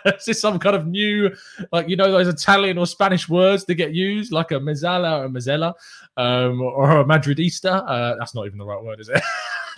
is 0.06 0.26
this 0.26 0.41
some 0.41 0.60
kind 0.60 0.76
of 0.76 0.86
new, 0.88 1.34
like 1.72 1.88
you 1.88 1.95
know, 1.95 2.12
those 2.12 2.28
Italian 2.28 2.78
or 2.78 2.86
Spanish 2.86 3.30
words 3.30 3.65
that 3.65 3.76
get 3.76 3.93
used, 3.93 4.32
like 4.32 4.52
a 4.52 4.56
mezzala 4.56 5.19
or 5.19 5.26
a 5.26 6.22
um, 6.22 6.62
or 6.62 7.00
a 7.00 7.06
madridista? 7.06 7.84
Uh, 7.88 8.15
that's 8.17 8.36
not 8.36 8.45
even 8.45 8.58
the 8.58 8.65
right 8.65 8.84
word, 8.84 9.00
is 9.00 9.10
it? 9.10 9.22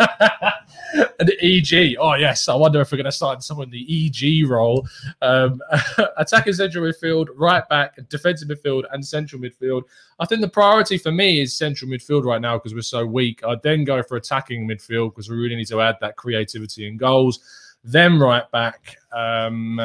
an 1.20 1.30
EG. 1.42 1.96
Oh 2.00 2.16
yes, 2.16 2.48
I 2.50 2.56
wonder 2.56 2.82
if 2.82 2.92
we're 2.92 2.98
going 2.98 3.06
to 3.06 3.12
sign 3.12 3.42
someone 3.42 3.68
in 3.68 3.72
the 3.72 4.08
EG 4.08 4.50
role. 4.50 4.88
Um, 5.22 5.62
attacking 6.18 6.54
central 6.54 6.86
midfield, 6.86 7.28
right 7.36 7.68
back, 7.70 7.98
defensive 8.10 8.50
midfield, 8.50 8.84
and 8.92 9.06
central 9.06 9.42
midfield. 9.42 9.84
I 10.20 10.26
think 10.26 10.42
the 10.42 10.50
priority 10.50 10.98
for 10.98 11.12
me 11.12 11.42
is 11.42 11.56
central 11.56 11.90
midfield 11.90 12.26
right 12.26 12.42
now 12.42 12.58
because 12.58 12.74
we're 12.74 12.82
so 12.82 13.06
weak. 13.06 13.42
I'd 13.46 13.62
then 13.64 13.84
go 13.84 14.04
for 14.04 14.18
attacking 14.18 14.68
midfield 14.68 15.12
because 15.12 15.30
we 15.30 15.38
really 15.38 15.56
need 15.56 15.68
to 15.68 15.82
add 15.82 15.98
that 16.02 16.16
creativity 16.16 16.88
and 16.88 17.00
goals. 17.00 17.40
Then 17.84 18.20
right 18.20 18.50
back. 18.52 18.98
Um, 19.12 19.82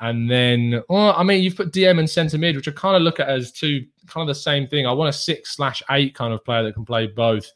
and 0.00 0.28
then, 0.28 0.82
well, 0.88 1.14
I 1.16 1.22
mean, 1.22 1.44
you've 1.44 1.56
put 1.56 1.72
DM 1.72 2.00
and 2.00 2.10
centre 2.10 2.36
mid, 2.36 2.56
which 2.56 2.66
I 2.66 2.72
kind 2.72 2.96
of 2.96 3.02
look 3.02 3.20
at 3.20 3.28
as 3.28 3.52
two 3.52 3.86
kind 4.08 4.28
of 4.28 4.34
the 4.34 4.40
same 4.40 4.66
thing. 4.66 4.84
I 4.84 4.92
want 4.92 5.08
a 5.08 5.12
six 5.12 5.54
slash 5.54 5.80
eight 5.90 6.14
kind 6.14 6.34
of 6.34 6.44
player 6.44 6.64
that 6.64 6.74
can 6.74 6.84
play 6.84 7.06
both. 7.06 7.50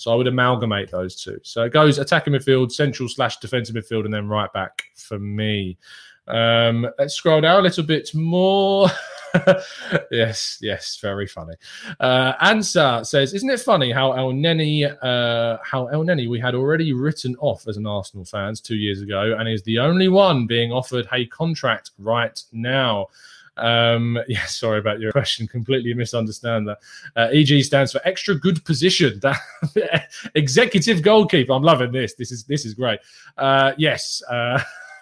So 0.00 0.10
I 0.10 0.14
would 0.14 0.26
amalgamate 0.26 0.90
those 0.90 1.20
two. 1.22 1.38
So 1.42 1.62
it 1.62 1.72
goes 1.72 1.98
attacking 1.98 2.32
midfield, 2.32 2.72
central 2.72 3.08
slash 3.08 3.36
defensive 3.38 3.76
midfield, 3.76 4.04
and 4.06 4.14
then 4.14 4.28
right 4.28 4.52
back 4.52 4.84
for 4.94 5.18
me. 5.18 5.76
Um, 6.26 6.88
let's 6.98 7.14
scroll 7.14 7.40
down 7.40 7.60
a 7.60 7.62
little 7.62 7.84
bit 7.84 8.14
more. 8.14 8.88
yes, 10.10 10.58
yes, 10.60 10.98
very 11.00 11.26
funny. 11.26 11.54
Uh, 11.98 12.32
Ansa 12.36 13.04
says, 13.06 13.34
"Isn't 13.34 13.50
it 13.50 13.60
funny 13.60 13.92
how 13.92 14.12
Elneny, 14.12 14.86
uh, 15.02 15.58
how 15.62 15.86
Elneny 15.88 16.28
we 16.28 16.40
had 16.40 16.54
already 16.54 16.92
written 16.92 17.36
off 17.40 17.68
as 17.68 17.76
an 17.76 17.86
Arsenal 17.86 18.24
fans 18.24 18.60
two 18.60 18.76
years 18.76 19.02
ago, 19.02 19.36
and 19.38 19.48
is 19.48 19.62
the 19.62 19.78
only 19.78 20.08
one 20.08 20.46
being 20.46 20.72
offered 20.72 21.06
a 21.12 21.26
contract 21.26 21.90
right 21.98 22.40
now." 22.52 23.08
Um, 23.60 24.18
yeah, 24.28 24.46
sorry 24.46 24.78
about 24.78 25.00
your 25.00 25.12
question. 25.12 25.46
Completely 25.46 25.94
misunderstand 25.94 26.68
that. 26.68 26.78
Uh, 27.14 27.28
EG 27.32 27.62
stands 27.64 27.92
for 27.92 28.00
extra 28.04 28.34
good 28.34 28.64
position. 28.64 29.20
That 29.74 30.08
executive 30.34 31.02
goalkeeper. 31.02 31.52
I'm 31.52 31.62
loving 31.62 31.92
this. 31.92 32.14
This 32.14 32.32
is 32.32 32.44
this 32.44 32.64
is 32.64 32.74
great. 32.74 33.00
Uh, 33.36 33.72
yes. 33.76 34.22
Uh, 34.28 34.60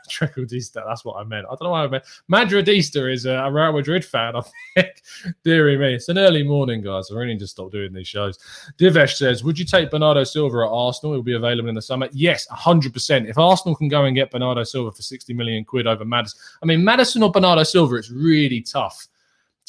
Trequartista. 0.12 0.85
That's 0.87 1.05
what 1.05 1.16
I 1.16 1.25
meant. 1.25 1.47
I 1.47 1.51
don't 1.51 1.64
know 1.64 1.71
why 1.71 1.85
I 1.85 1.88
meant. 1.88 2.05
Madridista 2.31 3.12
is 3.12 3.27
a, 3.27 3.49
Real 3.51 3.73
Madrid 3.73 4.05
fan, 4.05 4.37
I 4.37 4.42
think. 4.75 5.03
Deary 5.44 5.79
me. 5.79 5.94
It's 5.94 6.09
an 6.09 6.18
early 6.18 6.42
morning, 6.42 6.83
guys. 6.83 7.11
I 7.11 7.14
really 7.14 7.33
need 7.33 7.40
to 7.40 7.47
stop 7.47 7.71
doing 7.71 7.92
these 7.92 8.09
shows. 8.09 8.38
Divesh 8.79 9.16
says, 9.16 9.44
Would 9.44 9.59
you 9.59 9.64
take 9.64 9.90
Bernardo 9.90 10.25
Silva 10.25 10.59
at 10.59 10.71
Arsenal? 10.71 11.14
He'll 11.14 11.23
be 11.23 11.35
available 11.35 11.68
in 11.68 11.75
the 11.75 11.83
summer. 11.83 12.09
Yes, 12.12 12.47
100%. 12.49 13.29
If 13.29 13.38
Arsenal 13.38 13.75
can 13.75 13.88
go 13.88 14.05
and 14.05 14.14
get 14.14 14.31
Bernardo 14.31 14.64
Silva 14.64 14.92
for 14.92 15.03
60 15.03 15.33
million 15.35 15.64
quid 15.64 15.87
over 15.87 16.05
Maddison, 16.05 16.40
I 16.62 16.66
mean, 16.66 16.85
Maddison 16.85 17.23
or 17.23 17.31
Bernardo 17.31 17.62
Silva, 17.62 17.97
it's 17.97 18.11
really 18.11 18.61
tough 18.61 19.09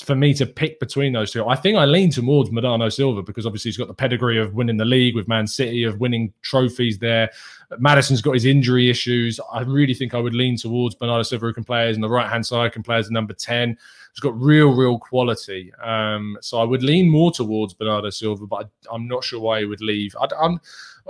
for 0.01 0.15
me 0.15 0.33
to 0.33 0.45
pick 0.45 0.79
between 0.79 1.13
those 1.13 1.31
two. 1.31 1.47
I 1.47 1.55
think 1.55 1.77
I 1.77 1.85
lean 1.85 2.11
towards 2.11 2.49
Bernardo 2.49 2.89
Silva 2.89 3.21
because 3.21 3.45
obviously 3.45 3.69
he's 3.69 3.77
got 3.77 3.87
the 3.87 3.93
pedigree 3.93 4.39
of 4.39 4.53
winning 4.53 4.77
the 4.77 4.85
league 4.85 5.15
with 5.15 5.27
Man 5.27 5.47
City, 5.47 5.83
of 5.83 5.99
winning 5.99 6.33
trophies 6.41 6.97
there. 6.97 7.29
Maddison's 7.77 8.21
got 8.21 8.33
his 8.33 8.45
injury 8.45 8.89
issues. 8.89 9.39
I 9.51 9.61
really 9.61 9.93
think 9.93 10.13
I 10.13 10.19
would 10.19 10.33
lean 10.33 10.57
towards 10.57 10.95
Bernardo 10.95 11.23
Silva, 11.23 11.47
who 11.47 11.53
can 11.53 11.63
play 11.63 11.89
as 11.89 11.97
the 11.97 12.09
right 12.09 12.29
hand 12.29 12.45
side, 12.45 12.73
can 12.73 12.83
play 12.83 12.97
as 12.97 13.11
number 13.11 13.33
10. 13.33 13.77
He's 14.13 14.19
got 14.19 14.39
real, 14.39 14.75
real 14.75 14.97
quality. 14.97 15.71
Um, 15.83 16.37
so 16.41 16.59
I 16.59 16.63
would 16.63 16.81
lean 16.81 17.09
more 17.09 17.31
towards 17.31 17.73
Bernardo 17.73 18.09
Silva, 18.09 18.47
but 18.47 18.69
I, 18.89 18.95
am 18.95 19.07
not 19.07 19.23
sure 19.23 19.39
why 19.39 19.59
he 19.59 19.65
would 19.65 19.81
leave. 19.81 20.15
I, 20.19 20.27
I'm 20.39 20.59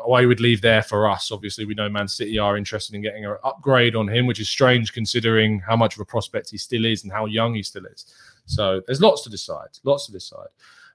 why 0.05 0.21
he 0.21 0.27
would 0.27 0.39
leave 0.39 0.61
there 0.61 0.81
for 0.83 1.09
us. 1.09 1.31
Obviously, 1.31 1.65
we 1.65 1.73
know 1.73 1.89
Man 1.89 2.07
City 2.07 2.37
are 2.37 2.57
interested 2.57 2.95
in 2.95 3.01
getting 3.01 3.25
an 3.25 3.35
upgrade 3.43 3.95
on 3.95 4.07
him, 4.07 4.25
which 4.25 4.39
is 4.39 4.49
strange 4.49 4.93
considering 4.93 5.59
how 5.59 5.75
much 5.75 5.95
of 5.95 6.01
a 6.01 6.05
prospect 6.05 6.49
he 6.49 6.57
still 6.57 6.85
is 6.85 7.03
and 7.03 7.11
how 7.11 7.25
young 7.25 7.55
he 7.55 7.63
still 7.63 7.85
is. 7.85 8.05
So 8.49 8.81
there's 8.87 9.01
lots 9.01 9.23
to 9.23 9.29
decide. 9.29 9.69
Lots 9.83 10.07
to 10.07 10.11
decide. 10.11 10.47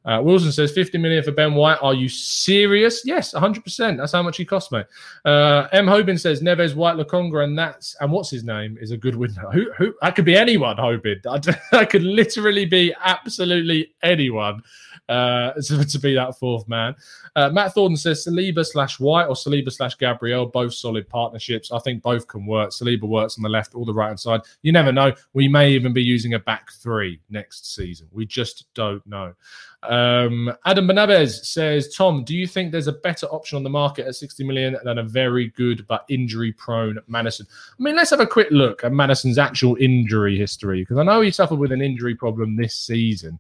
Uh, 0.05 0.21
Wilson 0.23 0.53
says 0.53 0.71
50 0.73 0.99
million 0.99 1.23
for 1.23 1.33
Ben 1.33 1.55
White. 1.55 1.79
Are 1.81 1.95
you 1.95 2.11
serious? 2.11 3.07
Yes, 3.07 3.33
100%. 3.33 3.97
That's 3.97 4.13
how 4.13 4.23
much 4.23 4.37
he 4.37 4.45
cost, 4.45 4.71
mate. 4.71 4.85
Uh, 5.25 5.67
M. 5.73 5.87
Hobin 5.87 6.19
says 6.19 6.43
Neves, 6.43 6.75
White, 6.75 6.97
Lokonga, 6.97 7.43
and 7.43 7.59
that's 7.59 7.97
and 8.01 8.13
what's 8.13 8.29
his 8.29 8.45
name 8.45 8.77
is 8.79 8.91
a 8.91 8.99
good 8.99 9.17
winner. 9.17 9.51
Who, 9.51 9.73
who 9.79 9.95
that 10.03 10.15
could 10.15 10.27
be 10.27 10.37
anyone, 10.37 10.77
Hobin. 10.77 11.23
That 11.25 11.89
could 11.91 12.03
literally 12.03 12.67
be 12.67 12.95
absolutely 13.03 13.95
anyone 14.03 14.63
uh, 15.09 15.53
to, 15.63 15.85
to, 15.85 15.99
be 15.99 16.15
that 16.15 16.39
fourth 16.39 16.67
man. 16.69 16.95
Uh, 17.37 17.51
Matt 17.51 17.75
Thornton 17.75 17.97
says 17.97 18.27
Saliba 18.27 18.65
slash 18.65 18.99
White 18.99 19.27
or 19.27 19.35
Saliba 19.35 19.73
slash 19.73 19.97
Gabriel, 19.97 20.47
both 20.47 20.75
solid 20.75 21.09
partnerships. 21.09 21.73
I 21.73 21.79
think 21.81 22.03
both 22.03 22.27
can 22.27 22.47
work. 22.47 22.71
Saliba 22.71 23.03
works 23.03 23.37
on 23.37 23.43
the 23.43 23.49
left 23.49 23.75
or 23.75 23.85
the 23.85 23.95
right 23.95 24.09
hand 24.09 24.21
side. 24.21 24.41
You 24.63 24.73
never 24.73 24.93
know. 24.93 25.13
We 25.33 25.49
may 25.49 25.71
even 25.73 25.93
be 25.93 26.03
using 26.03 26.35
a 26.35 26.39
back 26.39 26.73
three 26.73 27.21
next 27.31 27.75
season. 27.75 28.09
We 28.13 28.27
just 28.27 28.67
don't 28.75 29.07
know. 29.07 29.35
Um, 29.83 30.51
Adam 30.65 30.89
Benabez 30.89 31.45
says, 31.45 31.95
Tom, 31.95 32.25
do 32.25 32.35
you 32.35 32.47
think 32.47 32.73
there's 32.73 32.87
a 32.87 32.93
better 32.93 33.27
option 33.27 33.57
on 33.57 33.63
the 33.63 33.71
market 33.71 34.07
at 34.07 34.15
60 34.15 34.45
million 34.45 34.77
than 34.83 34.99
a 34.99 35.03
very 35.03 35.49
good 35.49 35.87
but 35.87 36.05
injury 36.09 36.53
prone 36.53 36.99
Maddison? 37.07 37.47
I 37.79 37.83
mean, 37.83 37.97
let's 37.97 38.11
have 38.11 38.21
a 38.21 38.27
quick 38.27 38.49
look 38.51 38.85
at 38.85 38.93
Maddison's 38.93 39.39
actual 39.39 39.77
injury 39.77 40.39
history 40.39 40.83
because 40.83 40.97
I 40.97 41.03
know 41.03 41.21
he 41.21 41.31
suffered 41.31 41.59
with 41.59 41.73
an 41.73 41.83
injury 41.83 42.15
problem 42.15 42.57
this 42.57 42.75
season. 42.75 43.39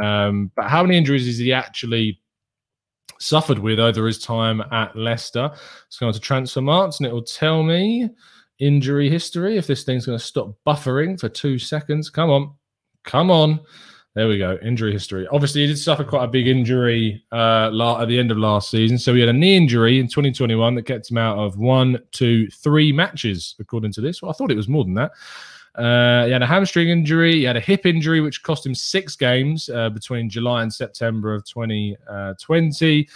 Um, 0.00 0.50
but 0.54 0.68
how 0.68 0.82
many 0.82 0.96
injuries 0.96 1.26
has 1.26 1.38
he 1.38 1.52
actually 1.52 2.20
suffered 3.18 3.58
with 3.58 3.78
over 3.78 4.06
his 4.06 4.18
time 4.18 4.62
at 4.70 4.96
Leicester? 4.96 5.50
Let's 5.50 5.98
go 5.98 6.06
on 6.06 6.12
to 6.12 6.20
Transfermarkt 6.20 6.98
and 6.98 7.06
it 7.06 7.12
will 7.12 7.22
tell 7.22 7.62
me 7.62 8.08
injury 8.58 9.10
history. 9.10 9.56
If 9.56 9.66
this 9.66 9.84
thing's 9.84 10.06
going 10.06 10.18
to 10.18 10.24
stop 10.24 10.54
buffering 10.66 11.18
for 11.18 11.28
two 11.28 11.58
seconds, 11.58 12.10
come 12.10 12.30
on, 12.30 12.54
come 13.04 13.30
on. 13.30 13.60
There 14.14 14.28
we 14.28 14.36
go. 14.36 14.58
Injury 14.62 14.92
history. 14.92 15.26
Obviously, 15.32 15.62
he 15.62 15.68
did 15.68 15.78
suffer 15.78 16.04
quite 16.04 16.24
a 16.24 16.28
big 16.28 16.46
injury 16.46 17.24
uh, 17.32 17.70
at 17.98 18.08
the 18.08 18.18
end 18.18 18.30
of 18.30 18.36
last 18.36 18.70
season. 18.70 18.98
So 18.98 19.14
he 19.14 19.20
had 19.20 19.30
a 19.30 19.32
knee 19.32 19.56
injury 19.56 19.98
in 19.98 20.06
2021 20.06 20.74
that 20.74 20.82
kept 20.82 21.10
him 21.10 21.16
out 21.16 21.38
of 21.38 21.56
one, 21.56 21.98
two, 22.10 22.46
three 22.48 22.92
matches, 22.92 23.54
according 23.58 23.92
to 23.92 24.02
this. 24.02 24.20
Well, 24.20 24.30
I 24.30 24.34
thought 24.34 24.50
it 24.50 24.56
was 24.56 24.68
more 24.68 24.84
than 24.84 24.94
that. 24.94 25.12
Uh, 25.74 26.26
he 26.26 26.32
had 26.32 26.42
a 26.42 26.46
hamstring 26.46 26.88
injury. 26.88 27.36
He 27.36 27.42
had 27.44 27.56
a 27.56 27.60
hip 27.60 27.86
injury, 27.86 28.20
which 28.20 28.42
cost 28.42 28.66
him 28.66 28.74
six 28.74 29.16
games 29.16 29.68
uh, 29.68 29.90
between 29.90 30.28
July 30.28 30.62
and 30.62 30.72
September 30.72 31.34
of 31.34 31.44
2020. 31.46 33.08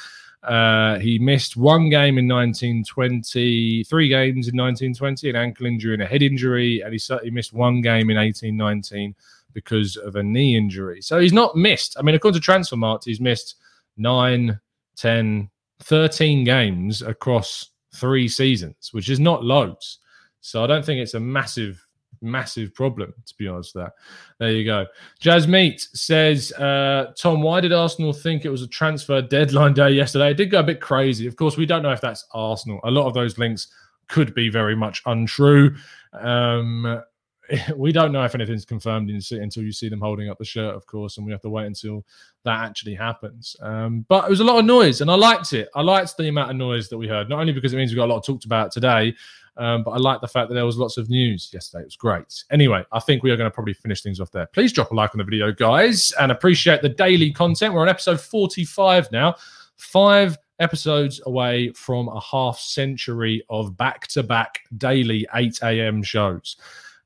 Uh, 0.42 0.98
he 1.00 1.18
missed 1.18 1.56
one 1.56 1.88
game 1.88 2.18
in 2.18 2.28
1920, 2.28 3.82
three 3.84 4.08
games 4.08 4.48
in 4.48 4.56
1920, 4.56 5.30
an 5.30 5.36
ankle 5.36 5.66
injury 5.66 5.94
and 5.94 6.02
a 6.02 6.06
head 6.06 6.22
injury, 6.22 6.80
and 6.82 6.94
he, 6.94 7.00
he 7.24 7.30
missed 7.30 7.52
one 7.52 7.80
game 7.80 8.10
in 8.10 8.16
1819 8.16 9.14
because 9.54 9.96
of 9.96 10.16
a 10.16 10.22
knee 10.22 10.56
injury. 10.56 11.00
So 11.02 11.18
he's 11.18 11.32
not 11.32 11.56
missed. 11.56 11.96
I 11.98 12.02
mean, 12.02 12.14
according 12.14 12.40
to 12.40 12.46
Transfermarkt, 12.50 13.04
he's 13.04 13.20
missed 13.20 13.56
9, 13.96 14.60
10, 14.96 15.50
13 15.80 16.44
games 16.44 17.02
across 17.02 17.70
three 17.94 18.28
seasons, 18.28 18.90
which 18.92 19.08
is 19.08 19.18
not 19.18 19.44
loads. 19.44 19.98
So 20.40 20.62
I 20.62 20.66
don't 20.66 20.84
think 20.84 21.00
it's 21.00 21.14
a 21.14 21.20
massive, 21.20 21.85
massive 22.20 22.74
problem, 22.74 23.12
to 23.26 23.34
be 23.38 23.48
honest. 23.48 23.74
That 23.74 23.92
there 24.38 24.52
you 24.52 24.64
go. 24.64 24.86
Jazz 25.18 25.46
Meat 25.46 25.80
says, 25.92 26.52
uh, 26.52 27.12
Tom, 27.18 27.42
why 27.42 27.60
did 27.60 27.72
Arsenal 27.72 28.12
think 28.12 28.44
it 28.44 28.50
was 28.50 28.62
a 28.62 28.68
transfer 28.68 29.22
deadline 29.22 29.74
day 29.74 29.90
yesterday? 29.90 30.30
It 30.30 30.36
did 30.36 30.50
go 30.50 30.60
a 30.60 30.64
bit 30.64 30.80
crazy. 30.80 31.26
Of 31.26 31.36
course, 31.36 31.56
we 31.56 31.66
don't 31.66 31.82
know 31.82 31.92
if 31.92 32.00
that's 32.00 32.26
Arsenal. 32.32 32.80
A 32.84 32.90
lot 32.90 33.06
of 33.06 33.14
those 33.14 33.38
links 33.38 33.68
could 34.08 34.34
be 34.34 34.48
very 34.48 34.76
much 34.76 35.02
untrue. 35.06 35.74
Um, 36.12 37.02
we 37.76 37.92
don't 37.92 38.12
know 38.12 38.24
if 38.24 38.34
anything's 38.34 38.64
confirmed 38.64 39.10
until 39.10 39.62
you 39.62 39.72
see 39.72 39.88
them 39.88 40.00
holding 40.00 40.28
up 40.28 40.38
the 40.38 40.44
shirt, 40.44 40.74
of 40.74 40.86
course, 40.86 41.16
and 41.16 41.26
we 41.26 41.32
have 41.32 41.40
to 41.42 41.48
wait 41.48 41.66
until 41.66 42.04
that 42.44 42.64
actually 42.64 42.94
happens. 42.94 43.56
Um, 43.60 44.04
but 44.08 44.24
it 44.24 44.30
was 44.30 44.40
a 44.40 44.44
lot 44.44 44.58
of 44.58 44.64
noise, 44.64 45.00
and 45.00 45.10
I 45.10 45.14
liked 45.14 45.52
it. 45.52 45.68
I 45.74 45.82
liked 45.82 46.16
the 46.16 46.28
amount 46.28 46.50
of 46.50 46.56
noise 46.56 46.88
that 46.88 46.98
we 46.98 47.08
heard, 47.08 47.28
not 47.28 47.40
only 47.40 47.52
because 47.52 47.72
it 47.72 47.76
means 47.76 47.90
we 47.90 47.96
got 47.96 48.06
a 48.06 48.12
lot 48.12 48.24
talked 48.24 48.44
about 48.44 48.72
today, 48.72 49.14
um, 49.58 49.82
but 49.82 49.92
I 49.92 49.96
like 49.96 50.20
the 50.20 50.28
fact 50.28 50.48
that 50.48 50.54
there 50.54 50.66
was 50.66 50.76
lots 50.76 50.98
of 50.98 51.08
news 51.08 51.50
yesterday. 51.52 51.82
It 51.82 51.86
was 51.86 51.96
great. 51.96 52.44
Anyway, 52.50 52.84
I 52.92 53.00
think 53.00 53.22
we 53.22 53.30
are 53.30 53.36
going 53.36 53.50
to 53.50 53.54
probably 53.54 53.74
finish 53.74 54.02
things 54.02 54.20
off 54.20 54.30
there. 54.30 54.46
Please 54.46 54.72
drop 54.72 54.90
a 54.90 54.94
like 54.94 55.14
on 55.14 55.18
the 55.18 55.24
video, 55.24 55.50
guys, 55.50 56.12
and 56.20 56.30
appreciate 56.30 56.82
the 56.82 56.90
daily 56.90 57.32
content. 57.32 57.72
We're 57.72 57.80
on 57.80 57.88
episode 57.88 58.20
45 58.20 59.10
now, 59.12 59.36
five 59.76 60.36
episodes 60.58 61.20
away 61.26 61.70
from 61.72 62.08
a 62.08 62.20
half 62.20 62.58
century 62.58 63.44
of 63.48 63.76
back 63.76 64.06
to 64.08 64.22
back 64.22 64.60
daily 64.76 65.26
8 65.34 65.60
a.m. 65.62 66.02
shows 66.02 66.56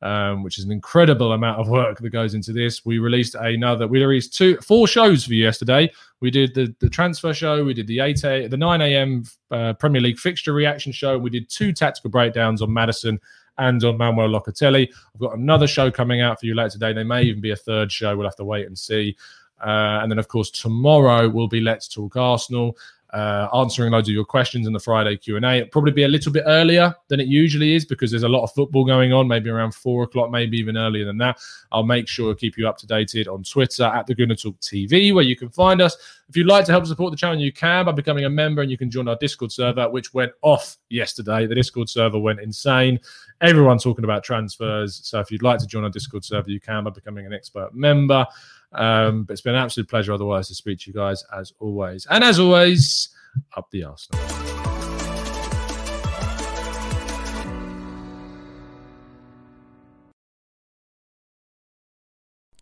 um, 0.02 0.42
which 0.42 0.58
is 0.58 0.64
an 0.64 0.72
incredible 0.72 1.32
amount 1.32 1.60
of 1.60 1.68
work 1.68 1.98
that 1.98 2.10
goes 2.10 2.34
into 2.34 2.52
this. 2.52 2.84
We 2.84 2.98
released 2.98 3.34
another, 3.34 3.86
we 3.86 4.02
released 4.02 4.34
two, 4.34 4.56
four 4.58 4.86
shows 4.86 5.24
for 5.24 5.34
you 5.34 5.44
yesterday. 5.44 5.90
We 6.20 6.30
did 6.30 6.54
the, 6.54 6.74
the 6.80 6.88
transfer 6.88 7.34
show, 7.34 7.64
we 7.64 7.74
did 7.74 7.86
the 7.86 8.00
8 8.00 8.24
a, 8.24 8.46
the 8.48 8.56
9 8.56 8.80
a.m. 8.80 9.24
Uh, 9.50 9.72
Premier 9.74 10.00
League 10.00 10.18
fixture 10.18 10.52
reaction 10.52 10.92
show, 10.92 11.18
we 11.18 11.30
did 11.30 11.48
two 11.48 11.72
tactical 11.72 12.10
breakdowns 12.10 12.62
on 12.62 12.72
Maddison 12.72 13.18
and 13.58 13.84
on 13.84 13.98
Manuel 13.98 14.28
Locatelli. 14.28 14.88
I've 15.14 15.20
got 15.20 15.36
another 15.36 15.66
show 15.66 15.90
coming 15.90 16.20
out 16.22 16.40
for 16.40 16.46
you 16.46 16.54
later 16.54 16.70
today. 16.70 16.92
There 16.92 17.04
may 17.04 17.22
even 17.22 17.42
be 17.42 17.50
a 17.50 17.56
third 17.56 17.92
show. 17.92 18.16
We'll 18.16 18.26
have 18.26 18.36
to 18.36 18.44
wait 18.44 18.66
and 18.66 18.78
see. 18.78 19.16
Uh, 19.60 20.00
and 20.02 20.10
then, 20.10 20.18
of 20.18 20.28
course, 20.28 20.50
tomorrow 20.50 21.28
will 21.28 21.48
be 21.48 21.60
Let's 21.60 21.86
Talk 21.86 22.16
Arsenal 22.16 22.76
uh, 23.12 23.48
answering 23.54 23.92
loads 23.92 24.08
of 24.08 24.14
your 24.14 24.24
questions 24.24 24.66
in 24.66 24.72
the 24.72 24.80
Friday 24.80 25.16
Q 25.16 25.36
and 25.36 25.44
A. 25.44 25.58
It'll 25.58 25.70
probably 25.70 25.92
be 25.92 26.04
a 26.04 26.08
little 26.08 26.32
bit 26.32 26.44
earlier 26.46 26.94
than 27.08 27.20
it 27.20 27.26
usually 27.26 27.74
is 27.74 27.84
because 27.84 28.10
there's 28.10 28.22
a 28.22 28.28
lot 28.28 28.42
of 28.42 28.52
football 28.52 28.84
going 28.84 29.12
on. 29.12 29.26
Maybe 29.26 29.50
around 29.50 29.74
four 29.74 30.04
o'clock, 30.04 30.30
maybe 30.30 30.58
even 30.58 30.76
earlier 30.76 31.04
than 31.04 31.18
that. 31.18 31.38
I'll 31.72 31.82
make 31.82 32.08
sure 32.08 32.34
to 32.34 32.38
keep 32.38 32.56
you 32.56 32.68
up 32.68 32.78
to 32.78 32.86
date 32.86 33.10
on 33.28 33.42
Twitter 33.42 33.84
at 33.84 34.06
the 34.06 34.14
Gooner 34.14 34.40
Talk 34.40 34.60
TV, 34.60 35.14
where 35.14 35.24
you 35.24 35.36
can 35.36 35.48
find 35.48 35.80
us. 35.80 35.96
If 36.28 36.36
you'd 36.36 36.46
like 36.46 36.64
to 36.66 36.72
help 36.72 36.86
support 36.86 37.10
the 37.10 37.16
channel, 37.16 37.40
you 37.40 37.52
can 37.52 37.84
by 37.84 37.92
becoming 37.92 38.24
a 38.24 38.30
member, 38.30 38.62
and 38.62 38.70
you 38.70 38.78
can 38.78 38.90
join 38.90 39.08
our 39.08 39.16
Discord 39.16 39.50
server, 39.50 39.88
which 39.90 40.14
went 40.14 40.32
off 40.42 40.76
yesterday. 40.88 41.46
The 41.46 41.54
Discord 41.54 41.88
server 41.88 42.18
went 42.18 42.40
insane. 42.40 43.00
Everyone 43.40 43.78
talking 43.78 44.04
about 44.04 44.22
transfers. 44.22 45.00
So 45.02 45.18
if 45.18 45.30
you'd 45.30 45.42
like 45.42 45.58
to 45.58 45.66
join 45.66 45.82
our 45.82 45.90
Discord 45.90 46.24
server, 46.24 46.50
you 46.50 46.60
can 46.60 46.84
by 46.84 46.90
becoming 46.90 47.26
an 47.26 47.32
expert 47.32 47.74
member. 47.74 48.26
Um, 48.72 49.24
but 49.24 49.32
it's 49.32 49.42
been 49.42 49.54
an 49.54 49.62
absolute 49.62 49.88
pleasure 49.88 50.12
otherwise 50.12 50.48
to 50.48 50.54
speak 50.54 50.80
to 50.80 50.90
you 50.90 50.94
guys 50.94 51.24
as 51.36 51.52
always. 51.58 52.06
And 52.10 52.22
as 52.22 52.38
always, 52.38 53.08
up 53.56 53.70
the 53.70 53.84
Arsenal. 53.84 54.20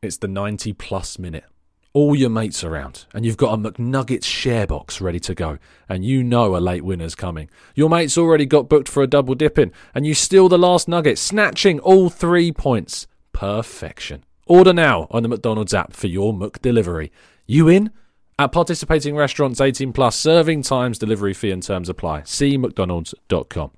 It's 0.01 0.19
the 0.19 0.29
90 0.29 0.75
plus 0.75 1.19
minute. 1.19 1.45
All 1.93 2.15
your 2.15 2.31
mates 2.31 2.63
around, 2.63 3.07
and 3.13 3.27
you've 3.27 3.37
got 3.37 3.55
a 3.55 3.57
McNuggets 3.57 4.25
share 4.25 4.67
box 4.67 5.01
ready 5.01 5.19
to 5.21 5.35
go, 5.35 5.59
and 5.89 6.05
you 6.05 6.23
know 6.23 6.55
a 6.57 6.59
late 6.59 6.85
winner's 6.85 7.17
coming. 7.17 7.51
Your 7.75 7.89
mate's 7.89 8.17
already 8.17 8.47
got 8.47 8.69
booked 8.69 8.89
for 8.89 9.03
a 9.03 9.09
double 9.09 9.35
dipping, 9.35 9.73
and 9.95 10.07
you 10.07 10.15
steal 10.15 10.49
the 10.49 10.59
last 10.59 10.87
nugget, 10.87 11.19
snatching 11.19 11.81
all 11.81 12.11
three 12.11 12.53
points. 12.53 13.09
Perfection. 13.33 14.23
Order 14.49 14.73
now 14.73 15.07
on 15.11 15.23
the 15.23 15.29
McDonald's 15.29 15.75
app 15.75 15.93
for 15.93 16.07
your 16.07 16.33
McDelivery. 16.33 17.11
You 17.47 17.69
in? 17.69 17.91
At 18.39 18.53
participating 18.53 19.15
restaurants 19.15 19.61
18 19.61 19.93
plus, 19.93 20.17
serving 20.17 20.63
times, 20.63 20.99
delivery 20.99 21.35
fee 21.35 21.51
and 21.51 21.63
terms 21.63 21.89
apply. 21.89 22.23
See 22.23 22.57
mcdonalds.com. 22.57 23.78